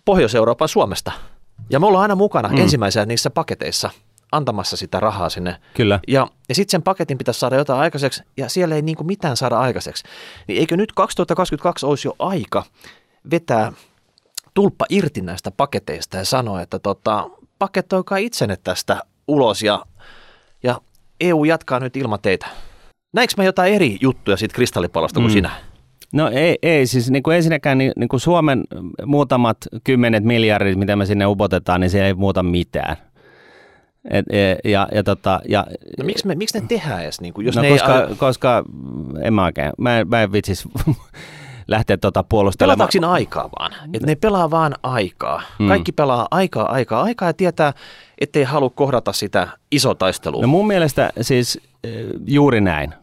Pohjois-Euroopan 0.05 0.69
Suomesta. 0.69 1.13
Ja 1.71 1.81
me 1.81 1.87
ollaan 1.87 2.03
aina 2.03 2.15
mukana 2.15 2.49
mm. 2.49 2.57
ensimmäisenä 2.57 3.07
niissä 3.07 3.31
paketeissa 3.31 3.91
antamassa 4.33 4.77
sitä 4.77 5.01
rahaa 5.01 5.29
sinne. 5.29 5.57
Kyllä. 5.75 6.01
Ja, 6.09 6.29
ja 6.49 6.55
sitten 6.55 6.71
sen 6.71 6.83
paketin 6.83 7.19
pitäisi 7.19 7.41
saada 7.41 7.57
jotain 7.57 7.81
aikaiseksi, 7.81 8.23
ja 8.37 8.49
siellä 8.49 8.75
ei 8.75 8.83
niin 8.83 8.97
kuin 8.97 9.07
mitään 9.07 9.37
saada 9.37 9.59
aikaiseksi. 9.59 10.05
Niin 10.49 10.59
eikö 10.59 10.77
nyt 10.77 10.93
2022 10.93 11.87
olisi 11.87 12.09
jo 12.09 12.15
aika 12.19 12.65
vetää 13.31 13.73
tulppa 14.55 14.87
irti 14.89 15.21
näistä 15.21 15.51
paketeista 15.51 16.17
ja 16.17 16.25
sanoa, 16.25 16.63
että 16.63 16.79
tota, 16.79 17.31
pakettoikaa 17.59 18.19
itsenne 18.19 18.57
tästä 18.65 19.01
ulos 19.29 19.63
ja, 19.63 19.85
ja 20.63 20.81
EU 21.21 21.45
jatkaa 21.45 21.81
nyt 21.81 21.97
ilman 21.97 22.19
teitä. 22.23 22.47
Näinkö 23.13 23.35
mä 23.37 23.45
jotain 23.45 23.75
eri 23.75 23.99
juttuja 24.01 24.37
siitä 24.37 24.55
kristallipallosta 24.55 25.21
kuin 25.21 25.31
mm. 25.31 25.33
sinä? 25.33 25.51
No 26.13 26.29
ei, 26.29 26.59
ei 26.63 26.87
siis 26.87 27.11
niin 27.11 27.23
kuin 27.23 27.37
ensinnäkään 27.37 27.79
niin, 27.79 27.93
niin 27.97 28.09
kuin 28.09 28.21
Suomen 28.21 28.65
muutamat 29.07 29.57
kymmenet 29.85 30.25
miljardit, 30.25 30.79
mitä 30.79 30.97
me 30.97 31.07
sinne 31.07 31.27
upotetaan, 31.27 31.81
niin 31.81 31.91
se 31.91 32.07
ei 32.07 32.15
muuta 32.15 32.43
mitään. 32.43 32.97
Et, 34.11 34.25
et, 34.31 34.59
ja, 34.65 34.89
ja, 34.95 35.03
tota, 35.03 35.41
ja, 35.49 35.67
no, 35.99 36.05
miksi, 36.05 36.27
me, 36.27 36.35
miksi 36.35 36.61
ne 36.61 36.67
tehdään 36.69 37.03
edes? 37.03 37.21
Niin 37.21 37.35
kuin, 37.35 37.47
jos 37.47 37.57
no 37.57 37.63
ne 37.63 37.69
koska, 37.69 38.05
ei... 38.05 38.15
koska 38.17 38.65
en 39.23 39.35
mä 39.35 39.45
oikein, 39.45 39.73
mä, 39.79 40.05
mä 40.05 40.23
en 40.23 40.33
vitsis 40.33 40.69
lähteä 41.73 41.97
tota 41.97 42.23
puolustelemaan. 42.23 42.77
Pelataanko 42.77 42.93
siinä 42.93 43.11
aikaa 43.11 43.51
vaan? 43.59 43.73
Että 43.95 44.07
ne 44.07 44.15
pelaa 44.15 44.51
vaan 44.51 44.75
aikaa. 44.83 45.43
Hmm. 45.59 45.69
Kaikki 45.69 45.93
pelaa 45.93 46.29
aikaa, 46.31 46.73
aikaa, 46.73 47.03
aikaa 47.03 47.29
ja 47.29 47.35
tietää, 47.35 47.73
ettei 48.19 48.45
halua 48.45 48.71
kohdata 48.71 49.13
sitä 49.13 49.49
iso 49.71 49.95
taistelua. 49.95 50.43
No 50.43 50.49
mun 50.49 50.67
mielestä 50.67 51.11
siis 51.21 51.61
eh, 51.85 52.07
juuri 52.27 52.61
näin. 52.61 52.95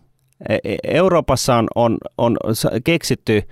E, 0.50 0.56
e, 0.64 0.78
Euroopassa 0.84 1.56
on, 1.56 1.68
on, 1.76 1.98
on 2.18 2.38
keksitty, 2.84 3.44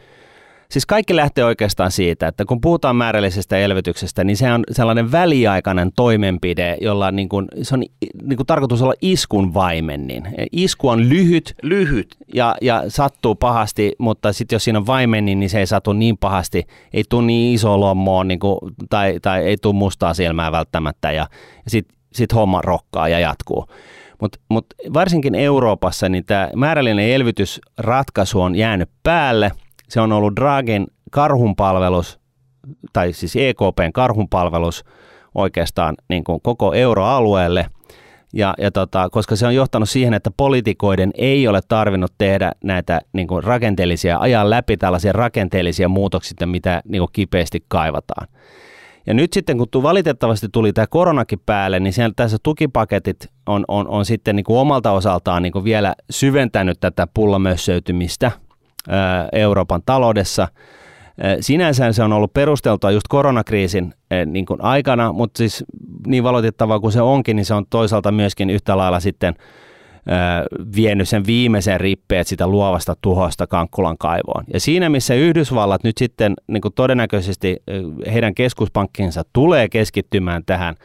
siis 0.72 0.86
kaikki 0.86 1.16
lähtee 1.16 1.46
oikeastaan 1.46 1.92
siitä, 1.92 2.28
että 2.28 2.46
kun 2.46 2.62
puhutaan 2.62 2.96
määrällisestä 2.96 3.58
elvytyksestä, 3.58 4.24
niin 4.24 4.38
se 4.38 4.54
on 4.54 4.64
sellainen 4.72 5.12
väliaikainen 5.12 5.92
toimenpide, 5.96 6.78
jolla 6.82 7.12
niin 7.12 7.30
kuin, 7.30 7.48
se 7.62 7.76
on 7.76 7.84
niin 8.24 8.38
kuin 8.38 8.48
tarkoitus 8.48 8.82
olla 8.82 8.94
iskun 9.02 9.54
vaimennin. 9.54 10.24
Isku 10.52 10.90
on 10.90 11.10
lyhyt, 11.10 11.56
lyhyt. 11.64 12.16
Ja, 12.34 12.56
ja 12.62 12.84
sattuu 12.88 13.36
pahasti, 13.36 13.96
mutta 14.00 14.34
sitten 14.34 14.56
jos 14.56 14.64
siinä 14.64 14.80
on 14.80 14.88
vaimennin, 14.88 15.40
niin 15.40 15.50
se 15.50 15.60
ei 15.60 15.68
satu 15.68 15.94
niin 15.94 16.18
pahasti, 16.18 16.64
ei 16.94 17.04
tule 17.10 17.26
niin 17.26 17.56
iso 17.56 17.80
lommoa 17.80 18.24
niin 18.24 18.40
kuin, 18.40 18.60
tai, 18.90 19.20
tai 19.22 19.44
ei 19.44 19.58
tule 19.58 19.76
mustaa 19.76 20.14
silmää 20.14 20.52
välttämättä 20.52 21.12
ja, 21.12 21.28
ja 21.66 21.72
sitten 21.72 21.98
sit 22.14 22.34
homma 22.34 22.62
rokkaa 22.62 23.10
ja 23.10 23.20
jatkuu. 23.20 23.68
Mutta 24.22 24.40
mut 24.50 24.66
varsinkin 24.94 25.36
Euroopassa 25.36 26.10
niin 26.10 26.26
tämä 26.26 26.50
määrällinen 26.56 27.10
elvytysratkaisu 27.10 28.42
on 28.42 28.56
jäänyt 28.56 28.90
päälle. 29.04 29.52
Se 29.88 30.02
on 30.02 30.12
ollut 30.12 30.36
Dragin 30.36 30.88
karhunpalvelus, 31.12 32.20
tai 32.94 33.14
siis 33.14 33.36
EKPn 33.36 33.94
karhunpalvelus 33.94 34.84
oikeastaan 35.36 35.96
niin 36.10 36.24
kuin 36.24 36.42
koko 36.42 36.74
euroalueelle. 36.74 37.66
Ja, 38.34 38.54
ja 38.58 38.72
tota, 38.72 39.10
koska 39.10 39.36
se 39.36 39.48
on 39.48 39.56
johtanut 39.56 39.90
siihen, 39.90 40.14
että 40.14 40.32
politikoiden 40.38 41.12
ei 41.16 41.48
ole 41.48 41.60
tarvinnut 41.68 42.14
tehdä 42.18 42.52
näitä 42.64 43.02
niin 43.14 43.28
kuin 43.28 43.44
rakenteellisia, 43.44 44.18
ajan 44.20 44.50
läpi 44.50 44.78
tällaisia 44.78 45.14
rakenteellisia 45.14 45.90
muutoksia, 45.90 46.48
mitä 46.48 46.82
niin 46.88 47.00
kuin 47.00 47.10
kipeästi 47.14 47.66
kaivataan. 47.68 48.28
Ja 49.08 49.14
nyt 49.14 49.34
sitten 49.34 49.58
kun 49.58 49.84
valitettavasti 49.84 50.48
tuli 50.52 50.74
tämä 50.74 50.88
koronakin 50.88 51.40
päälle, 51.46 51.80
niin 51.80 51.94
siellä 51.94 52.14
tässä 52.16 52.38
tukipaketit 52.44 53.28
on, 53.46 53.66
on, 53.68 53.88
on 53.88 54.06
sitten 54.06 54.36
niin 54.36 54.44
kuin 54.44 54.60
omalta 54.60 54.92
osaltaan 54.92 55.44
niin 55.44 55.54
kuin 55.54 55.64
vielä 55.64 55.96
syventänyt 56.10 56.80
tätä 56.80 57.08
pullamössöytymistä 57.14 58.32
Euroopan 59.32 59.82
taloudessa. 59.86 60.48
Sinänsä 61.40 61.92
se 61.92 62.04
on 62.04 62.14
ollut 62.14 62.34
perusteltua 62.34 62.92
just 62.92 63.08
koronakriisin 63.10 63.94
niin 64.26 64.46
kuin 64.46 64.62
aikana, 64.62 65.14
mutta 65.14 65.38
siis 65.38 65.66
niin 66.08 66.24
valitettavaa 66.24 66.80
kuin 66.80 66.92
se 66.92 67.02
onkin, 67.02 67.36
niin 67.36 67.46
se 67.46 67.54
on 67.54 67.66
toisaalta 67.70 68.12
myöskin 68.12 68.50
yhtä 68.50 68.78
lailla 68.78 69.00
sitten– 69.00 69.36
vienyt 70.76 71.10
sen 71.10 71.26
viimeisen 71.26 71.80
rippeet 71.80 72.28
sitä 72.28 72.48
luovasta 72.48 72.96
tuhosta 73.02 73.48
Kankkulan 73.48 73.98
kaivoon. 73.98 74.44
Ja 74.54 74.60
siinä, 74.60 74.90
missä 74.90 75.14
Yhdysvallat 75.14 75.84
nyt 75.84 75.98
sitten 75.98 76.34
niin 76.48 76.62
kuin 76.62 76.74
todennäköisesti 76.74 77.58
heidän 78.14 78.36
keskuspankkinsa 78.36 79.24
tulee 79.34 79.70
keskittymään 79.70 80.44
tähän 80.46 80.76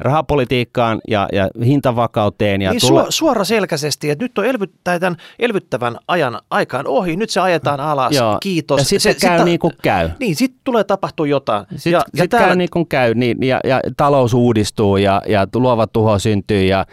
rahapolitiikkaan 0.00 1.00
ja, 1.08 1.28
ja 1.32 1.48
hintavakauteen. 1.64 2.62
Ja 2.62 2.70
niin 2.70 2.80
tule- 2.80 3.06
suora 3.08 3.44
selkäisesti, 3.44 4.10
että 4.10 4.24
nyt 4.24 4.38
on 4.38 4.44
elvyttä, 4.44 5.00
tämän 5.00 5.16
elvyttävän 5.38 5.96
ajan 6.08 6.40
aikaan 6.50 6.86
ohi, 6.86 7.16
nyt 7.16 7.30
se 7.30 7.40
ajetaan 7.40 7.80
alas, 7.80 8.12
Joo. 8.12 8.38
kiitos. 8.42 8.80
Ja 8.80 8.84
sitten 8.84 9.14
se, 9.14 9.26
käy 9.26 9.38
sit, 9.38 9.44
niin 9.44 9.58
kuin 9.58 9.72
käy. 9.82 10.10
Niin, 10.20 10.36
sitten 10.36 10.60
tulee 10.64 10.84
tapahtua 10.84 11.26
jotain. 11.26 11.66
Sitten 11.76 11.92
ja, 11.92 12.00
sit 12.00 12.18
ja 12.18 12.28
täällä... 12.28 12.46
käy 12.46 12.56
niin 12.56 12.70
kuin 12.72 12.86
käy, 12.86 13.14
niin, 13.14 13.36
ja, 13.40 13.60
ja 13.64 13.80
talous 13.96 14.34
uudistuu 14.34 14.96
ja, 14.96 15.22
ja 15.26 15.46
luova 15.54 15.86
tuho 15.86 16.18
syntyy 16.18 16.64
ja, 16.64 16.86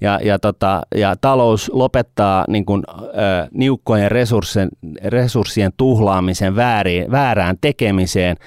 ja, 0.00 0.18
ja, 0.22 0.38
tota, 0.38 0.80
ja 0.94 1.16
talous 1.20 1.70
lopettaa 1.74 2.44
niin 2.48 2.64
kuin, 2.64 2.82
ö, 2.88 3.48
niukkojen 3.54 4.10
resurssien, 4.10 4.68
resurssien 5.04 5.72
tuhlaamisen 5.76 6.56
väärin, 6.56 7.10
väärään 7.10 7.56
tekemiseen– 7.60 8.36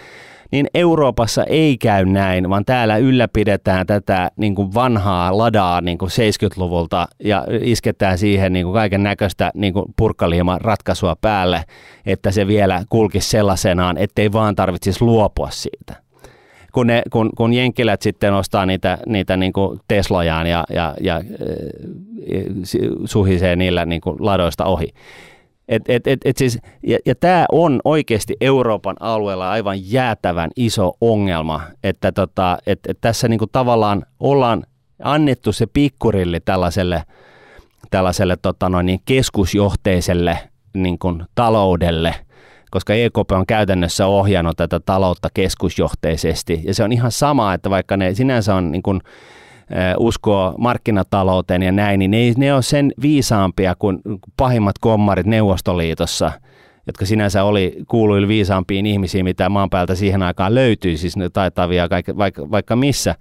niin 0.54 0.68
Euroopassa 0.74 1.44
ei 1.44 1.78
käy 1.78 2.06
näin, 2.06 2.50
vaan 2.50 2.66
täällä 2.66 2.98
ylläpidetään 2.98 3.88
tätä 3.88 4.32
niin 4.38 4.56
kuin 4.56 4.74
vanhaa 4.74 5.38
ladaa 5.38 5.82
niin 5.82 5.98
kuin 5.98 6.10
70-luvulta 6.10 7.08
ja 7.24 7.46
isketään 7.62 8.18
siihen 8.18 8.54
niin 8.54 8.66
kuin 8.66 8.74
kaiken 8.74 9.04
näköistä 9.04 9.52
niin 9.56 9.74
purkkaliiman 9.96 10.62
ratkaisua 10.62 11.16
päälle, 11.22 11.64
että 12.06 12.32
se 12.32 12.48
vielä 12.48 12.84
kulkisi 12.90 13.30
sellaisenaan, 13.30 13.98
ettei 13.98 14.32
vaan 14.32 14.56
tarvitsisi 14.56 15.04
luopua 15.04 15.50
siitä. 15.50 15.96
kun, 16.74 16.88
ne, 16.88 17.02
kun, 17.12 17.30
kun 17.38 17.54
jenkilät 17.54 18.02
sitten 18.02 18.34
ostaa 18.34 18.66
niitä, 18.66 18.98
niitä 19.08 19.38
niin 19.38 19.54
kuin 19.54 19.80
Teslojaan 19.88 20.48
ja, 20.48 20.64
ja, 20.70 20.96
ja 21.02 21.16
äh, 21.16 21.24
suhisee 23.06 23.56
niillä 23.56 23.86
niin 23.86 24.02
kuin 24.02 24.18
ladoista 24.20 24.66
ohi. 24.66 24.88
Et, 25.68 25.90
et, 25.90 26.08
et, 26.08 26.20
et 26.26 26.38
siis, 26.38 26.60
ja, 26.88 26.98
ja 27.06 27.16
tämä 27.16 27.46
on 27.52 27.80
oikeasti 27.86 28.36
Euroopan 28.42 28.96
alueella 29.00 29.52
aivan 29.52 29.92
jäätävän 29.92 30.50
iso 30.56 30.92
ongelma, 31.02 31.62
että 31.84 32.12
tota, 32.12 32.58
et, 32.68 32.80
et 32.88 32.98
tässä 33.02 33.28
niinku 33.28 33.48
tavallaan 33.48 34.06
ollaan 34.20 34.64
annettu 35.04 35.52
se 35.52 35.66
pikkurilli 35.66 36.40
tällaiselle, 36.40 37.04
tällaiselle 37.92 38.38
tota 38.42 38.70
noin, 38.70 38.86
niin 38.86 39.00
keskusjohteiselle 39.06 40.40
niin 40.74 41.00
kuin 41.00 41.24
taloudelle, 41.36 42.16
koska 42.72 42.94
EKP 42.94 43.32
on 43.32 43.46
käytännössä 43.46 44.08
ohjannut 44.08 44.58
tätä 44.58 44.80
taloutta 44.80 45.30
keskusjohteisesti. 45.34 46.62
Ja 46.64 46.74
se 46.74 46.84
on 46.84 46.92
ihan 46.92 47.12
sama, 47.12 47.54
että 47.54 47.70
vaikka 47.70 47.98
ne 47.98 48.14
sinänsä 48.14 48.56
on 48.56 48.72
niin 48.72 48.84
kuin, 48.84 49.02
uskoo 49.98 50.56
markkinatalouteen 50.58 51.64
ja 51.64 51.72
näin, 51.72 52.00
niin 52.00 52.12
ne, 52.12 52.18
ne 52.38 52.54
on 52.54 52.64
sen 52.64 52.92
viisaampia 53.02 53.76
kuin 53.76 54.00
pahimmat 54.38 54.76
kommarit 54.80 55.26
Neuvostoliitossa, 55.26 56.32
jotka 56.88 57.06
sinänsä 57.06 57.44
oli 57.44 57.78
kuuluili 57.88 58.28
viisaampiin 58.28 58.86
ihmisiin, 58.86 59.26
mitä 59.26 59.50
maan 59.50 59.70
päältä 59.70 59.96
siihen 59.96 60.24
aikaan 60.24 60.56
löytyi, 60.56 60.98
siis 60.98 61.18
ne 61.18 61.30
taitavia 61.30 61.88
vaikka, 62.18 62.52
vaikka 62.52 62.76
missä, 62.76 63.16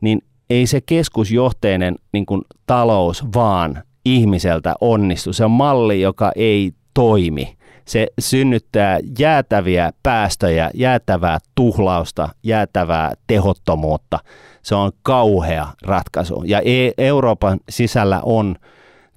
niin 0.00 0.22
ei 0.50 0.66
se 0.66 0.80
keskusjohteinen 0.80 1.94
niin 2.12 2.26
kuin 2.26 2.42
talous 2.66 3.24
vaan 3.34 3.82
ihmiseltä 4.04 4.74
onnistu. 4.80 5.32
Se 5.32 5.44
on 5.44 5.50
malli, 5.50 6.00
joka 6.00 6.32
ei 6.36 6.72
toimi. 6.94 7.56
Se 7.84 8.06
synnyttää 8.18 8.98
jäätäviä 9.18 9.90
päästöjä, 10.02 10.70
jäätävää 10.74 11.38
tuhlausta, 11.54 12.28
jäätävää 12.42 13.12
tehottomuutta. 13.26 14.18
Se 14.62 14.74
on 14.74 14.92
kauhea 15.02 15.66
ratkaisu. 15.82 16.42
Ja 16.46 16.60
e- 16.64 16.90
Euroopan 16.98 17.60
sisällä 17.68 18.20
on 18.22 18.56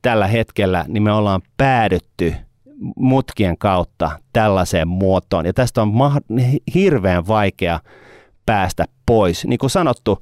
tällä 0.02 0.28
hetkellä, 0.28 0.86
niin 0.88 1.04
me 1.04 1.12
ollaan 1.12 1.42
päädytty 1.58 2.36
mutkien 2.96 3.58
kautta 3.58 4.12
tällaiseen 4.34 4.88
muotoon. 4.88 5.46
Ja 5.46 5.54
tästä 5.54 5.82
on 5.82 5.92
hirveän 6.76 7.28
vaikea 7.28 7.80
päästä 8.46 8.86
pois. 9.06 9.46
Niin 9.46 9.60
kuin 9.60 9.70
sanottu, 9.70 10.20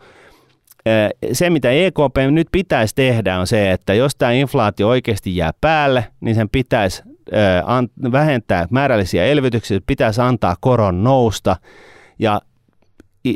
se, 1.34 1.50
mitä 1.50 1.72
EKP 1.72 2.16
nyt 2.32 2.48
pitäisi 2.52 2.96
tehdä, 2.96 3.40
on 3.40 3.48
se, 3.48 3.72
että 3.72 3.94
jos 3.94 4.16
tämä 4.16 4.32
inflaatio 4.32 4.88
oikeasti 4.88 5.36
jää 5.36 5.52
päälle, 5.62 6.06
niin 6.20 6.36
sen 6.36 6.50
pitäisi 6.50 7.04
vähentää 8.12 8.68
määrällisiä 8.70 9.26
elvytyksiä, 9.26 9.80
pitäisi 9.88 10.22
antaa 10.22 10.56
koron 10.60 11.04
nousta 11.04 11.56
ja 12.20 12.42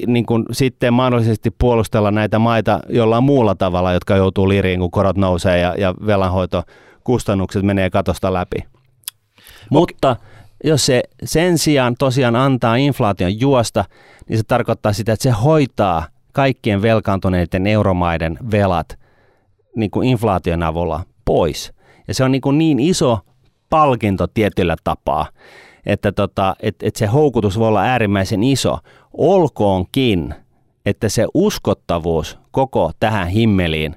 niin 0.07 0.25
kuin 0.25 0.45
sitten 0.51 0.93
mahdollisesti 0.93 1.51
puolustella 1.51 2.11
näitä 2.11 2.39
maita 2.39 2.79
jollain 2.89 3.23
muulla 3.23 3.55
tavalla, 3.55 3.93
jotka 3.93 4.15
joutuu 4.15 4.49
liriin, 4.49 4.79
kun 4.79 4.91
korot 4.91 5.17
nousee 5.17 5.59
ja, 5.59 5.75
ja 5.77 5.93
velanhoitokustannukset 6.05 7.63
menee 7.63 7.89
katosta 7.89 8.33
läpi. 8.33 8.57
Okay. 8.57 8.69
Mutta 9.69 10.15
jos 10.63 10.85
se 10.85 11.03
sen 11.23 11.57
sijaan 11.57 11.95
tosiaan 11.99 12.35
antaa 12.35 12.75
inflaation 12.75 13.39
juosta, 13.39 13.85
niin 14.29 14.37
se 14.37 14.43
tarkoittaa 14.43 14.93
sitä, 14.93 15.13
että 15.13 15.23
se 15.23 15.29
hoitaa 15.31 16.05
kaikkien 16.31 16.81
velkaantuneiden 16.81 17.67
euromaiden 17.67 18.37
velat 18.51 18.99
niin 19.75 19.91
kuin 19.91 20.09
inflaation 20.09 20.63
avulla 20.63 21.03
pois. 21.25 21.73
Ja 22.07 22.13
se 22.13 22.23
on 22.23 22.31
niin, 22.31 22.41
kuin 22.41 22.57
niin 22.57 22.79
iso 22.79 23.19
palkinto 23.69 24.27
tietyllä 24.27 24.75
tapaa, 24.83 25.25
että 25.85 26.11
tota, 26.11 26.55
et, 26.59 26.75
et 26.83 26.95
se 26.95 27.05
houkutus 27.05 27.59
voi 27.59 27.67
olla 27.67 27.81
äärimmäisen 27.81 28.43
iso. 28.43 28.79
Olkoonkin, 29.17 30.35
että 30.85 31.09
se 31.09 31.27
uskottavuus 31.33 32.39
koko 32.51 32.91
tähän 32.99 33.27
himmeliin 33.27 33.95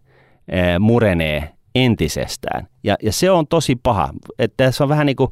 e, 0.49 0.79
murenee 0.79 1.55
entisestään. 1.75 2.67
Ja, 2.85 2.97
ja 3.03 3.13
se 3.13 3.31
on 3.31 3.47
tosi 3.47 3.77
paha. 3.83 4.09
Että 4.39 4.65
tässä 4.65 4.85
on 4.85 4.89
vähän 4.89 5.07
niin 5.07 5.17
kuin 5.17 5.31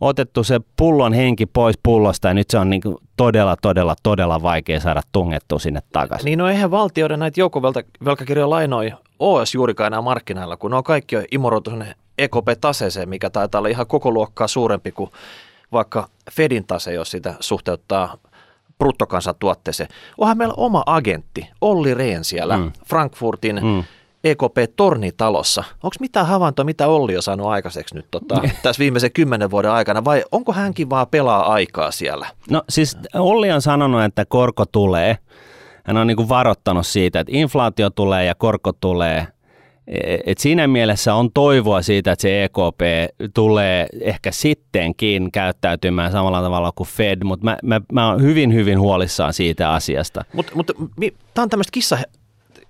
otettu 0.00 0.44
se 0.44 0.60
pullon 0.76 1.12
henki 1.12 1.46
pois 1.46 1.78
pullosta 1.82 2.28
ja 2.28 2.34
nyt 2.34 2.50
se 2.50 2.58
on 2.58 2.70
niin 2.70 2.82
todella, 3.16 3.56
todella, 3.62 3.96
todella 4.02 4.42
vaikea 4.42 4.80
saada 4.80 5.02
tungettua 5.12 5.58
sinne 5.58 5.80
takaisin. 5.92 6.24
Niin 6.24 6.38
no 6.38 6.48
eihän 6.48 6.70
valtioiden 6.70 7.18
näitä 7.18 7.40
joukkovelkakirjoja 7.40 8.50
lainoja 8.50 8.96
OS 9.18 9.54
juurikaan 9.54 9.86
enää 9.86 10.02
markkinoilla, 10.02 10.56
kun 10.56 10.70
ne 10.70 10.76
on 10.76 10.84
kaikki 10.84 11.16
imoroitu 11.30 11.70
EKP-taseeseen, 12.18 13.08
mikä 13.08 13.30
taitaa 13.30 13.58
olla 13.58 13.68
ihan 13.68 13.86
koko 13.86 14.10
luokkaa 14.10 14.48
suurempi 14.48 14.92
kuin 14.92 15.10
vaikka 15.72 16.08
Fedin 16.32 16.66
tase, 16.66 16.92
jos 16.92 17.10
sitä 17.10 17.34
suhteuttaa 17.40 18.16
bruttokansantuotteeseen. 18.78 19.88
Onhan 20.18 20.38
meillä 20.38 20.54
oma 20.56 20.82
agentti, 20.86 21.48
Olli 21.60 21.94
Rehn 21.94 22.24
siellä 22.24 22.56
mm. 22.56 22.72
Frankfurtin 22.86 23.60
mm. 23.62 23.84
EKP-tornitalossa. 24.24 25.64
Onko 25.74 25.96
mitään 26.00 26.26
havaintoa, 26.26 26.64
mitä 26.64 26.88
Olli 26.88 27.16
on 27.16 27.22
saanut 27.22 27.46
aikaiseksi 27.46 27.94
nyt 27.94 28.06
tota, 28.10 28.42
tässä 28.62 28.80
viimeisen 28.80 29.12
kymmenen 29.12 29.50
vuoden 29.50 29.70
aikana, 29.70 30.04
vai 30.04 30.24
onko 30.32 30.52
hänkin 30.52 30.90
vaan 30.90 31.06
pelaa 31.08 31.52
aikaa 31.52 31.90
siellä? 31.90 32.26
No 32.50 32.62
siis 32.68 32.96
Olli 33.14 33.52
on 33.52 33.62
sanonut, 33.62 34.04
että 34.04 34.24
korko 34.28 34.66
tulee. 34.66 35.18
Hän 35.84 35.96
on 35.96 36.06
niin 36.06 36.16
kuin 36.16 36.28
varoittanut 36.28 36.86
siitä, 36.86 37.20
että 37.20 37.32
inflaatio 37.36 37.90
tulee 37.90 38.24
ja 38.24 38.34
korko 38.34 38.72
tulee. 38.72 39.26
Et 40.26 40.38
siinä 40.38 40.66
mielessä 40.66 41.14
on 41.14 41.32
toivoa 41.32 41.82
siitä, 41.82 42.12
että 42.12 42.22
se 42.22 42.44
EKP 42.44 42.80
tulee 43.34 43.86
ehkä 44.00 44.30
sittenkin 44.30 45.32
käyttäytymään 45.32 46.12
samalla 46.12 46.42
tavalla 46.42 46.72
kuin 46.72 46.88
Fed, 46.88 47.24
mutta 47.24 47.44
mä, 47.44 47.58
mä, 47.62 47.80
mä 47.92 48.10
oon 48.10 48.22
hyvin, 48.22 48.54
hyvin 48.54 48.80
huolissaan 48.80 49.32
siitä 49.32 49.72
asiasta. 49.72 50.24
Mutta 50.32 50.52
mut, 50.54 50.70
tämä 51.34 51.42
on 51.42 51.48
tämmöistä 51.48 51.72
kissa 51.72 51.98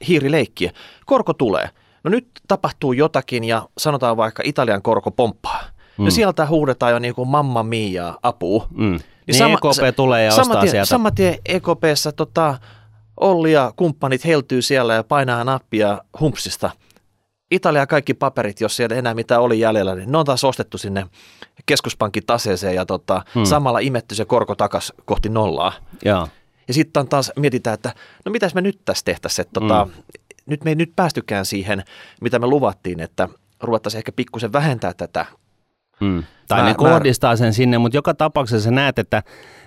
hiirileikkiä. 0.09 0.71
Korko 1.07 1.33
tulee. 1.33 1.71
No 2.05 2.11
nyt 2.11 2.29
tapahtuu 2.49 2.93
jotakin 2.93 3.45
ja 3.45 3.69
sanotaan 3.79 4.17
vaikka 4.17 4.43
Italian 4.47 4.83
korko 4.83 5.11
pomppaa. 5.11 5.63
Mm. 5.99 6.05
Ja 6.05 6.11
sieltä 6.11 6.47
huudetaan 6.47 6.93
jo 6.93 6.99
niin 6.99 7.15
kuin 7.15 7.29
mamma 7.29 7.63
mia 7.63 8.15
apua. 8.23 8.67
Mm. 8.71 8.85
Niin, 8.85 9.01
niin 9.27 9.35
sama, 9.35 9.55
EKP 9.55 9.97
tulee 9.97 10.25
ja 10.25 10.35
ostaa 10.35 10.61
tien, 10.61 10.71
sieltä. 10.71 10.89
Saman 10.89 11.15
tien 11.15 11.39
EKPssä 11.47 12.13
tota, 12.13 12.59
Olli 13.21 13.53
ja 13.53 13.73
kumppanit 13.77 14.25
heltyy 14.25 14.63
siellä 14.63 14.95
ja 14.95 15.05
painaa 15.05 15.45
nappia 15.45 15.99
humpsista. 16.21 16.71
Italia 17.51 17.87
kaikki 17.87 18.15
paperit, 18.15 18.61
jos 18.61 18.77
siellä 18.77 18.97
enää 18.97 19.15
mitä 19.15 19.41
oli 19.41 19.61
jäljellä, 19.61 19.95
niin 19.95 20.13
ne 20.13 20.19
on 20.19 20.25
taas 20.25 20.45
ostettu 20.45 20.79
sinne 20.79 21.07
keskuspankin 21.67 22.23
taseeseen 22.27 22.75
ja 22.75 22.87
tota, 22.87 23.23
hmm. 23.35 23.45
samalla 23.45 23.79
imetty 23.79 24.15
se 24.15 24.25
korko 24.25 24.55
takas 24.55 24.93
kohti 25.05 25.29
nollaa. 25.29 25.73
Ja, 26.05 26.29
ja 26.69 26.75
sitten 26.75 27.09
taas 27.09 27.33
mietitään, 27.37 27.75
että 27.75 27.95
no 28.25 28.33
mitäs 28.33 28.55
me 28.55 28.61
nyt 28.61 28.81
tässä 28.85 29.05
tehtäisiin, 29.05 29.47
että 29.47 29.61
tota, 29.61 29.85
hmm. 29.85 29.95
nyt 30.47 30.65
me 30.65 30.71
ei 30.71 30.75
nyt 30.75 30.93
päästykään 30.97 31.47
siihen, 31.47 31.85
mitä 32.21 32.39
me 32.39 32.47
luvattiin, 32.47 33.01
että 33.01 33.29
ruvettaisiin 33.63 33.99
ehkä 33.99 34.13
pikkusen 34.13 34.53
vähentää 34.53 34.95
tätä 34.95 35.27
Hmm. 36.01 36.25
Tai 36.49 36.63
mä, 36.63 36.69
ne 36.69 36.75
kohdistaa 36.75 37.33
mä... 37.33 37.37
sen 37.37 37.55
sinne, 37.55 37.79
mutta 37.79 37.97
joka 37.97 38.15
tapauksessa 38.15 38.71
näet, 38.71 38.99
että 38.99 39.23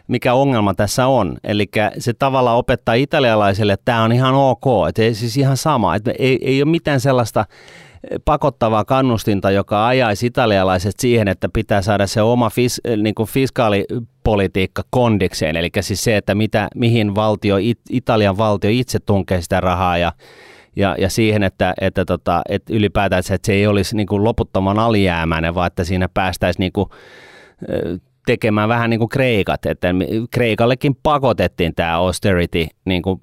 mikä 0.10 0.34
ongelma 0.34 0.74
tässä 0.74 1.08
on. 1.08 1.38
Eli 1.44 1.70
se 1.98 2.14
tavalla 2.14 2.54
opettaa 2.54 2.94
italialaisille, 2.94 3.74
että 3.74 3.86
tämä 3.86 4.04
on 4.04 4.12
ihan 4.12 4.36
ok, 4.36 4.66
että 4.90 5.02
ei 5.02 5.14
siis 5.14 5.38
ihan 5.38 5.58
sama, 5.58 5.96
että 5.96 6.14
ei, 6.20 6.40
ei 6.42 6.62
ole 6.62 6.72
mitään 6.72 7.00
sellaista 7.00 7.46
pakottavaa 8.26 8.86
kannustinta, 8.86 9.52
joka 9.52 9.88
ajaisi 9.88 10.26
italialaiset 10.26 10.94
siihen, 11.00 11.28
että 11.28 11.50
pitää 11.54 11.82
saada 11.82 12.08
se 12.08 12.22
oma 12.22 12.50
fis, 12.50 12.82
niin 13.04 13.16
kuin 13.16 13.30
fiskaalipolitiikka 13.30 14.84
kondikseen, 14.90 15.56
eli 15.56 15.70
siis 15.82 16.04
se, 16.04 16.18
että 16.18 16.36
mitä, 16.36 16.68
mihin 16.76 17.16
valtio, 17.16 17.56
Italian 17.90 18.38
valtio 18.38 18.70
itse 18.70 19.00
tunkee 19.00 19.42
sitä 19.42 19.62
rahaa 19.62 19.98
ja 19.98 20.12
ja, 20.76 20.96
ja 21.00 21.10
siihen, 21.10 21.44
että, 21.44 21.74
että, 21.82 22.06
tota, 22.06 22.42
että 22.50 22.74
ylipäätään 22.74 23.20
että 23.20 23.46
se 23.46 23.54
ei 23.54 23.68
olisi 23.68 23.96
niin 23.96 24.08
kuin 24.08 24.24
loputtoman 24.24 24.80
alijäämäinen, 24.80 25.56
vaan 25.56 25.68
että 25.68 25.84
siinä 25.84 26.10
päästäisiin 26.14 26.60
niin 26.60 26.72
kuin, 26.72 26.90
tekemään 28.26 28.70
vähän 28.70 28.90
niin 28.90 29.00
kuin 29.00 29.10
Kreikat, 29.10 29.66
että 29.66 29.88
Kreikallekin 30.32 30.96
pakotettiin 31.04 31.76
tämä 31.76 31.96
austerity, 31.96 32.68
niin 32.86 33.02
kuin, 33.02 33.20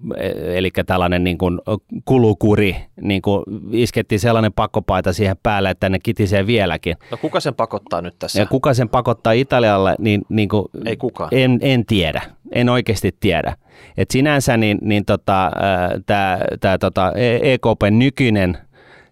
eli 0.55 0.71
tällainen 0.87 1.25
niin 1.25 1.39
kuin 1.39 1.61
kulukuri, 2.05 2.77
niin 3.01 3.23
kuin 3.23 3.43
iskettiin 3.73 4.21
sellainen 4.21 4.53
pakkopaita 4.53 5.13
siihen 5.13 5.37
päälle, 5.43 5.71
että 5.71 5.89
ne 5.89 5.99
kitisee 5.99 6.47
vieläkin. 6.47 6.97
No 7.11 7.17
kuka 7.17 7.41
sen 7.41 7.55
pakottaa 7.55 8.03
nyt 8.03 8.15
tässä? 8.19 8.41
Ja 8.41 8.47
kuka 8.47 8.75
sen 8.75 8.89
pakottaa 8.89 9.33
Italialle, 9.33 9.95
niin, 9.99 10.23
niin 10.29 10.49
kuin, 10.49 10.67
Ei 10.85 10.97
kukaan. 10.97 11.29
En, 11.33 11.59
en 11.63 11.87
tiedä, 11.87 12.23
en 12.53 12.69
oikeasti 12.69 13.17
tiedä. 13.21 13.57
Et 13.97 14.11
sinänsä 14.11 14.57
niin, 14.57 14.79
niin 14.83 15.05
tota, 15.05 15.51
tämä 16.61 16.79
tota, 16.79 17.13
EKP 17.43 17.83
e 17.87 17.91
nykyinen 17.91 18.59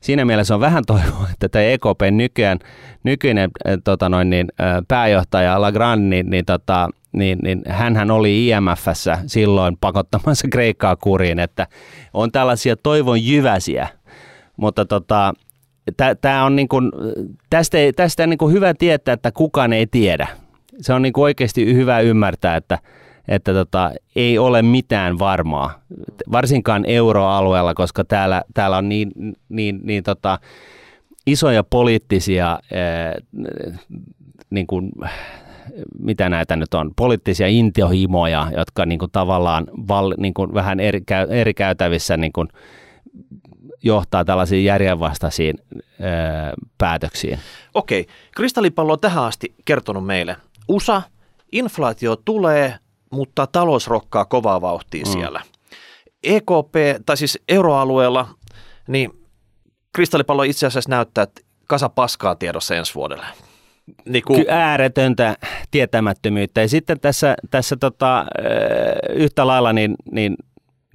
siinä 0.04 0.24
mielessä 0.24 0.54
on 0.54 0.60
vähän 0.60 0.84
toivoa, 0.86 1.28
että 1.32 1.48
tämä 1.48 1.64
EKP 1.64 2.00
nykyään, 2.10 2.58
nykyinen 3.04 3.50
tota 3.84 4.08
noin, 4.08 4.30
niin, 4.30 4.48
pääjohtaja 4.88 5.60
Lagrand, 5.60 6.08
niin, 6.08 6.30
niin, 6.30 6.44
tota, 6.44 6.88
niin, 7.12 7.38
niin 7.42 7.62
hänhän 7.68 8.10
oli 8.10 8.48
IMFssä 8.48 9.18
silloin 9.26 9.76
pakottamassa 9.80 10.48
Kreikkaa 10.48 10.96
kuriin, 10.96 11.38
että 11.38 11.66
on 12.14 12.32
tällaisia 12.32 12.76
toivon 12.76 13.24
jyväsiä, 13.24 13.88
mutta 14.56 14.84
tota, 14.84 15.34
tää 16.20 16.44
on 16.44 16.56
niin 16.56 16.68
kuin, 16.68 16.92
tästä, 17.50 17.78
tästä 17.96 18.22
on 18.22 18.30
niin 18.30 18.52
hyvä 18.52 18.74
tietää, 18.74 19.12
että 19.12 19.32
kukaan 19.32 19.72
ei 19.72 19.86
tiedä. 19.86 20.28
Se 20.80 20.92
on 20.92 21.02
niin 21.02 21.12
oikeasti 21.16 21.74
hyvä 21.74 22.00
ymmärtää, 22.00 22.56
että 22.56 22.78
että 23.28 23.52
tota, 23.52 23.90
ei 24.16 24.38
ole 24.38 24.62
mitään 24.62 25.18
varmaa, 25.18 25.80
varsinkaan 26.32 26.84
euroalueella, 26.86 27.74
koska 27.74 28.04
täällä, 28.04 28.42
täällä 28.54 28.76
on 28.76 28.88
niin, 28.88 29.10
niin, 29.48 29.80
niin 29.82 30.02
tota, 30.02 30.38
isoja 31.26 31.64
poliittisia 31.64 32.48
ää, 32.48 33.14
niin 34.50 34.66
kuin, 34.66 34.92
mitä 35.98 36.28
näitä 36.28 36.56
nyt 36.56 36.74
on, 36.74 36.90
poliittisia 36.96 37.48
intiohimoja, 37.48 38.50
jotka 38.56 38.86
niin 38.86 38.98
kuin 38.98 39.10
tavallaan 39.10 39.66
val, 39.88 40.14
niin 40.18 40.34
kuin 40.34 40.54
vähän 40.54 40.80
eri, 40.80 41.02
eri 41.28 41.54
käytävissä 41.54 42.16
niin 42.16 42.32
kuin 42.32 42.48
johtaa 43.82 44.24
tällaisiin 44.24 44.64
järjenvastaisiin 44.64 45.58
ää, 46.00 46.52
päätöksiin. 46.78 47.38
Okei, 47.74 48.06
kristallipallo 48.36 48.92
on 48.92 49.00
tähän 49.00 49.24
asti 49.24 49.54
kertonut 49.64 50.06
meille. 50.06 50.36
USA, 50.68 51.02
inflaatio 51.52 52.16
tulee, 52.16 52.78
mutta 53.14 53.46
talous 53.46 53.88
rokkaa 53.88 54.24
kovaa 54.24 54.60
vauhtia 54.60 55.04
mm. 55.04 55.12
siellä. 55.12 55.42
EKP, 56.22 56.74
tai 57.06 57.16
siis 57.16 57.38
euroalueella, 57.48 58.28
niin 58.88 59.10
kristallipallo 59.92 60.42
itse 60.42 60.66
asiassa 60.66 60.90
näyttää, 60.90 61.22
että 61.22 61.42
kasa 61.66 61.88
paskaa 61.88 62.34
tiedossa 62.34 62.74
ensi 62.74 62.94
vuodelle. 62.94 63.26
Niin 64.04 64.24
kuin... 64.26 64.44
ääretöntä 64.48 65.36
tietämättömyyttä. 65.70 66.60
Ja 66.60 66.68
sitten 66.68 67.00
tässä, 67.00 67.34
tässä 67.50 67.76
tota, 67.76 68.26
yhtä 69.14 69.46
lailla 69.46 69.72
niin, 69.72 69.94
niin 70.12 70.36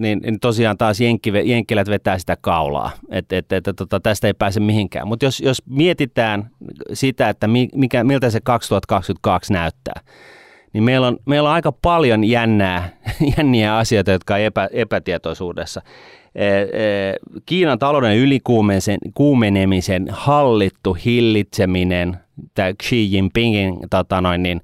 niin, 0.00 0.20
niin 0.22 0.40
tosiaan 0.40 0.78
taas 0.78 1.00
jenkki, 1.00 1.32
jenkkilät 1.44 1.88
vetää 1.88 2.18
sitä 2.18 2.36
kaulaa, 2.40 2.90
että 3.10 3.38
et, 3.38 3.52
et, 3.52 3.64
tota, 3.76 4.00
tästä 4.00 4.26
ei 4.26 4.34
pääse 4.34 4.60
mihinkään. 4.60 5.08
Mutta 5.08 5.24
jos, 5.24 5.40
jos 5.40 5.62
mietitään 5.66 6.50
sitä, 6.92 7.28
että 7.28 7.46
mikä, 7.74 8.04
miltä 8.04 8.30
se 8.30 8.40
2022 8.40 9.52
näyttää, 9.52 10.00
niin 10.72 10.84
meillä 10.84 11.06
on, 11.06 11.16
meillä 11.26 11.48
on 11.48 11.54
aika 11.54 11.72
paljon 11.72 12.24
jännää, 12.24 12.88
jänniä 13.36 13.76
asioita, 13.76 14.10
jotka 14.10 14.34
on 14.34 14.40
epä, 14.40 14.68
epätietoisuudessa. 14.72 15.82
E, 16.34 16.46
e, 16.46 16.66
Kiinan 17.46 17.78
talouden 17.78 18.16
ylikuumenemisen 18.16 20.06
hallittu 20.10 20.96
hillitseminen, 21.04 22.16
tämä 22.54 22.72
Xi 22.82 23.12
Jinpingin 23.12 23.78
tota 23.90 24.20
noin, 24.20 24.42
niin, 24.42 24.60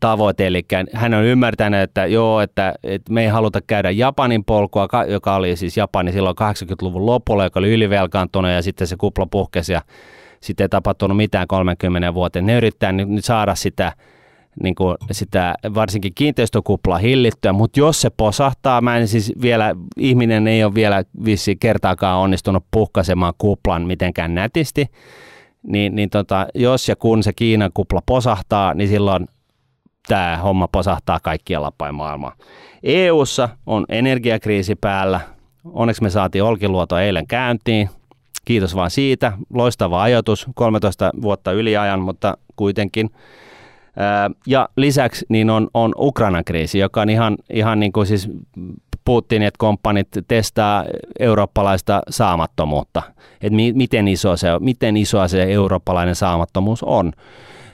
tavoite, 0.00 0.46
eli 0.46 0.64
hän 0.92 1.14
on 1.14 1.24
ymmärtänyt, 1.24 1.80
että 1.80 2.06
joo, 2.06 2.40
että, 2.40 2.74
että 2.82 3.12
me 3.12 3.22
ei 3.22 3.28
haluta 3.28 3.60
käydä 3.66 3.90
Japanin 3.90 4.44
polkua, 4.44 4.88
joka 5.08 5.34
oli 5.34 5.56
siis 5.56 5.76
Japani 5.76 6.12
silloin 6.12 6.36
80-luvun 6.36 7.06
lopulla, 7.06 7.44
joka 7.44 7.60
oli 7.60 7.74
ylivelkaantunut 7.74 8.50
ja 8.50 8.62
sitten 8.62 8.86
se 8.86 8.96
kupla 8.96 9.26
puhkesi 9.30 9.72
ja 9.72 9.82
sitten 10.40 10.64
ei 10.64 10.68
tapahtunut 10.68 11.16
mitään 11.16 11.46
30 11.46 12.14
vuoteen. 12.14 12.46
Ne 12.46 12.56
yrittää 12.56 12.92
nyt 12.92 13.24
saada 13.24 13.54
sitä, 13.54 13.92
niin 14.62 14.74
kuin 14.74 14.96
sitä 15.12 15.54
varsinkin 15.74 16.12
kiinteistökuplaa 16.14 16.98
hillittyä, 16.98 17.52
mutta 17.52 17.80
jos 17.80 18.00
se 18.00 18.10
posahtaa, 18.10 18.80
mä 18.80 18.96
en 18.96 19.08
siis 19.08 19.32
vielä, 19.42 19.74
ihminen 19.96 20.48
ei 20.48 20.64
ole 20.64 20.74
vielä 20.74 21.04
vissi 21.24 21.56
kertaakaan 21.56 22.18
onnistunut 22.18 22.64
puhkaisemaan 22.70 23.34
kuplan 23.38 23.82
mitenkään 23.82 24.34
nätisti, 24.34 24.86
niin, 25.62 25.94
niin 25.94 26.10
tota, 26.10 26.46
jos 26.54 26.88
ja 26.88 26.96
kun 26.96 27.22
se 27.22 27.32
Kiinan 27.32 27.70
kupla 27.74 28.02
posahtaa, 28.06 28.74
niin 28.74 28.88
silloin 28.88 29.28
tämä 30.08 30.36
homma 30.42 30.68
posahtaa 30.68 31.20
kaikkialla 31.22 31.72
päin 31.78 31.94
maailmaa. 31.94 32.36
EUssa 32.82 33.48
on 33.66 33.84
energiakriisi 33.88 34.74
päällä. 34.74 35.20
Onneksi 35.64 36.02
me 36.02 36.10
saatiin 36.10 36.44
Olkiluoto 36.44 36.98
eilen 36.98 37.26
käyntiin. 37.26 37.90
Kiitos 38.44 38.74
vaan 38.74 38.90
siitä. 38.90 39.32
Loistava 39.54 40.02
ajoitus, 40.02 40.46
13 40.54 41.10
vuotta 41.22 41.52
yliajan, 41.52 42.00
mutta 42.00 42.38
kuitenkin. 42.56 43.10
Ja 44.46 44.68
lisäksi 44.76 45.26
niin 45.28 45.50
on, 45.50 45.68
on 45.74 45.92
Ukrainan 45.98 46.44
kriisi, 46.44 46.78
joka 46.78 47.00
on 47.00 47.10
ihan, 47.10 47.36
ihan 47.50 47.80
niin 47.80 47.92
kuin 47.92 48.06
siis 48.06 48.28
Putinit 49.04 49.56
komppanit 49.56 50.08
testaa 50.28 50.84
eurooppalaista 51.18 52.02
saamattomuutta. 52.10 53.02
Että 53.40 53.56
mi, 53.56 53.72
miten, 53.72 54.08
iso 54.08 54.36
se, 54.36 54.48
miten 54.60 54.96
isoa 54.96 55.28
se 55.28 55.42
eurooppalainen 55.42 56.14
saamattomuus 56.14 56.82
on. 56.82 57.12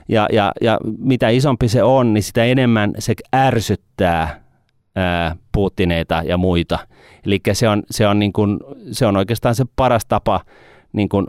Ja, 0.09 0.27
ja, 0.31 0.51
ja 0.61 0.77
mitä 0.97 1.29
isompi 1.29 1.67
se 1.67 1.83
on, 1.83 2.13
niin 2.13 2.23
sitä 2.23 2.43
enemmän 2.43 2.93
se 2.99 3.13
ärsyttää 3.35 4.41
ää, 4.95 5.35
Putineita 5.51 6.21
ja 6.25 6.37
muita. 6.37 6.79
Eli 7.25 7.39
se 7.53 7.69
on, 7.69 7.83
se, 7.91 8.07
on 8.07 8.19
niin 8.19 8.33
kuin, 8.33 8.59
se 8.91 9.05
on 9.05 9.17
oikeastaan 9.17 9.55
se 9.55 9.65
paras 9.75 10.05
tapa 10.05 10.41
niin 10.93 11.09
kuin 11.09 11.27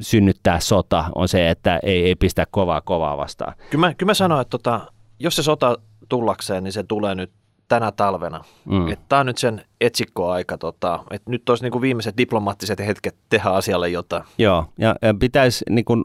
synnyttää 0.00 0.60
sota, 0.60 1.04
on 1.14 1.28
se, 1.28 1.50
että 1.50 1.80
ei, 1.82 2.04
ei 2.04 2.14
pistä 2.14 2.46
kovaa 2.50 2.80
kovaa 2.80 3.16
vastaan. 3.16 3.54
Kyllä 3.70 3.86
mä, 3.86 3.94
kyllä 3.94 4.10
mä 4.10 4.14
sanoin, 4.14 4.40
että 4.40 4.50
tota, 4.50 4.80
jos 5.18 5.36
se 5.36 5.42
sota 5.42 5.78
tullakseen, 6.08 6.64
niin 6.64 6.72
se 6.72 6.82
tulee 6.82 7.14
nyt 7.14 7.30
tänä 7.68 7.92
talvena. 7.92 8.44
Mm. 8.64 8.96
Tämä 9.08 9.20
on 9.20 9.26
nyt 9.26 9.38
sen 9.38 9.64
etsikkoaika, 9.80 10.58
tota, 10.58 11.04
että 11.10 11.30
nyt 11.30 11.48
olisi 11.48 11.64
niinku 11.64 11.80
viimeiset 11.80 12.16
diplomaattiset 12.16 12.78
hetket 12.78 13.16
tehdä 13.28 13.50
asialle 13.50 13.88
jotain. 13.88 14.22
Joo, 14.38 14.64
ja, 14.78 14.96
ja 15.02 15.14
pitäisi 15.14 15.64
niinku 15.70 16.02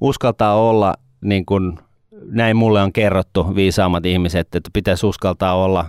uskaltaa 0.00 0.54
olla 0.54 0.94
niin 1.20 1.46
kuin 1.46 1.78
näin 2.24 2.56
mulle 2.56 2.82
on 2.82 2.92
kerrottu 2.92 3.54
viisaammat 3.54 4.06
ihmiset, 4.06 4.54
että 4.54 4.70
pitäisi 4.72 5.06
uskaltaa 5.06 5.54
olla 5.54 5.84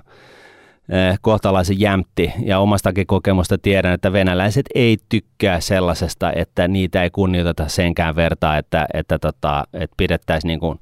kohtalaisen 1.22 1.80
jämtti 1.80 2.34
ja 2.46 2.60
omastakin 2.60 3.08
kokemusta 3.08 3.58
tiedän, 3.58 3.94
että 3.94 4.14
venäläiset 4.14 4.66
ei 4.76 4.98
tykkää 5.10 5.60
sellaisesta, 5.60 6.34
että 6.34 6.68
niitä 6.68 7.04
ei 7.04 7.10
kunnioiteta 7.10 7.68
senkään 7.68 8.16
vertaa, 8.16 8.58
että, 8.58 8.88
että, 8.94 9.20
tota, 9.20 9.64
että 9.74 9.94
pidettäisiin 9.98 10.48
niin 10.48 10.60
kuin, 10.60 10.78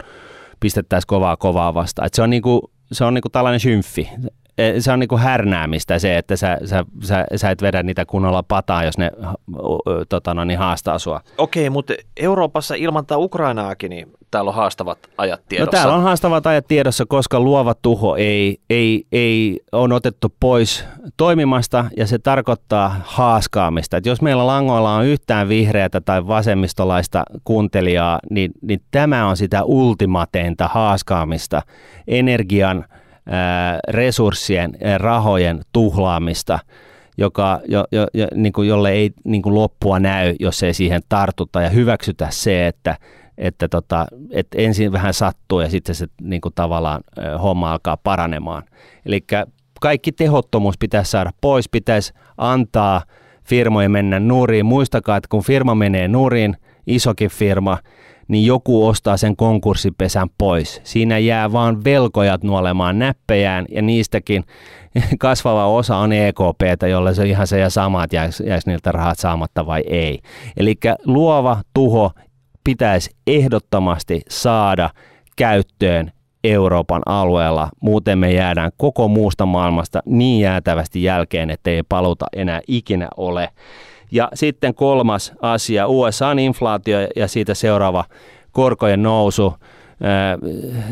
pistettäisiin 0.59 1.07
kovaa 1.07 1.37
kovaa 1.37 1.73
vastaan. 1.73 2.05
Että 2.05 2.15
se 2.15 2.21
on, 2.21 2.29
niin 2.29 2.41
kuin, 2.41 2.61
se 2.91 3.03
on 3.03 3.13
niin 3.13 3.21
kuin 3.21 3.31
tällainen 3.31 3.59
symfi. 3.59 4.09
Eh, 4.57 4.75
se 4.79 4.91
on 4.91 4.99
niin 4.99 5.07
kuin 5.07 5.21
härnäämistä 5.21 5.99
se, 5.99 6.17
että 6.17 6.35
sä, 6.35 6.57
sä, 6.65 6.85
sä, 7.03 7.25
sä 7.35 7.49
et 7.49 7.61
vedä 7.61 7.83
niitä 7.83 8.05
kunnolla 8.05 8.43
pataa, 8.43 8.83
jos 8.83 8.97
ne 8.97 9.11
tota, 10.09 10.33
no, 10.33 10.45
niin 10.45 10.59
haastaa 10.59 10.99
sua. 10.99 11.21
Okei, 11.37 11.69
mutta 11.69 11.93
Euroopassa 12.17 12.75
ilman 12.75 13.05
tämä 13.05 13.17
Ukrainaakin, 13.17 13.89
niin 13.89 14.11
täällä 14.31 14.49
on 14.49 14.55
haastavat 14.55 14.99
ajat 15.17 15.41
tiedossa. 15.49 15.65
No 15.65 15.71
täällä 15.71 15.95
on 15.95 16.03
haastavat 16.03 16.47
ajat 16.47 16.67
tiedossa, 16.67 17.05
koska 17.07 17.39
luova 17.39 17.75
tuho 17.81 18.15
ei, 18.15 18.57
ei, 18.69 19.03
ei 19.11 19.59
on 19.71 19.91
otettu 19.91 20.33
pois 20.39 20.85
toimimasta 21.17 21.85
ja 21.97 22.07
se 22.07 22.19
tarkoittaa 22.19 22.95
haaskaamista. 23.03 23.97
Et 23.97 24.05
jos 24.05 24.21
meillä 24.21 24.47
langoilla 24.47 24.95
on 24.95 25.05
yhtään 25.05 25.49
vihreätä 25.49 26.01
tai 26.01 26.27
vasemmistolaista 26.27 27.23
kuuntelijaa, 27.43 28.19
niin, 28.29 28.51
niin 28.61 28.81
tämä 28.91 29.27
on 29.27 29.37
sitä 29.37 29.63
ultimateinta 29.63 30.67
haaskaamista 30.67 31.61
energian– 32.07 32.85
resurssien, 33.89 34.77
rahojen 34.97 35.61
tuhlaamista, 35.73 36.59
joka, 37.17 37.59
jo, 37.67 37.85
jo, 37.91 38.07
jo, 38.13 38.27
niin 38.35 38.53
kuin, 38.53 38.67
jolle 38.67 38.91
ei 38.91 39.11
niin 39.23 39.41
kuin 39.41 39.55
loppua 39.55 39.99
näy, 39.99 40.35
jos 40.39 40.63
ei 40.63 40.73
siihen 40.73 41.01
tartuta 41.09 41.61
ja 41.61 41.69
hyväksytä 41.69 42.27
se, 42.31 42.67
että, 42.67 42.97
että, 43.37 43.67
tota, 43.67 44.05
että 44.31 44.57
ensin 44.61 44.91
vähän 44.91 45.13
sattuu 45.13 45.59
ja 45.59 45.69
sitten 45.69 45.95
se 45.95 46.07
niin 46.21 46.41
kuin 46.41 46.53
tavallaan 46.55 47.01
homma 47.41 47.71
alkaa 47.71 47.97
paranemaan. 47.97 48.63
Eli 49.05 49.23
kaikki 49.81 50.11
tehottomuus 50.11 50.77
pitäisi 50.77 51.11
saada 51.11 51.31
pois, 51.41 51.69
pitäisi 51.69 52.13
antaa 52.37 53.01
firmojen 53.43 53.91
mennä 53.91 54.19
nuuriin. 54.19 54.65
Muistakaa, 54.65 55.17
että 55.17 55.27
kun 55.31 55.43
firma 55.43 55.75
menee 55.75 56.07
nuuriin, 56.07 56.57
isokin 56.87 57.29
firma, 57.29 57.77
niin 58.27 58.45
joku 58.45 58.87
ostaa 58.87 59.17
sen 59.17 59.35
konkurssipesän 59.35 60.29
pois. 60.37 60.81
Siinä 60.83 61.17
jää 61.17 61.51
vaan 61.51 61.83
velkojat 61.83 62.43
nuolemaan 62.43 62.99
näppejään 62.99 63.65
ja 63.71 63.81
niistäkin 63.81 64.43
kasvava 65.19 65.65
osa 65.65 65.97
on 65.97 66.13
EKPtä, 66.13 66.87
jolle 66.87 67.13
se 67.13 67.21
on 67.21 67.27
ihan 67.27 67.47
se 67.47 67.59
ja 67.59 67.69
sama, 67.69 68.03
että 68.03 68.15
jäisi, 68.15 68.43
jäisi 68.47 68.69
niiltä 68.69 68.91
rahat 68.91 69.19
saamatta 69.19 69.65
vai 69.65 69.83
ei. 69.89 70.19
Eli 70.57 70.75
luova 71.05 71.61
tuho 71.73 72.11
pitäisi 72.63 73.11
ehdottomasti 73.27 74.21
saada 74.29 74.89
käyttöön 75.35 76.11
Euroopan 76.43 77.01
alueella, 77.05 77.69
muuten 77.81 78.19
me 78.19 78.31
jäädään 78.31 78.71
koko 78.77 79.07
muusta 79.07 79.45
maailmasta 79.45 79.99
niin 80.05 80.41
jäätävästi 80.41 81.03
jälkeen, 81.03 81.49
ettei 81.49 81.83
paluta 81.89 82.25
enää 82.35 82.61
ikinä 82.67 83.07
ole. 83.17 83.49
Ja 84.11 84.29
sitten 84.33 84.73
kolmas 84.73 85.33
asia, 85.41 85.87
USAn 85.87 86.39
inflaatio 86.39 86.97
ja 87.15 87.27
siitä 87.27 87.53
seuraava 87.53 88.05
korkojen 88.51 89.03
nousu. 89.03 89.53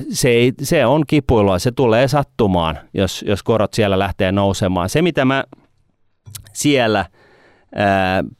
Se, 0.09 0.29
ei, 0.29 0.53
se 0.61 0.85
on 0.85 1.03
kipuilua, 1.07 1.59
se 1.59 1.71
tulee 1.71 2.07
sattumaan, 2.07 2.79
jos, 2.93 3.25
jos 3.27 3.43
korot 3.43 3.73
siellä 3.73 3.99
lähtee 3.99 4.31
nousemaan. 4.31 4.89
Se, 4.89 5.01
mitä 5.01 5.25
mä 5.25 5.43
siellä 6.53 7.05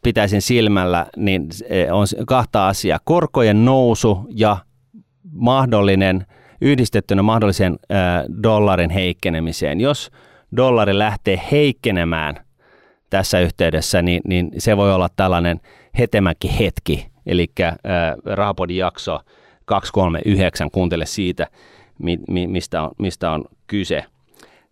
pitäisin 0.03 0.41
silmällä, 0.41 1.05
niin 1.17 1.47
on 1.91 2.07
kahta 2.27 2.67
asiaa. 2.67 2.99
Korkojen 3.03 3.65
nousu 3.65 4.27
ja 4.29 4.57
mahdollinen, 5.31 6.25
yhdistettynä 6.61 7.21
mahdollisen 7.21 7.79
dollarin 8.43 8.89
heikkenemiseen. 8.89 9.81
Jos 9.81 10.11
dollari 10.57 10.97
lähtee 10.97 11.41
heikkenemään 11.51 12.44
tässä 13.15 13.39
yhteydessä, 13.39 14.01
niin, 14.01 14.21
niin 14.27 14.51
se 14.57 14.77
voi 14.77 14.93
olla 14.93 15.09
tällainen 15.15 15.61
hetemäki 15.97 16.59
hetki, 16.59 17.07
eli 17.25 17.47
Rahapodin 18.25 18.77
jakso 18.77 19.19
239, 19.65 20.71
kuuntele 20.71 21.05
siitä, 21.05 21.47
mi, 21.99 22.19
mi, 22.27 22.47
mistä, 22.47 22.81
on, 22.81 22.91
mistä 22.99 23.31
on 23.31 23.45
kyse. 23.67 24.03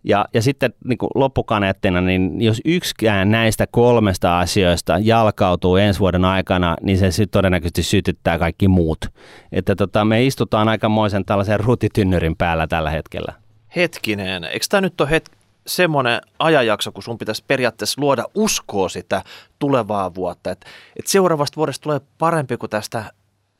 Ja, 0.03 0.25
ja 0.33 0.41
sitten 0.41 0.73
niin 0.85 0.97
kuin 0.97 1.09
loppukaneettina, 1.15 2.01
niin 2.01 2.41
jos 2.41 2.61
yksikään 2.65 3.31
näistä 3.31 3.67
kolmesta 3.71 4.39
asioista 4.39 4.97
jalkautuu 5.01 5.75
ensi 5.75 5.99
vuoden 5.99 6.25
aikana, 6.25 6.75
niin 6.81 6.97
se 6.97 7.11
sitten 7.11 7.37
todennäköisesti 7.39 7.83
sytyttää 7.83 8.39
kaikki 8.39 8.67
muut. 8.67 9.05
Että 9.51 9.75
tota, 9.75 10.05
me 10.05 10.25
istutaan 10.25 10.69
aikamoisen 10.69 11.25
tällaisen 11.25 11.59
rutitynnyrin 11.59 12.35
päällä 12.35 12.67
tällä 12.67 12.89
hetkellä. 12.89 13.33
Hetkinen, 13.75 14.43
eikö 14.43 14.65
tämä 14.69 14.81
nyt 14.81 15.01
ole 15.01 15.09
hetki, 15.09 15.35
semmoinen 15.67 16.21
ajanjakso, 16.39 16.91
kun 16.91 17.03
sun 17.03 17.17
pitäisi 17.17 17.43
periaatteessa 17.47 18.01
luoda 18.01 18.23
uskoa 18.35 18.89
sitä 18.89 19.21
tulevaa 19.59 20.15
vuotta, 20.15 20.51
että, 20.51 20.67
että 20.99 21.11
seuraavasta 21.11 21.55
vuodesta 21.55 21.83
tulee 21.83 22.01
parempi 22.17 22.57
kuin 22.57 22.69
tästä 22.69 23.03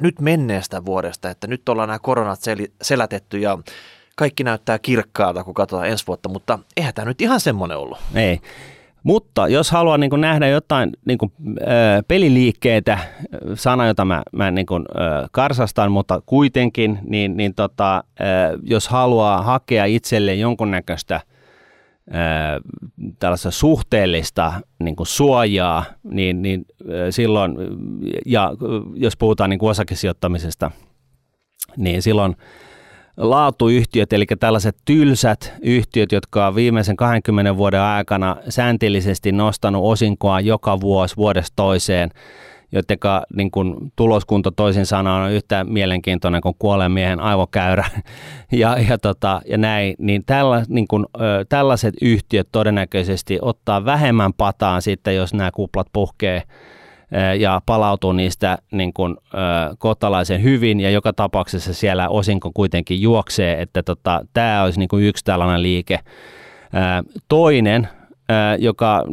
nyt 0.01 0.21
menneestä 0.21 0.85
vuodesta, 0.85 1.29
että 1.29 1.47
nyt 1.47 1.69
ollaan 1.69 1.89
nämä 1.89 1.99
koronat 1.99 2.39
sel- 2.39 2.71
selätetty 2.81 3.39
ja 3.39 3.57
kaikki 4.15 4.43
näyttää 4.43 4.79
kirkkaalta, 4.79 5.43
kun 5.43 5.53
katsotaan 5.53 5.89
ensi 5.89 6.07
vuotta, 6.07 6.29
mutta 6.29 6.59
eihän 6.77 6.93
tämä 6.93 7.05
nyt 7.05 7.21
ihan 7.21 7.39
semmoinen 7.39 7.77
ollut. 7.77 7.97
Ei. 8.15 8.39
Mutta 9.03 9.47
jos 9.47 9.71
haluaa 9.71 9.97
niin 9.97 10.11
nähdä 10.17 10.47
jotain 10.47 10.91
niin 11.05 11.17
kuin, 11.17 11.31
ö, 11.61 11.63
peliliikkeitä, 12.07 12.99
sana, 13.55 13.87
jota 13.87 14.05
mä, 14.05 14.23
mä 14.31 14.51
niin 14.51 14.65
kuin, 14.65 14.85
ö, 14.95 15.27
karsastan, 15.31 15.91
mutta 15.91 16.21
kuitenkin, 16.25 16.99
niin, 17.03 17.37
niin 17.37 17.55
tota, 17.55 18.03
ö, 18.19 18.23
jos 18.63 18.87
haluaa 18.87 19.41
hakea 19.41 19.85
itselleen 19.85 20.39
jonkunnäköistä– 20.39 21.21
tällaista 23.19 23.51
suhteellista 23.51 24.53
niin 24.79 24.95
kuin 24.95 25.07
suojaa, 25.07 25.85
niin, 26.03 26.41
niin 26.41 26.65
silloin, 27.09 27.55
ja 28.25 28.51
jos 28.95 29.17
puhutaan 29.17 29.49
niin 29.49 29.59
kuin 29.59 29.69
osakesijoittamisesta, 29.69 30.71
niin 31.77 32.01
silloin 32.01 32.35
laatuyhtiöt, 33.17 34.13
eli 34.13 34.25
tällaiset 34.39 34.77
tylsät 34.85 35.53
yhtiöt, 35.61 36.11
jotka 36.11 36.47
on 36.47 36.55
viimeisen 36.55 36.95
20 36.95 37.57
vuoden 37.57 37.81
aikana 37.81 38.35
sääntillisesti 38.49 39.31
nostanut 39.31 39.81
osinkoa 39.85 40.39
joka 40.39 40.81
vuosi 40.81 41.17
vuodesta 41.17 41.53
toiseen, 41.55 42.09
joiden 42.73 42.97
niin 43.35 43.51
kuin, 43.51 43.75
tuloskunto 43.95 44.51
toisin 44.51 44.85
sanoen 44.85 45.23
on 45.23 45.31
yhtä 45.31 45.63
mielenkiintoinen 45.63 46.41
kuin 46.41 46.55
kuolleen 46.59 46.91
miehen 46.91 47.19
aivokäyrä 47.19 47.85
ja, 48.51 48.77
ja, 48.89 48.97
tota, 48.97 49.41
ja 49.49 49.57
näin, 49.57 49.95
niin, 49.97 50.23
tälla, 50.25 50.63
niin 50.67 50.87
kuin, 50.87 51.05
ö, 51.15 51.45
tällaiset 51.49 51.93
yhtiöt 52.01 52.47
todennäköisesti 52.51 53.39
ottaa 53.41 53.85
vähemmän 53.85 54.33
pataan 54.33 54.81
sitten, 54.81 55.15
jos 55.15 55.33
nämä 55.33 55.51
kuplat 55.51 55.87
puhkee 55.93 56.43
ja 57.39 57.61
palautuu 57.65 58.11
niistä 58.11 58.57
niin 58.71 58.93
kuin, 58.93 59.17
ö, 59.33 59.37
kohtalaisen 59.77 60.43
hyvin 60.43 60.79
ja 60.79 60.89
joka 60.89 61.13
tapauksessa 61.13 61.73
siellä 61.73 62.09
osinko 62.09 62.51
kuitenkin 62.53 63.01
juoksee, 63.01 63.61
että 63.61 63.83
tota, 63.83 64.25
tämä 64.33 64.63
olisi 64.63 64.79
niin 64.79 64.89
kuin 64.89 65.05
yksi 65.05 65.23
tällainen 65.25 65.61
liike. 65.61 65.99
Toinen 67.29 67.87
joka 68.59 69.03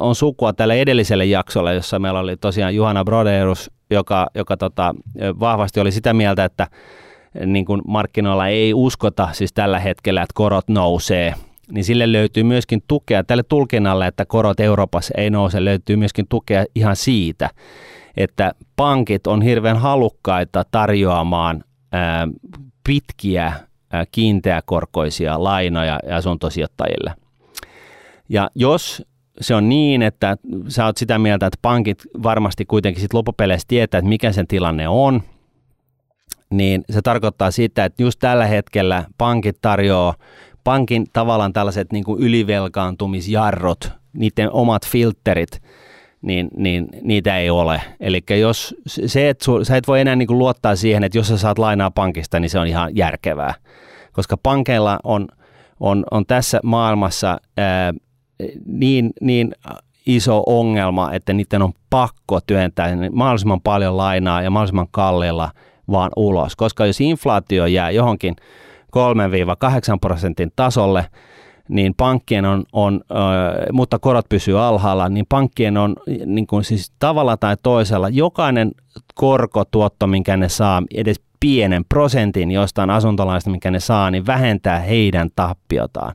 on 0.00 0.14
sukua 0.14 0.52
tälle 0.52 0.80
edelliselle 0.80 1.24
jaksolle, 1.24 1.74
jossa 1.74 1.98
meillä 1.98 2.20
oli 2.20 2.36
tosiaan 2.36 2.74
Juhana 2.74 3.04
Broderus, 3.04 3.70
joka, 3.90 4.26
joka 4.34 4.56
tota, 4.56 4.94
vahvasti 5.40 5.80
oli 5.80 5.92
sitä 5.92 6.12
mieltä, 6.12 6.44
että 6.44 6.66
niin 7.46 7.64
kuin 7.64 7.82
markkinoilla 7.86 8.48
ei 8.48 8.74
uskota 8.74 9.28
siis 9.32 9.52
tällä 9.52 9.78
hetkellä, 9.78 10.22
että 10.22 10.32
korot 10.34 10.68
nousee, 10.68 11.34
niin 11.70 11.84
sille 11.84 12.12
löytyy 12.12 12.42
myöskin 12.42 12.82
tukea 12.88 13.24
tälle 13.24 13.42
tulkinnalle, 13.42 14.06
että 14.06 14.24
korot 14.24 14.60
Euroopassa 14.60 15.14
ei 15.16 15.30
nouse, 15.30 15.64
löytyy 15.64 15.96
myöskin 15.96 16.26
tukea 16.28 16.64
ihan 16.74 16.96
siitä, 16.96 17.50
että 18.16 18.52
pankit 18.76 19.26
on 19.26 19.42
hirveän 19.42 19.76
halukkaita 19.76 20.64
tarjoamaan 20.70 21.64
ää, 21.92 22.28
pitkiä 22.84 23.52
ää, 23.92 24.04
kiinteäkorkoisia 24.12 25.44
lainoja 25.44 26.00
asuntosijoittajille. 26.16 27.21
Ja 28.32 28.50
jos 28.54 29.02
se 29.40 29.54
on 29.54 29.68
niin, 29.68 30.02
että 30.02 30.36
sä 30.68 30.84
oot 30.86 30.96
sitä 30.96 31.18
mieltä, 31.18 31.46
että 31.46 31.58
pankit 31.62 32.02
varmasti 32.22 32.64
kuitenkin 32.64 33.00
sit 33.02 33.14
loppupeleissä 33.14 33.68
tietää, 33.68 33.98
että 33.98 34.08
mikä 34.08 34.32
sen 34.32 34.46
tilanne 34.46 34.88
on, 34.88 35.22
niin 36.50 36.84
se 36.90 37.02
tarkoittaa 37.02 37.50
sitä, 37.50 37.84
että 37.84 38.02
just 38.02 38.18
tällä 38.18 38.46
hetkellä 38.46 39.04
pankit 39.18 39.56
tarjoaa 39.62 40.14
pankin 40.64 41.06
tavallaan 41.12 41.52
tällaiset 41.52 41.92
niin 41.92 42.04
kuin 42.04 42.22
ylivelkaantumisjarrot, 42.22 43.90
niiden 44.12 44.52
omat 44.52 44.86
filterit, 44.86 45.62
niin, 46.22 46.48
niin 46.56 46.88
niitä 47.02 47.38
ei 47.38 47.50
ole. 47.50 47.82
Eli 48.00 48.20
jos 48.40 48.74
se, 48.86 49.28
että 49.28 49.44
su, 49.44 49.64
sä 49.64 49.76
et 49.76 49.88
voi 49.88 50.00
enää 50.00 50.16
niin 50.16 50.26
kuin 50.26 50.38
luottaa 50.38 50.76
siihen, 50.76 51.04
että 51.04 51.18
jos 51.18 51.28
sä 51.28 51.38
saat 51.38 51.58
lainaa 51.58 51.90
pankista, 51.90 52.40
niin 52.40 52.50
se 52.50 52.58
on 52.58 52.66
ihan 52.66 52.96
järkevää. 52.96 53.54
Koska 54.12 54.36
pankeilla 54.42 54.98
on, 55.04 55.28
on, 55.80 56.04
on 56.10 56.26
tässä 56.26 56.60
maailmassa 56.64 57.38
ää, 57.56 57.92
niin, 58.66 59.10
niin 59.20 59.54
iso 60.06 60.42
ongelma, 60.46 61.12
että 61.12 61.32
niiden 61.32 61.62
on 61.62 61.72
pakko 61.90 62.40
työntää 62.46 62.88
mahdollisimman 63.12 63.60
paljon 63.60 63.96
lainaa 63.96 64.42
ja 64.42 64.50
mahdollisimman 64.50 64.88
kalliilla 64.90 65.50
vaan 65.90 66.10
ulos. 66.16 66.56
Koska 66.56 66.86
jos 66.86 67.00
inflaatio 67.00 67.66
jää 67.66 67.90
johonkin 67.90 68.36
3-8 68.96 69.98
prosentin 70.00 70.52
tasolle, 70.56 71.06
niin 71.72 71.94
pankkien 71.96 72.44
on, 72.44 72.64
on 72.72 73.00
mutta 73.72 73.98
korot 73.98 74.28
pysyy 74.28 74.60
alhaalla, 74.60 75.08
niin 75.08 75.26
pankkien 75.28 75.76
on 75.76 75.96
niin 76.26 76.46
kuin 76.46 76.64
siis 76.64 76.92
tavalla 76.98 77.36
tai 77.36 77.56
toisella 77.62 78.08
jokainen 78.08 78.72
korkotuotto, 79.14 80.06
minkä 80.06 80.36
ne 80.36 80.48
saa, 80.48 80.82
edes 80.94 81.20
pienen 81.40 81.84
prosentin 81.88 82.50
jostain 82.50 82.90
asuntolaista, 82.90 83.50
mikä 83.50 83.70
ne 83.70 83.80
saa, 83.80 84.10
niin 84.10 84.26
vähentää 84.26 84.78
heidän 84.78 85.28
tappiotaan. 85.36 86.12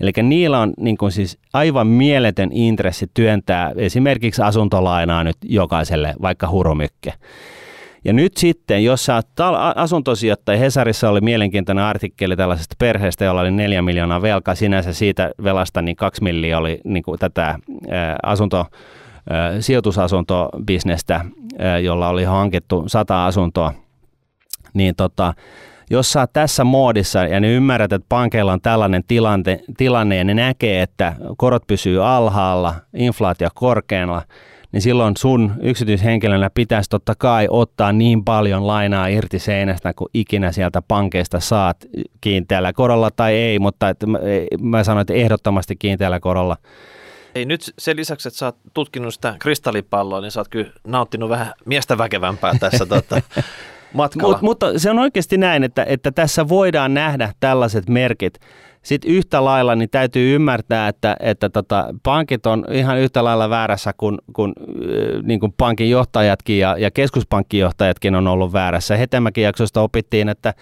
Eli 0.00 0.12
niillä 0.22 0.60
on 0.60 0.72
niin 0.80 0.96
kuin 0.96 1.12
siis 1.12 1.38
aivan 1.52 1.86
mieletön 1.86 2.50
intressi 2.52 3.10
työntää 3.14 3.72
esimerkiksi 3.76 4.42
asuntolainaa 4.42 5.24
nyt 5.24 5.36
jokaiselle, 5.44 6.14
vaikka 6.22 6.48
hurumykke. 6.50 7.12
Ja 8.06 8.12
nyt 8.12 8.36
sitten, 8.36 8.84
jos 8.84 9.04
sä 9.04 9.14
oot 9.14 9.26
asuntosijoittaja, 9.76 10.58
Hesarissa 10.58 11.10
oli 11.10 11.20
mielenkiintoinen 11.20 11.84
artikkeli 11.84 12.36
tällaisesta 12.36 12.74
perheestä, 12.78 13.24
jolla 13.24 13.40
oli 13.40 13.50
neljä 13.50 13.82
miljoonaa 13.82 14.22
velkaa, 14.22 14.54
sinänsä 14.54 14.92
siitä 14.92 15.30
velasta 15.42 15.82
niin 15.82 15.96
kaksi 15.96 16.22
miljoonaa 16.22 16.60
oli 16.60 16.80
niin 16.84 17.02
kuin 17.02 17.18
tätä 17.18 17.58
asunto, 18.22 18.66
sijoitusasuntobisnestä, 19.60 21.24
jolla 21.82 22.08
oli 22.08 22.24
hankittu 22.24 22.84
sata 22.86 23.26
asuntoa, 23.26 23.72
niin 24.74 24.94
tota, 24.96 25.34
jos 25.90 26.12
sä 26.12 26.20
oot 26.20 26.32
tässä 26.32 26.64
moodissa 26.64 27.24
ja 27.24 27.40
ne 27.40 27.52
ymmärrät, 27.52 27.92
että 27.92 28.06
pankeilla 28.08 28.52
on 28.52 28.60
tällainen 28.60 29.02
tilante, 29.08 29.60
tilanne 29.76 30.16
ja 30.16 30.24
ne 30.24 30.34
näkee, 30.34 30.82
että 30.82 31.14
korot 31.36 31.66
pysyy 31.66 32.06
alhaalla, 32.06 32.74
inflaatio 32.94 33.48
korkealla, 33.54 34.22
niin 34.76 34.82
silloin 34.82 35.16
sun 35.16 35.52
yksityishenkilönä 35.62 36.50
pitäisi 36.50 36.90
totta 36.90 37.14
kai 37.18 37.46
ottaa 37.50 37.92
niin 37.92 38.24
paljon 38.24 38.66
lainaa 38.66 39.06
irti 39.06 39.38
seinästä 39.38 39.94
kuin 39.94 40.08
ikinä 40.14 40.52
sieltä 40.52 40.82
pankeista 40.82 41.40
saat 41.40 41.76
kiinteällä 42.20 42.72
korolla 42.72 43.10
tai 43.10 43.34
ei, 43.34 43.58
mutta 43.58 43.88
että 43.88 44.06
mä, 44.06 44.18
mä 44.60 44.84
sanoin, 44.84 45.00
että 45.00 45.14
ehdottomasti 45.14 45.76
kiinteällä 45.76 46.20
korolla. 46.20 46.56
Ei 47.34 47.44
nyt 47.44 47.74
sen 47.78 47.96
lisäksi, 47.96 48.28
että 48.28 48.38
sä 48.38 48.46
oot 48.46 48.56
tutkinut 48.74 49.14
sitä 49.14 49.36
kristallipalloa, 49.38 50.20
niin 50.20 50.30
sä 50.30 50.40
oot 50.40 50.48
kyllä 50.48 50.70
nauttinut 50.86 51.30
vähän 51.30 51.52
miestä 51.64 51.98
väkevämpää 51.98 52.54
tässä 52.60 52.86
tota, 52.96 53.22
matkalla. 53.92 54.32
Mut, 54.34 54.42
mutta 54.42 54.78
se 54.78 54.90
on 54.90 54.98
oikeasti 54.98 55.36
näin, 55.36 55.64
että, 55.64 55.84
että 55.88 56.12
tässä 56.12 56.48
voidaan 56.48 56.94
nähdä 56.94 57.32
tällaiset 57.40 57.88
merkit. 57.88 58.38
Sitten 58.86 59.10
yhtä 59.10 59.44
lailla 59.44 59.74
niin 59.74 59.90
täytyy 59.90 60.34
ymmärtää, 60.34 60.88
että, 60.88 61.16
että 61.20 61.48
tota, 61.48 61.94
pankit 62.02 62.46
on 62.46 62.64
ihan 62.70 62.98
yhtä 62.98 63.24
lailla 63.24 63.50
väärässä 63.50 63.92
kuin, 63.96 64.18
kuin, 64.32 64.52
niin 65.22 65.40
kuin 65.40 65.54
pankin 65.56 65.90
johtajatkin 65.90 66.58
ja, 66.58 66.76
ja 66.78 66.90
keskuspankkijohtajatkin 66.90 68.14
on 68.14 68.26
ollut 68.26 68.52
väärässä. 68.52 68.96
Hetemäkin 68.96 69.44
jaksosta 69.44 69.80
opittiin, 69.80 70.28
että 70.28 70.54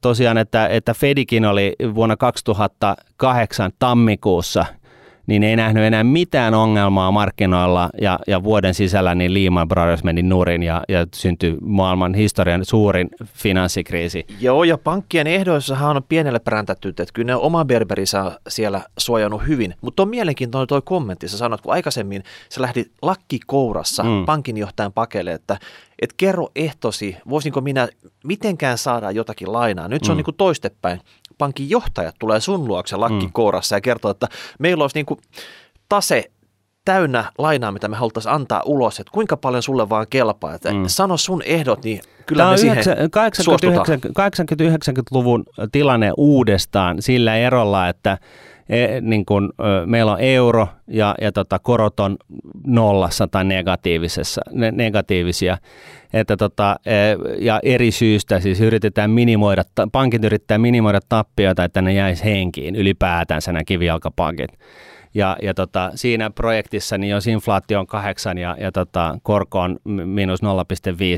tosiaan, 0.00 0.38
että, 0.38 0.68
että 0.68 0.94
Fedikin 0.94 1.44
oli 1.44 1.76
vuonna 1.94 2.16
2008 2.16 3.70
tammikuussa– 3.78 4.66
niin 5.26 5.42
ei 5.42 5.56
nähnyt 5.56 5.84
enää 5.84 6.04
mitään 6.04 6.54
ongelmaa 6.54 7.10
markkinoilla 7.10 7.90
ja, 8.00 8.18
ja 8.26 8.42
vuoden 8.42 8.74
sisällä 8.74 9.14
niin 9.14 9.34
Lehman 9.34 9.68
Brothers 9.68 10.04
meni 10.04 10.22
nurin 10.22 10.62
ja, 10.62 10.82
ja 10.88 11.06
syntyi 11.14 11.56
maailman 11.60 12.14
historian 12.14 12.64
suurin 12.64 13.08
finanssikriisi. 13.24 14.26
Joo, 14.40 14.64
ja 14.64 14.78
pankkien 14.78 15.26
ehdoissahan 15.26 15.96
on 15.96 16.02
pienelle 16.02 16.38
präntätty, 16.38 16.88
että 16.88 17.04
kyllä 17.12 17.26
ne 17.26 17.34
oma 17.34 17.64
berberi 17.64 18.06
saa 18.06 18.36
siellä 18.48 18.80
suojannut 18.98 19.46
hyvin. 19.46 19.74
Mutta 19.80 20.02
on 20.02 20.08
mielenkiintoinen 20.08 20.68
tuo 20.68 20.82
kommentti. 20.82 21.28
Sä 21.28 21.38
sanoit, 21.38 21.60
kun 21.60 21.72
aikaisemmin 21.72 22.22
se 22.48 22.60
lähti 22.60 22.90
lakki 23.02 23.40
kourassa 23.46 24.02
mm. 24.02 24.24
pankinjohtajan 24.26 24.92
pakelle, 24.92 25.32
että 25.32 25.58
et 26.04 26.12
kerro 26.16 26.48
ehtosi, 26.56 27.16
voisinko 27.28 27.60
minä 27.60 27.88
mitenkään 28.24 28.78
saada 28.78 29.10
jotakin 29.10 29.52
lainaa. 29.52 29.88
Nyt 29.88 30.04
se 30.04 30.12
on 30.12 30.14
mm. 30.14 30.18
niin 30.18 30.24
kuin 30.24 30.36
toistepäin 30.36 31.00
pankin 31.38 31.70
johtajat 31.70 32.14
tulee 32.18 32.40
sun 32.40 32.68
luokse 32.68 32.96
lakkikoorassa 32.96 33.74
mm. 33.74 33.76
ja 33.76 33.80
kertoo, 33.80 34.10
että 34.10 34.28
meillä 34.58 34.84
olisi 34.84 34.96
niin 34.96 35.06
kuin 35.06 35.20
tase 35.88 36.30
täynnä 36.84 37.32
lainaa, 37.38 37.72
mitä 37.72 37.88
me 37.88 37.96
haluttaisiin 37.96 38.34
antaa 38.34 38.62
ulos, 38.64 39.00
että 39.00 39.12
kuinka 39.12 39.36
paljon 39.36 39.62
sulle 39.62 39.88
vaan 39.88 40.06
kelpaa. 40.10 40.54
Että 40.54 40.72
mm. 40.72 40.84
Sano 40.86 41.16
sun 41.16 41.42
ehdot, 41.42 41.84
niin 41.84 42.00
kyllä 42.26 42.42
Tämä 42.42 42.50
me 42.50 42.58
siihen 42.58 42.84
80-90-luvun 43.98 45.44
tilanne 45.72 46.12
uudestaan 46.16 47.02
sillä 47.02 47.36
erolla, 47.36 47.88
että 47.88 48.18
e, 48.68 49.00
niin 49.00 49.26
kun, 49.26 49.52
meillä 49.86 50.12
on 50.12 50.20
euro 50.20 50.68
ja, 50.86 51.14
ja 51.20 51.32
tota, 51.32 51.58
korot 51.58 52.00
on 52.00 52.16
nollassa 52.66 53.26
tai 53.26 53.44
negatiivisessa, 53.44 54.40
ne, 54.52 54.70
negatiivisia. 54.70 55.58
Että 56.12 56.36
tota, 56.36 56.76
e, 56.86 56.92
ja 57.38 57.60
eri 57.62 57.90
syystä 57.90 58.40
siis 58.40 58.60
yritetään 58.60 59.10
minimoida, 59.10 59.62
pankit 59.92 60.24
yrittää 60.24 60.58
minimoida 60.58 61.00
tappioita, 61.08 61.64
että 61.64 61.82
ne 61.82 61.92
jäisi 61.92 62.24
henkiin 62.24 62.76
ylipäätänsä 62.76 63.52
nämä 63.52 63.64
kivijalkapankit. 63.64 64.50
Ja, 65.14 65.36
ja 65.42 65.54
tota, 65.54 65.90
siinä 65.94 66.30
projektissa, 66.30 66.98
niin 66.98 67.10
jos 67.10 67.26
inflaatio 67.26 67.80
on 67.80 67.86
kahdeksan 67.86 68.38
ja, 68.38 68.56
ja 68.60 68.72
tota, 68.72 69.18
korko 69.22 69.60
on 69.60 69.76
miinus 70.04 70.42
0,5, 70.42 70.48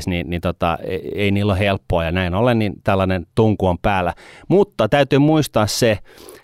niin, 0.07 0.29
niin 0.29 0.41
tota, 0.41 0.77
ei, 0.83 1.11
ei 1.15 1.31
niillä 1.31 1.53
ole 1.53 1.59
helppoa 1.59 2.03
ja 2.03 2.11
näin 2.11 2.35
ollen, 2.35 2.59
niin 2.59 2.73
tällainen 2.83 3.27
tunku 3.35 3.67
on 3.67 3.77
päällä. 3.81 4.13
Mutta 4.47 4.89
täytyy 4.89 5.19
muistaa 5.19 5.67
se, 5.67 5.99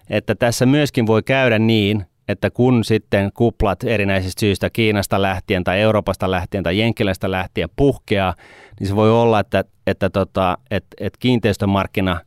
että 0.10 0.36
tässä 0.36 0.66
myöskin 0.66 1.08
voi 1.08 1.24
käydä 1.24 1.60
niin, 1.60 2.06
että 2.28 2.50
kun 2.50 2.84
sitten 2.84 3.32
kuplat 3.34 3.84
erinäisistä 3.84 4.40
syistä 4.40 4.70
Kiinasta 4.70 5.22
lähtien 5.22 5.64
tai 5.64 5.80
Euroopasta 5.82 6.32
lähtien 6.32 6.64
tai 6.64 6.80
Jenkkilästä 6.80 7.32
lähtien 7.32 7.70
puhkeaa, 7.76 8.36
niin 8.80 8.88
se 8.88 8.96
voi 8.96 9.12
olla, 9.12 9.40
että, 9.40 9.64
että, 9.88 10.10
tota, 10.10 10.58
että, 10.72 10.96
että 11.00 11.20
kiinteistömarkkina, 11.20 12.20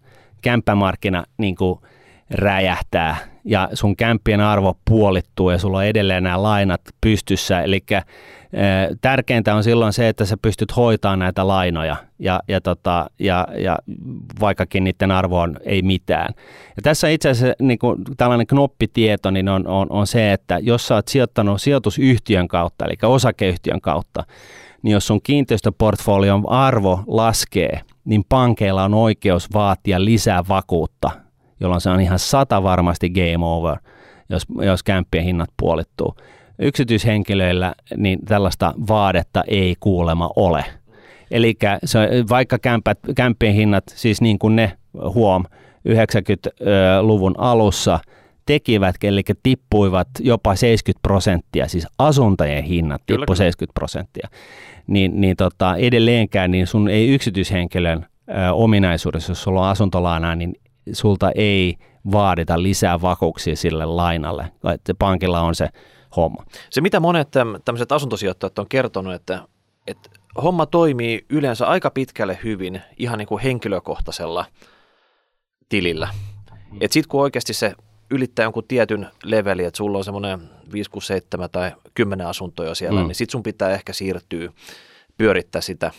kämppämarkkina 0.42 1.24
niin 1.38 1.56
kuin 1.56 1.80
räjähtää 2.30 3.16
ja 3.46 3.68
sun 3.72 3.96
kämppien 3.96 4.40
arvo 4.40 4.76
puolittuu 4.88 5.50
ja 5.50 5.58
sulla 5.58 5.78
on 5.78 5.84
edelleen 5.84 6.22
nämä 6.22 6.42
lainat 6.42 6.80
pystyssä. 7.00 7.62
Eli 7.62 7.84
tärkeintä 9.00 9.54
on 9.54 9.64
silloin 9.64 9.92
se, 9.92 10.08
että 10.08 10.24
sä 10.24 10.36
pystyt 10.42 10.76
hoitamaan 10.76 11.18
näitä 11.18 11.48
lainoja 11.48 11.96
ja, 12.18 12.40
ja, 12.48 12.60
tota, 12.60 13.10
ja, 13.18 13.48
ja 13.58 13.78
vaikkakin 14.40 14.84
niiden 14.84 15.10
arvo 15.10 15.40
on 15.40 15.56
ei 15.64 15.82
mitään. 15.82 16.34
Ja 16.76 16.82
tässä 16.82 17.08
itse 17.08 17.28
asiassa 17.28 17.56
niin 17.60 17.78
kuin 17.78 17.98
tällainen 18.16 18.46
knoppitieto 18.46 19.30
niin 19.30 19.48
on, 19.48 19.66
on, 19.66 19.86
on 19.90 20.06
se, 20.06 20.32
että 20.32 20.58
jos 20.62 20.86
sä 20.86 20.94
oot 20.94 21.08
sijoittanut 21.08 21.62
sijoitusyhtiön 21.62 22.48
kautta, 22.48 22.84
eli 22.84 22.94
osakeyhtiön 23.02 23.80
kautta, 23.80 24.24
niin 24.82 24.92
jos 24.92 25.06
sun 25.06 25.22
kiinteistöportfolion 25.22 26.48
arvo 26.48 27.00
laskee, 27.06 27.80
niin 28.04 28.24
pankeilla 28.28 28.84
on 28.84 28.94
oikeus 28.94 29.52
vaatia 29.54 30.04
lisää 30.04 30.44
vakuutta 30.48 31.25
jolloin 31.60 31.80
se 31.80 31.90
on 31.90 32.00
ihan 32.00 32.18
sata 32.18 32.62
varmasti 32.62 33.10
game 33.10 33.46
over, 33.46 33.76
jos, 34.28 34.46
jos 34.62 34.82
kämppien 34.82 35.24
hinnat 35.24 35.50
puolittuu. 35.56 36.14
Yksityishenkilöillä 36.58 37.74
niin 37.96 38.18
tällaista 38.24 38.74
vaadetta 38.88 39.44
ei 39.48 39.74
kuulema 39.80 40.30
ole. 40.36 40.64
Eli 41.30 41.54
vaikka 42.28 42.58
kämpät, 42.58 42.98
kämppien 43.16 43.54
hinnat, 43.54 43.84
siis 43.88 44.20
niin 44.20 44.38
kuin 44.38 44.56
ne 44.56 44.72
huom 45.14 45.44
90-luvun 45.88 47.34
alussa 47.38 47.98
tekivät, 48.46 48.96
eli 49.04 49.22
tippuivat 49.42 50.08
jopa 50.20 50.54
70 50.54 51.02
prosenttia, 51.02 51.68
siis 51.68 51.86
asuntojen 51.98 52.64
hinnat 52.64 53.02
tippu 53.06 53.34
70 53.34 53.74
prosenttia, 53.74 54.28
niin, 54.86 55.20
niin 55.20 55.36
tota, 55.36 55.76
edelleenkään 55.76 56.50
niin 56.50 56.66
sun 56.66 56.88
ei 56.88 57.14
yksityishenkilön 57.14 58.06
ö, 58.28 58.52
ominaisuudessa, 58.52 59.30
jos 59.30 59.42
sulla 59.42 59.60
on 59.60 59.68
asuntolainaa, 59.68 60.36
niin 60.36 60.54
sulta 60.92 61.30
ei 61.34 61.76
vaadita 62.12 62.62
lisää 62.62 63.02
vakuuksia 63.02 63.56
sille 63.56 63.84
lainalle. 63.84 64.52
Että 64.74 64.94
pankilla 64.98 65.40
on 65.40 65.54
se 65.54 65.68
homma. 66.16 66.44
Se 66.70 66.80
mitä 66.80 67.00
monet 67.00 67.28
tämmöiset 67.64 67.92
asuntosijoittajat 67.92 68.58
on 68.58 68.68
kertonut, 68.68 69.14
että, 69.14 69.48
että 69.86 70.10
homma 70.42 70.66
toimii 70.66 71.26
yleensä 71.30 71.66
aika 71.66 71.90
pitkälle 71.90 72.38
hyvin 72.44 72.82
ihan 72.98 73.18
niin 73.18 73.28
kuin 73.28 73.42
henkilökohtaisella 73.42 74.44
tilillä. 75.68 76.08
Että 76.80 76.94
sitten 76.94 77.08
kun 77.08 77.20
oikeasti 77.20 77.52
se 77.52 77.72
ylittää 78.10 78.42
jonkun 78.42 78.64
tietyn 78.68 79.08
leveli, 79.24 79.64
että 79.64 79.76
sulla 79.76 79.98
on 79.98 80.04
semmoinen 80.04 80.50
5, 80.72 80.90
6, 80.90 81.06
7 81.06 81.50
tai 81.50 81.72
10 81.94 82.26
asuntoja 82.26 82.74
siellä, 82.74 83.00
mm. 83.00 83.06
niin 83.06 83.14
sitten 83.14 83.32
sun 83.32 83.42
pitää 83.42 83.70
ehkä 83.70 83.92
siirtyä 83.92 84.52
pyörittää 85.18 85.60
sitä 85.60 85.90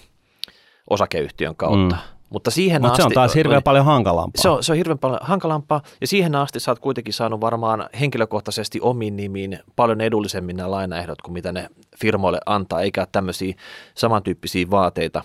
osakeyhtiön 0.90 1.56
kautta. 1.56 1.96
Mm. 1.96 2.16
Mutta 2.30 2.51
siihen 2.51 2.82
Mut 2.82 2.91
asti... 2.91 3.01
se 3.01 3.05
on 3.05 3.11
taas 3.11 3.36
hirveän 3.36 3.63
paljon 3.63 3.86
hankalampaa. 3.86 4.41
Se 4.41 4.49
on, 4.49 4.63
se 4.63 4.71
on 4.71 4.78
hirveän 4.78 4.99
paljon 4.99 5.19
hankalampaa, 5.21 5.82
ja 6.01 6.07
siihen 6.07 6.36
asti 6.36 6.59
sä 6.59 6.71
oot 6.71 6.80
kuitenkin 6.80 7.13
saanut 7.13 7.41
varmaan 7.41 7.89
henkilökohtaisesti 7.99 8.80
omiin 8.82 9.15
nimiin 9.15 9.59
paljon 9.75 10.01
edullisemmin 10.01 10.57
nämä 10.57 10.71
lainaehdot 10.71 11.21
kuin 11.21 11.34
mitä 11.34 11.51
ne 11.51 11.69
firmoille 12.01 12.39
antaa, 12.45 12.82
eikä 12.82 13.07
tämmöisiä 13.11 13.53
samantyyppisiä 13.95 14.69
vaateita. 14.69 15.21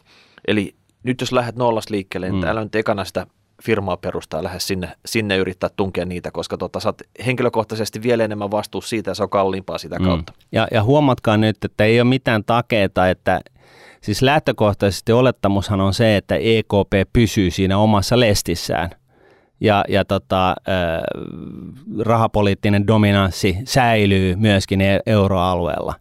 Eli 0.48 0.74
nyt 1.02 1.20
jos 1.20 1.32
lähdet 1.32 1.56
nollasta 1.56 1.94
liikkeelle, 1.94 2.30
niin 2.30 2.44
mm. 2.44 2.48
älä 2.48 2.62
nyt 2.62 2.74
ekana 2.74 3.04
sitä 3.04 3.26
firmaa 3.62 3.96
perustaa 3.96 4.38
ja 4.40 4.44
lähde 4.44 4.60
sinne, 4.60 4.92
sinne 5.06 5.36
yrittää 5.36 5.70
tunkea 5.76 6.04
niitä, 6.04 6.30
koska 6.30 6.56
tota, 6.56 6.80
sä 6.80 6.88
oot 6.88 7.02
henkilökohtaisesti 7.26 8.02
vielä 8.02 8.24
enemmän 8.24 8.50
vastuussa 8.50 8.88
siitä 8.88 9.10
ja 9.10 9.14
se 9.14 9.22
on 9.22 9.30
kalliimpaa 9.30 9.78
sitä 9.78 9.98
mm. 9.98 10.04
kautta. 10.04 10.32
Ja, 10.52 10.68
ja 10.70 10.82
huomatkaa 10.82 11.36
nyt, 11.36 11.64
että 11.64 11.84
ei 11.84 12.00
ole 12.00 12.08
mitään 12.08 12.44
takeita, 12.44 13.08
että 13.08 13.40
Siis 14.00 14.22
lähtökohtaisesti 14.22 15.12
olettamushan 15.12 15.80
on 15.80 15.94
se, 15.94 16.16
että 16.16 16.34
EKP 16.34 17.12
pysyy 17.12 17.50
siinä 17.50 17.78
omassa 17.78 18.20
lestissään 18.20 18.90
ja, 19.60 19.84
ja 19.88 20.04
tota, 20.04 20.56
rahapoliittinen 22.00 22.86
dominanssi 22.86 23.58
säilyy 23.64 24.36
myöskin 24.36 24.80
e- 24.80 25.00
euroalueella, 25.06 25.94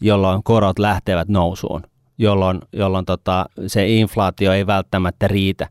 jolloin 0.00 0.42
korot 0.42 0.78
lähtevät 0.78 1.28
nousuun, 1.28 1.82
jolloin, 2.18 2.60
jolloin 2.72 3.04
tota, 3.04 3.46
se 3.66 3.88
inflaatio 3.88 4.52
ei 4.52 4.66
välttämättä 4.66 5.28
riitä. 5.28 5.68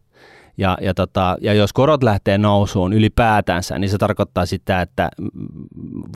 Ja, 0.60 0.78
ja, 0.82 0.93
tota, 0.93 1.38
ja 1.41 1.53
jos 1.53 1.74
korot 1.74 2.03
lähtee 2.03 2.38
nousuun 2.38 2.93
ylipäätänsä, 2.93 3.80
niin 3.80 3.89
se 3.89 3.97
tarkoittaa 3.97 4.45
sitä, 4.45 4.82
että 4.82 5.10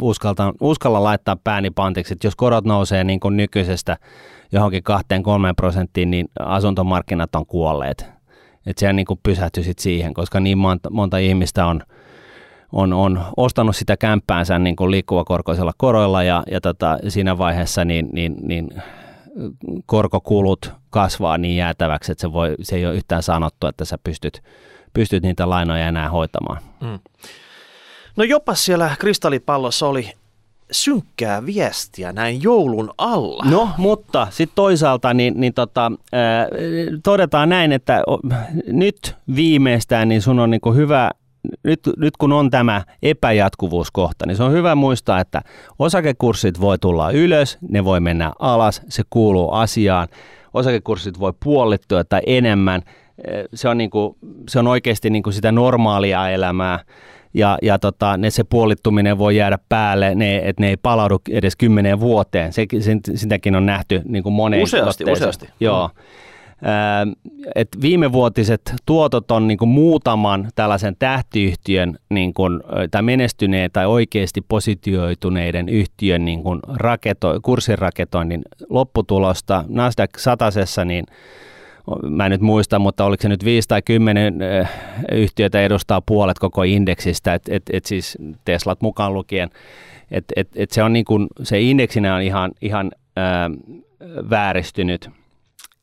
uskalta, 0.02 0.54
uskalla 0.62 1.04
laittaa 1.04 1.38
pääni 1.44 1.70
pantiksi, 1.70 2.14
että 2.14 2.28
jos 2.28 2.36
korot 2.36 2.66
nousee 2.66 3.04
niin 3.04 3.20
kuin 3.20 3.38
nykyisestä 3.38 3.98
johonkin 4.52 4.84
2-3 4.92 5.54
prosenttiin, 5.56 6.12
niin 6.12 6.28
asuntomarkkinat 6.40 7.36
on 7.36 7.46
kuolleet. 7.46 8.06
Että 8.66 8.80
se 8.80 8.94
niin 8.94 9.06
pysähtyi 9.24 9.64
sit 9.64 9.80
siihen, 9.80 10.14
koska 10.14 10.40
niin 10.40 10.58
monta, 10.58 10.90
monta 10.90 11.18
ihmistä 11.18 11.66
on, 11.66 11.82
on, 12.72 12.94
on 12.94 13.22
ostanut 13.38 13.76
sitä 13.76 13.98
kämppäänsä 13.98 14.60
niin 14.60 14.76
kuin 14.76 14.92
liikkuvakorkoisella 14.92 15.72
koroilla 15.78 16.24
ja, 16.24 16.44
ja 16.52 16.62
tota, 16.62 16.98
siinä 17.08 17.38
vaiheessa 17.38 17.86
niin, 17.86 18.10
niin, 18.14 18.36
niin 18.42 18.70
korkokulut 19.86 20.83
kasvaa 20.94 21.38
niin 21.38 21.58
jäätäväksi, 21.58 22.12
että 22.12 22.22
se, 22.22 22.34
voi, 22.34 22.56
se 22.62 22.76
ei 22.76 22.86
ole 22.86 22.96
yhtään 22.96 23.24
sanottu, 23.24 23.68
että 23.68 23.86
sä 23.86 23.98
pystyt, 24.04 24.44
pystyt 24.94 25.24
niitä 25.24 25.50
lainoja 25.50 25.88
enää 25.88 26.10
hoitamaan. 26.10 26.58
Mm. 26.82 27.00
No 28.16 28.24
jopa 28.24 28.56
siellä 28.56 28.96
kristallipallossa 29.00 29.88
oli 29.88 30.12
synkkää 30.72 31.46
viestiä 31.46 32.14
näin 32.14 32.44
joulun 32.44 32.94
alla. 32.98 33.44
No, 33.46 33.70
mutta 33.78 34.28
sitten 34.30 34.56
toisaalta 34.56 35.14
niin, 35.14 35.34
niin 35.38 35.54
tota, 35.54 35.92
ää, 36.14 36.48
todetaan 37.04 37.50
näin, 37.50 37.72
että 37.72 38.04
nyt 38.68 39.16
viimeistään 39.36 40.10
niin 40.10 40.22
sun 40.22 40.40
on 40.40 40.50
niin 40.50 40.76
hyvä 40.76 41.12
nyt, 41.64 41.80
nyt 41.98 42.18
kun 42.18 42.34
on 42.34 42.50
tämä 42.50 42.84
epäjatkuvuuskohta, 43.02 44.26
niin 44.26 44.38
se 44.38 44.44
on 44.44 44.52
hyvä 44.52 44.76
muistaa, 44.76 45.20
että 45.20 45.42
osakekurssit 45.80 46.62
voi 46.62 46.80
tulla 46.80 47.12
ylös, 47.12 47.58
ne 47.70 47.86
voi 47.86 48.00
mennä 48.00 48.34
alas, 48.40 48.82
se 48.90 49.04
kuuluu 49.10 49.52
asiaan. 49.52 50.08
Osakekurssit 50.54 51.20
voi 51.20 51.34
puolittua 51.44 52.04
tai 52.04 52.22
enemmän. 52.26 52.82
Se 53.54 53.70
on, 53.70 53.78
niin 53.78 53.90
kuin, 53.90 54.16
se 54.50 54.60
on 54.60 54.68
oikeasti 54.68 55.10
niin 55.10 55.24
kuin 55.24 55.34
sitä 55.34 55.52
normaalia 55.52 56.30
elämää 56.30 56.80
ja, 57.34 57.58
ja 57.62 57.80
tota, 57.80 58.18
ne, 58.18 58.30
se 58.30 58.44
puolittuminen 58.44 59.18
voi 59.18 59.36
jäädä 59.36 59.58
päälle, 59.70 60.16
ne, 60.16 60.38
että 60.38 60.62
ne 60.62 60.70
ei 60.70 60.78
palaudu 60.78 61.22
edes 61.30 61.56
kymmeneen 61.56 62.00
vuoteen. 62.00 62.54
Se, 62.54 62.66
sen, 62.80 63.00
sitäkin 63.16 63.56
on 63.56 63.66
nähty 63.66 64.02
niin 64.06 64.24
kuin 64.24 64.34
moneen 64.34 64.64
Useasti, 64.64 65.04
otteeseen. 65.04 65.30
useasti. 65.30 65.50
Joo. 65.60 65.88
Mm. 65.88 66.04
Et 67.56 67.68
viimevuotiset 67.82 68.62
tuotot 68.86 69.32
on 69.32 69.48
niin 69.48 69.58
kuin 69.58 69.70
muutaman 69.70 70.48
tällaisen 70.56 70.96
tähtiyhtiön 71.00 71.98
niin 72.10 72.34
kuin, 72.34 72.62
tai 72.92 73.02
menestyneen 73.02 73.72
tai 73.74 73.86
oikeasti 73.86 74.42
positioituneiden 74.48 75.70
yhtiön 75.70 76.26
niin 76.26 76.44
kuin 76.44 76.60
raketo, 76.68 77.40
kurssiraketoinnin 77.42 78.42
lopputulosta. 78.70 79.66
Nasdaq 79.68 80.10
satasessa 80.18 80.86
niin 80.86 81.06
mä 82.10 82.26
en 82.26 82.32
nyt 82.32 82.42
muista, 82.42 82.80
mutta 82.80 83.06
oliko 83.06 83.22
se 83.22 83.30
nyt 83.30 83.46
5 83.46 83.68
tai 83.68 83.82
10 83.82 84.36
yhtiötä 85.12 85.62
edustaa 85.62 86.02
puolet 86.02 86.40
koko 86.40 86.64
indeksistä, 86.64 87.34
että 87.34 87.56
et, 87.56 87.64
et 87.74 87.86
siis 87.86 88.18
Teslat 88.46 88.82
mukaan 88.82 89.14
lukien. 89.14 89.50
Et, 90.12 90.26
et, 90.36 90.50
et 90.56 90.72
se 90.72 90.84
on 90.84 90.94
niin 90.94 91.06
kuin, 91.06 91.28
se 91.44 91.62
indeksinä 91.62 92.16
on 92.16 92.22
ihan, 92.22 92.52
ihan 92.62 92.92
ää, 93.16 93.50
vääristynyt. 94.30 95.10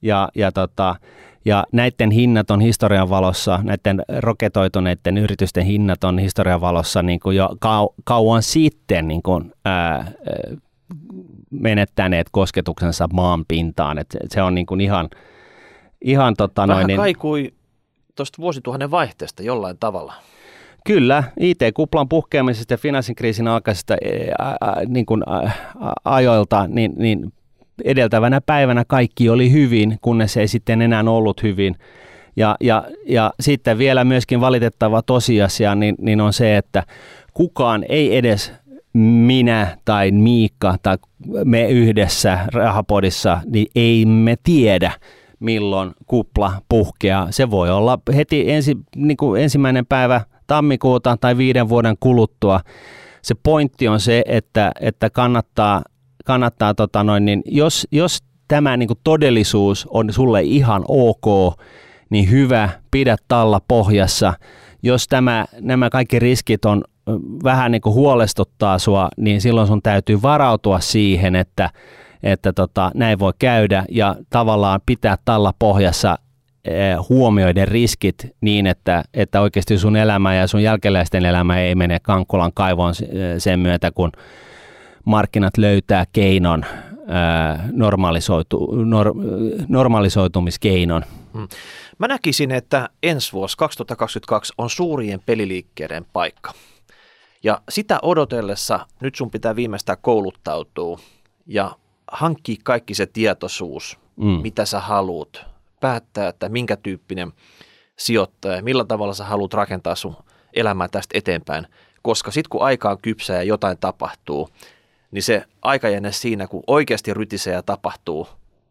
Ja, 0.03 0.29
ja, 0.35 0.53
tota, 0.53 0.97
ja 1.45 1.65
näiden 1.73 2.11
hinnat 2.11 2.51
on 2.51 2.61
historian 2.61 3.11
valossa, 3.11 3.61
näiden 3.63 4.03
roketoituneiden 4.19 5.19
yritysten 5.19 5.65
hinnat 5.65 6.05
on 6.05 6.19
historian 6.19 6.61
valossa 6.61 7.03
niin 7.03 7.21
kuin 7.21 7.37
jo 7.37 7.49
kau, 7.61 7.89
kauan 8.05 8.43
sitten 8.43 9.09
niin 9.09 9.23
kuin, 9.23 9.53
ää, 9.65 10.13
menettäneet 11.51 12.27
kosketuksensa 12.31 13.09
maan 13.13 13.45
pintaan. 13.49 13.99
Et 13.99 14.17
se 14.29 14.43
on 14.43 14.55
niin 14.55 14.67
kuin 14.67 14.81
ihan, 14.81 15.09
ihan 16.01 16.35
tota 16.37 16.63
Vähän 16.63 16.77
noin, 16.77 16.87
niin, 16.87 16.97
kaikui 16.97 17.53
tuosta 18.17 18.43
vuosituhannen 18.43 18.91
vaihteesta 18.91 19.43
jollain 19.43 19.77
tavalla. 19.81 20.15
Kyllä, 20.87 21.25
IT-kuplan 21.41 22.09
puhkeamisesta 22.09 22.75
ja 22.75 22.79
finanssikriisin 22.79 23.49
alkaisesta 23.49 23.97
ää, 24.39 24.57
ää, 24.61 24.83
niin 24.89 25.07
kuin, 25.07 25.23
ää, 25.27 25.53
ajoilta, 26.05 26.67
niin, 26.67 26.93
niin 26.97 27.33
edeltävänä 27.85 28.41
päivänä 28.41 28.85
kaikki 28.89 29.29
oli 29.29 29.53
hyvin, 29.53 29.99
kunnes 30.03 30.37
ei 30.37 30.49
sitten 30.49 30.83
enää 30.83 31.05
ollut 31.07 31.43
hyvin. 31.43 31.77
Ja, 32.37 32.57
ja, 32.61 32.85
ja 33.07 33.33
sitten 33.41 33.79
vielä 33.79 34.05
myöskin 34.05 34.41
valitettava 34.41 35.03
tosiasia 35.03 35.75
niin, 35.75 35.95
niin 35.99 36.21
on 36.21 36.33
se, 36.33 36.57
että 36.57 36.83
kukaan 37.35 37.85
ei 37.89 38.17
edes 38.17 38.53
minä 38.93 39.77
tai 39.85 40.11
Miikka 40.11 40.77
tai 40.83 40.97
me 41.45 41.69
yhdessä 41.69 42.39
rahapodissa, 42.53 43.41
niin 43.47 43.67
ei 43.75 44.07
me 44.07 44.37
tiedä, 44.43 44.93
milloin 45.41 45.93
kupla 46.07 46.53
puhkeaa. 46.69 47.27
Se 47.31 47.51
voi 47.51 47.71
olla 47.71 47.99
heti 48.15 48.51
ensi, 48.51 48.77
niin 48.97 49.17
kuin 49.17 49.43
ensimmäinen 49.43 49.87
päivä 49.87 50.21
tammikuuta 50.47 51.17
tai 51.21 51.37
viiden 51.37 51.69
vuoden 51.69 51.97
kuluttua. 52.01 52.61
Se 53.23 53.35
pointti 53.43 53.89
on 53.89 54.01
se, 54.01 54.23
että, 54.27 54.73
että 54.81 55.11
kannattaa, 55.11 55.83
kannattaa 56.31 56.75
tota 56.75 57.05
noin, 57.05 57.25
niin 57.25 57.43
jos, 57.47 57.87
jos 57.93 58.19
tämä 58.49 58.77
niin 58.77 58.87
kuin 58.87 58.99
todellisuus 59.05 59.87
on 59.91 60.13
sulle 60.13 60.43
ihan 60.43 60.85
ok, 60.89 61.57
niin 62.11 62.31
hyvä, 62.31 62.69
pidä 62.91 63.17
talla 63.29 63.61
pohjassa. 63.69 64.35
Jos 64.83 65.09
tämä, 65.09 65.47
nämä 65.61 65.91
kaikki 65.91 66.19
riskit 66.19 66.65
on 66.65 66.85
vähän 67.45 67.73
niin 67.73 67.81
kuin 67.83 67.95
huolestuttaa 67.95 68.79
sua, 68.79 69.09
niin 69.17 69.41
silloin 69.41 69.67
sun 69.67 69.83
täytyy 69.83 70.23
varautua 70.23 70.81
siihen, 70.81 71.37
että, 71.37 71.71
että 72.23 72.53
tota, 72.53 72.91
näin 72.95 73.19
voi 73.19 73.33
käydä 73.39 73.85
ja 73.91 74.17
tavallaan 74.31 74.81
pitää 74.87 75.17
talla 75.25 75.55
pohjassa 75.59 76.19
Eh, 76.65 76.97
huomioiden 77.09 77.69
riskit 77.69 78.35
niin, 78.41 78.67
että, 78.67 79.03
että 79.15 79.41
oikeasti 79.41 79.79
sun 79.79 79.97
elämä 79.97 80.35
ja 80.35 80.47
sun 80.47 80.63
jälkeläisten 80.63 81.27
elämä 81.27 81.61
ei 81.61 81.75
mene 81.75 81.99
kankkulan 82.03 82.53
kaivoon 82.55 82.95
sen 83.39 83.61
myötä, 83.61 83.91
kun 83.91 84.13
markkinat 85.05 85.59
löytää 85.59 86.07
keinon, 86.13 86.65
normalisoitu, 87.73 88.73
nor, 88.85 89.15
normalisoitumiskeinon. 89.69 91.03
Hmm. 91.35 91.49
Mä 91.99 92.09
näkisin, 92.09 92.51
että 92.51 92.89
ensi 93.03 93.33
vuosi 93.33 93.57
2022 93.57 94.53
on 94.59 94.71
suurien 94.71 95.21
peliliikkeiden 95.27 96.07
paikka. 96.13 96.53
Ja 97.43 97.63
sitä 97.69 97.99
odotellessa 98.03 98.87
nyt 99.01 99.15
sun 99.15 99.31
pitää 99.31 99.57
viimeistään 99.57 99.99
kouluttautua 100.01 100.99
ja 101.47 101.77
hankkia 102.13 102.57
kaikki 102.65 102.95
se 102.95 103.07
tietoisuus, 103.07 103.99
mm. 104.17 104.27
mitä 104.27 104.65
sä 104.65 104.81
haluat 104.81 105.45
päättää, 105.81 106.29
että 106.29 106.49
minkä 106.49 106.77
tyyppinen 106.77 107.33
sijoittaja, 107.99 108.63
millä 108.63 108.85
tavalla 108.85 109.15
sä 109.15 109.25
haluat 109.25 109.55
rakentaa 109.55 109.95
sun 109.95 110.17
elämää 110.53 110.89
tästä 110.89 111.19
eteenpäin. 111.19 111.67
Koska 112.03 112.31
sitten 112.31 112.51
kun 112.51 112.63
aika 112.63 112.91
on 112.91 112.99
kypsä 113.03 113.33
ja 113.33 113.43
jotain 113.43 113.79
tapahtuu, 113.79 114.49
niin 115.11 115.23
se 115.23 115.45
aikajänne 115.63 116.13
siinä, 116.13 116.47
kun 116.47 116.63
oikeasti 116.67 117.15
rytisee 117.15 117.55
ja 117.55 117.63
tapahtuu, 117.63 118.29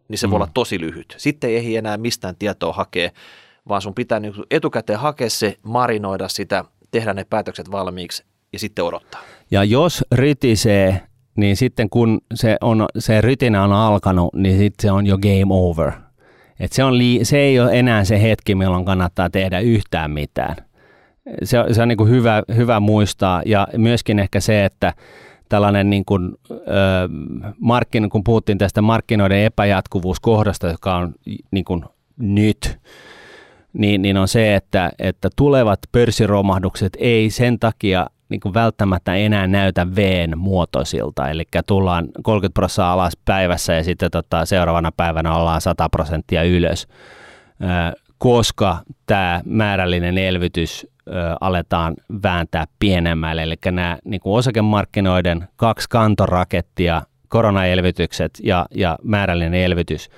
niin 0.08 0.18
se 0.18 0.28
mm. 0.28 0.32
voi 0.32 0.38
olla 0.38 0.50
tosi 0.54 0.80
lyhyt. 0.80 1.16
Sitten 1.18 1.50
ei 1.50 1.78
enää 1.78 1.98
mistään 1.98 2.36
tietoa 2.36 2.74
hakea, 2.74 3.10
vaan 3.68 3.82
sun 3.82 3.94
pitää 3.94 4.20
niin 4.20 4.34
etukäteen 4.52 5.00
hakea 5.00 5.30
se, 5.30 5.56
marinoida 5.64 6.28
sitä, 6.28 6.64
tehdä 6.92 7.14
ne 7.14 7.26
päätökset 7.30 7.72
valmiiksi 7.72 8.24
ja 8.54 8.60
sitten 8.60 8.86
odottaa. 8.86 9.22
Ja 9.52 9.64
jos 9.64 10.06
rytisee, 10.12 11.02
niin 11.36 11.56
sitten 11.56 11.90
kun 11.90 12.22
se, 12.34 12.58
on, 12.62 12.86
se 12.98 13.22
rytinä 13.22 13.64
on 13.64 13.74
alkanut, 13.74 14.34
niin 14.34 14.58
sitten 14.58 14.82
se 14.82 14.92
on 14.92 15.06
jo 15.06 15.18
game 15.18 15.48
over– 15.50 15.92
et 16.60 16.72
se, 16.72 16.84
on 16.84 16.98
lii, 16.98 17.26
se 17.26 17.38
ei 17.38 17.60
ole 17.60 17.80
enää 17.80 18.04
se 18.04 18.22
hetki, 18.22 18.56
milloin 18.56 18.86
kannattaa 18.86 19.30
tehdä 19.30 19.60
yhtään 19.60 20.12
mitään. 20.12 20.56
Se, 21.44 21.58
se 21.72 21.82
on 21.82 21.88
niin 21.88 21.98
kuin 21.98 22.10
hyvä, 22.10 22.44
hyvä 22.56 22.80
muistaa 22.80 23.42
ja 23.46 23.68
myöskin 23.78 24.20
ehkä 24.20 24.40
se, 24.40 24.66
että 24.66 24.94
tällainen 25.50 25.90
niin 25.90 26.06
kuin, 26.06 26.36
ö, 26.52 26.56
markkin, 27.60 28.10
kun 28.10 28.24
puhuttiin 28.24 28.58
tästä 28.58 28.82
markkinoiden 28.82 29.44
epäjatkuvuuskohdasta, 29.44 30.68
joka 30.68 30.96
on 30.96 31.14
niin 31.52 31.66
kuin 31.66 31.84
nyt, 32.18 32.80
niin, 33.74 34.02
niin 34.02 34.18
on 34.18 34.28
se, 34.28 34.56
että, 34.56 34.92
että 35.00 35.30
tulevat 35.36 35.80
pörssiromahdukset 35.92 36.98
ei 37.00 37.30
sen 37.30 37.60
takia 37.60 38.08
niin 38.30 38.40
kuin 38.40 38.54
välttämättä 38.54 39.16
enää 39.16 39.48
näytä 39.48 39.96
veen 39.96 40.38
muotoisilta, 40.38 41.30
eli 41.30 41.44
tullaan 41.68 42.08
30 42.24 42.54
prosenttia 42.54 42.94
alas 42.94 43.18
päivässä 43.26 43.74
ja 43.74 43.84
sitten 43.84 44.12
tota, 44.12 44.46
seuraavana 44.46 44.92
päivänä 44.98 45.36
ollaan 45.36 45.62
100 45.62 45.90
prosenttia 45.90 46.44
ylös, 46.44 46.88
koska 48.18 48.78
tämä 49.06 49.42
määrällinen 49.46 50.18
elvytys 50.18 50.88
aletaan 51.42 51.96
vääntää 52.24 52.66
pienemmälle, 52.80 53.44
eli 53.44 53.56
nämä 53.72 53.98
niin 54.06 54.22
kuin 54.22 54.38
osakemarkkinoiden 54.38 55.48
kaksi 55.56 55.90
kantorakettia, 55.90 57.02
koronaelvytykset 57.28 58.40
ja, 58.44 58.66
ja 58.76 58.98
määrällinen 59.04 59.62
elvytys, 59.62 60.10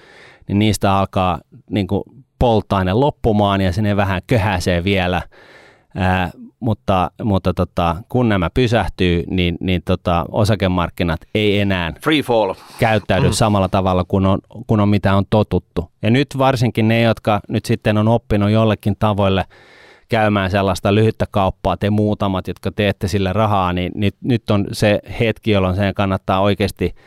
niin 0.48 0.60
niistä 0.60 0.98
alkaa 0.98 1.40
niin 1.70 1.88
kuin 1.88 2.04
polttoaine 2.40 2.94
loppumaan 2.94 3.62
ja 3.62 3.72
sinne 3.72 3.96
vähän 3.96 4.22
köhäsee 4.28 4.84
vielä, 4.84 5.22
mutta, 6.60 7.12
mutta 7.24 7.54
tota, 7.54 7.96
kun 8.10 8.30
nämä 8.30 8.50
pysähtyy, 8.54 9.24
niin, 9.28 9.58
niin 9.60 9.82
tota, 9.86 10.26
osakemarkkinat 10.32 11.20
ei 11.36 11.60
enää 11.60 11.94
Free 12.04 12.22
fall. 12.22 12.54
käyttäydy 12.80 13.28
mm. 13.28 13.34
samalla 13.34 13.70
tavalla 13.70 14.04
kuin 14.08 14.26
on, 14.26 14.40
kuin 14.68 14.80
on 14.80 14.90
mitä 14.90 15.16
on 15.16 15.24
totuttu. 15.30 15.92
Ja 16.02 16.10
nyt 16.10 16.28
varsinkin 16.38 16.88
ne, 16.88 17.02
jotka 17.02 17.40
nyt 17.48 17.66
sitten 17.66 17.98
on 17.98 18.08
oppinut 18.08 18.50
jollekin 18.50 18.96
tavoille 19.00 19.46
käymään 20.12 20.52
sellaista 20.52 20.96
lyhyttä 20.96 21.26
kauppaa, 21.32 21.78
te 21.78 21.90
muutamat, 21.90 22.48
jotka 22.48 22.72
teette 22.72 23.08
sille 23.08 23.34
rahaa, 23.34 23.74
niin 23.74 23.92
nyt, 23.96 24.16
nyt 24.22 24.50
on 24.50 24.68
se 24.72 25.00
hetki, 25.20 25.52
jolloin 25.52 25.76
sen 25.76 25.94
kannattaa 25.94 26.42
oikeasti– 26.42 26.96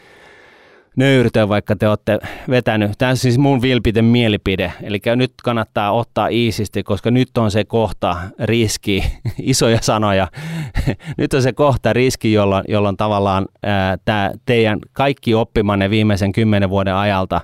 nöyrtyä, 0.96 1.48
vaikka 1.48 1.76
te 1.76 1.88
olette 1.88 2.18
vetänyt. 2.50 2.90
Tämä 2.98 3.10
on 3.10 3.16
siis 3.16 3.38
mun 3.38 3.62
vilpiten 3.62 4.04
mielipide. 4.04 4.72
Eli 4.82 5.00
nyt 5.16 5.32
kannattaa 5.44 5.92
ottaa 5.92 6.28
iisisti, 6.28 6.82
koska 6.82 7.10
nyt 7.10 7.38
on 7.38 7.50
se 7.50 7.64
kohta 7.64 8.16
riski, 8.40 9.04
isoja 9.42 9.78
sanoja. 9.82 10.28
nyt 11.18 11.34
on 11.34 11.42
se 11.42 11.52
kohta 11.52 11.92
riski, 11.92 12.32
jolloin, 12.32 12.64
jolloin 12.68 12.96
tavallaan 12.96 13.46
tämä 14.04 14.30
teidän 14.46 14.78
kaikki 14.92 15.34
oppimanne 15.34 15.90
viimeisen 15.90 16.32
kymmenen 16.32 16.70
vuoden 16.70 16.94
ajalta 16.94 17.40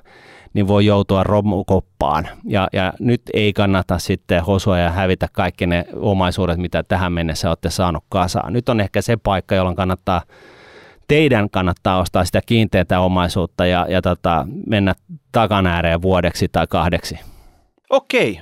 niin 0.53 0.67
voi 0.67 0.85
joutua 0.85 1.23
romukoppaan. 1.23 2.27
Ja, 2.45 2.67
ja 2.73 2.93
nyt 2.99 3.21
ei 3.33 3.53
kannata 3.53 3.99
sitten 3.99 4.43
hosua 4.43 4.79
ja 4.79 4.91
hävitä 4.91 5.27
kaikki 5.31 5.67
ne 5.67 5.85
omaisuudet, 5.95 6.57
mitä 6.57 6.83
tähän 6.83 7.13
mennessä 7.13 7.49
olette 7.49 7.69
saanut 7.69 8.03
kasaan. 8.09 8.53
Nyt 8.53 8.69
on 8.69 8.79
ehkä 8.79 9.01
se 9.01 9.17
paikka, 9.17 9.55
jolloin 9.55 9.75
kannattaa 9.75 10.21
teidän 11.07 11.49
kannattaa 11.49 11.99
ostaa 11.99 12.25
sitä 12.25 12.41
kiinteää 12.45 12.99
omaisuutta 13.01 13.65
ja, 13.65 13.85
ja 13.89 14.01
tota, 14.01 14.47
mennä 14.67 14.95
takan 15.31 15.67
ääreen 15.67 16.01
vuodeksi 16.01 16.47
tai 16.51 16.67
kahdeksi. 16.67 17.19
Okei, 17.89 18.41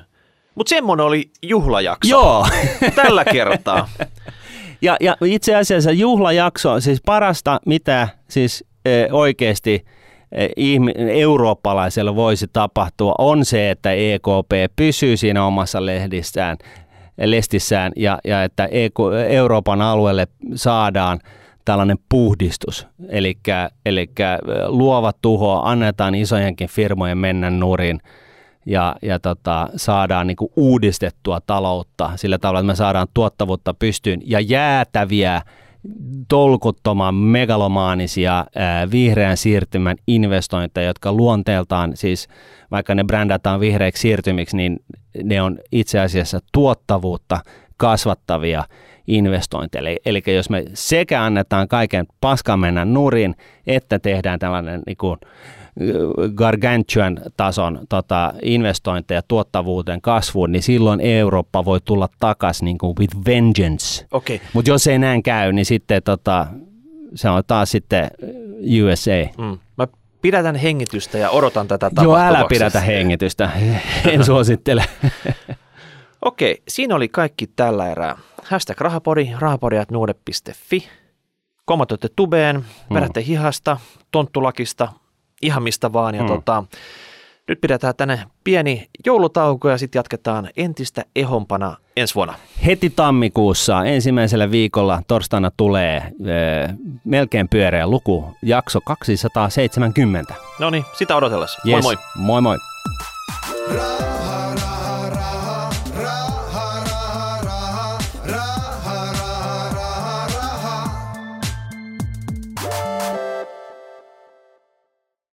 mutta 0.56 0.70
semmoinen 0.70 1.06
oli 1.06 1.32
juhlajakso. 1.42 2.10
Joo. 2.10 2.48
Tällä 2.96 3.26
kertaa. 3.26 3.90
ja, 4.82 4.98
ja 5.02 5.18
itse 5.26 5.56
asiassa 5.56 5.92
juhlajakso, 5.92 6.80
siis 6.80 7.02
parasta 7.06 7.60
mitä 7.66 8.08
siis 8.28 8.66
e, 8.86 8.92
oikeasti 9.12 9.86
e, 10.32 10.48
eurooppalaisella 11.12 12.16
voisi 12.16 12.48
tapahtua, 12.54 13.16
on 13.18 13.46
se, 13.46 13.70
että 13.70 13.92
EKP 13.92 14.76
pysyy 14.76 15.18
siinä 15.18 15.46
omassa 15.46 15.86
lehdissään, 15.86 16.58
lestissään 17.18 17.92
ja, 17.96 18.20
ja 18.24 18.44
että 18.44 18.66
EK, 18.66 18.94
Euroopan 19.30 19.82
alueelle 19.82 20.28
saadaan– 20.56 21.20
tällainen 21.70 21.98
puhdistus, 22.10 22.88
eli 23.86 24.10
luova 24.68 25.14
tuho, 25.22 25.62
annetaan 25.64 26.16
isojenkin 26.16 26.70
firmojen 26.70 27.18
mennä 27.18 27.50
nurin 27.50 28.00
ja, 28.66 28.96
ja 29.02 29.20
tota, 29.20 29.70
saadaan 29.76 30.28
niin 30.28 30.38
kuin 30.38 30.52
uudistettua 30.56 31.40
taloutta 31.42 32.12
sillä 32.16 32.38
tavalla, 32.38 32.60
että 32.60 32.68
me 32.68 32.76
saadaan 32.76 33.08
tuottavuutta 33.14 33.74
pystyyn 33.74 34.22
ja 34.26 34.40
jäätäviä 34.40 35.42
tolkuttoman 36.28 37.16
megalomaanisia 37.16 38.46
vihreän 38.92 39.38
siirtymän 39.38 39.98
investointeja, 40.08 40.88
jotka 40.88 41.14
luonteeltaan 41.14 41.98
siis, 41.98 42.28
vaikka 42.72 42.96
ne 42.96 43.04
brändätään 43.04 43.60
vihreäksi 43.60 44.02
siirtymiksi, 44.02 44.58
niin 44.58 44.80
ne 45.24 45.42
on 45.42 45.60
itse 45.72 46.00
asiassa 46.00 46.40
tuottavuutta 46.52 47.40
kasvattavia 47.78 48.64
investointeja. 49.08 49.82
Eli, 49.82 50.00
eli 50.06 50.24
jos 50.36 50.50
me 50.50 50.66
sekä 50.74 51.24
annetaan 51.24 51.68
kaiken 51.68 52.06
paskan 52.22 52.60
mennä 52.60 52.86
nurin, 52.86 53.36
että 53.68 54.00
tehdään 54.00 54.40
tällainen 54.40 54.82
niin 54.88 54.98
kuin, 54.98 55.18
gargantuan 56.36 57.20
tason 57.38 57.80
tota, 57.90 58.34
investointeja 58.42 59.22
tuottavuuden 59.28 60.02
kasvuun, 60.02 60.52
niin 60.52 60.64
silloin 60.64 61.02
Eurooppa 61.02 61.66
voi 61.66 61.80
tulla 61.86 62.10
takaisin 62.20 62.66
niin 62.66 62.78
kuin 62.78 62.96
with 63.00 63.18
vengeance. 63.26 64.06
Okay. 64.12 64.40
Mutta 64.54 64.72
jos 64.72 64.88
ei 64.88 65.00
näin 65.00 65.24
käy, 65.24 65.54
niin 65.54 65.66
sitten 65.66 66.04
tota, 66.04 66.48
se 67.16 67.30
on 67.30 67.44
taas 67.48 67.72
sitten 67.72 68.08
USA. 68.84 69.42
Mm. 69.44 69.58
Mä 69.78 69.88
pidätän 70.22 70.56
hengitystä 70.56 71.18
ja 71.18 71.30
odotan 71.30 71.68
tätä 71.68 71.92
Joo, 72.02 72.18
älä 72.18 72.46
pidätä 72.50 72.80
hengitystä. 72.80 73.50
en 74.12 74.26
suosittele. 74.26 74.86
Okei, 76.22 76.62
siinä 76.68 76.96
oli 76.96 77.08
kaikki 77.08 77.48
tällä 77.48 77.92
erää. 77.92 78.18
Hashtag 78.44 78.82
rahapodi, 78.82 79.32
rahapodi.nuude.fi. 79.40 80.88
Kommentoitte 81.66 82.08
tubeen, 82.16 82.66
vedätte 82.94 83.26
hihasta, 83.26 83.78
tonttulakista, 84.12 84.90
ihan 85.42 85.64
mistä 85.64 85.94
vaan. 85.94 86.16
Ja 86.16 86.22
Mm. 86.22 86.28
tota, 86.28 86.64
nyt 87.48 87.62
pidetään 87.62 87.94
tänne 87.98 88.20
pieni 88.44 88.90
joulutauko 89.06 89.70
ja 89.70 89.78
sitten 89.78 90.00
jatketaan 90.00 90.50
entistä 90.58 91.06
ehompana 91.16 91.76
ensi 91.98 92.16
vuonna. 92.16 92.34
Heti 92.66 92.90
tammikuussa 92.90 93.84
ensimmäisellä 93.84 94.52
viikolla 94.52 95.02
torstaina 95.08 95.52
tulee 95.58 95.98
äh, 95.98 96.76
melkein 97.04 97.50
pyöreä 97.50 97.88
luku, 97.88 98.34
jakso 98.44 98.82
270. 98.82 100.34
No 100.60 100.70
niin, 100.70 100.86
sitä 100.98 101.16
odotellessa. 101.16 101.62
Yes. 101.68 101.84
Moi 101.84 101.96
moi! 101.96 101.98
Moi 102.16 102.42
moi. 102.42 102.58
Ra- 103.70 104.39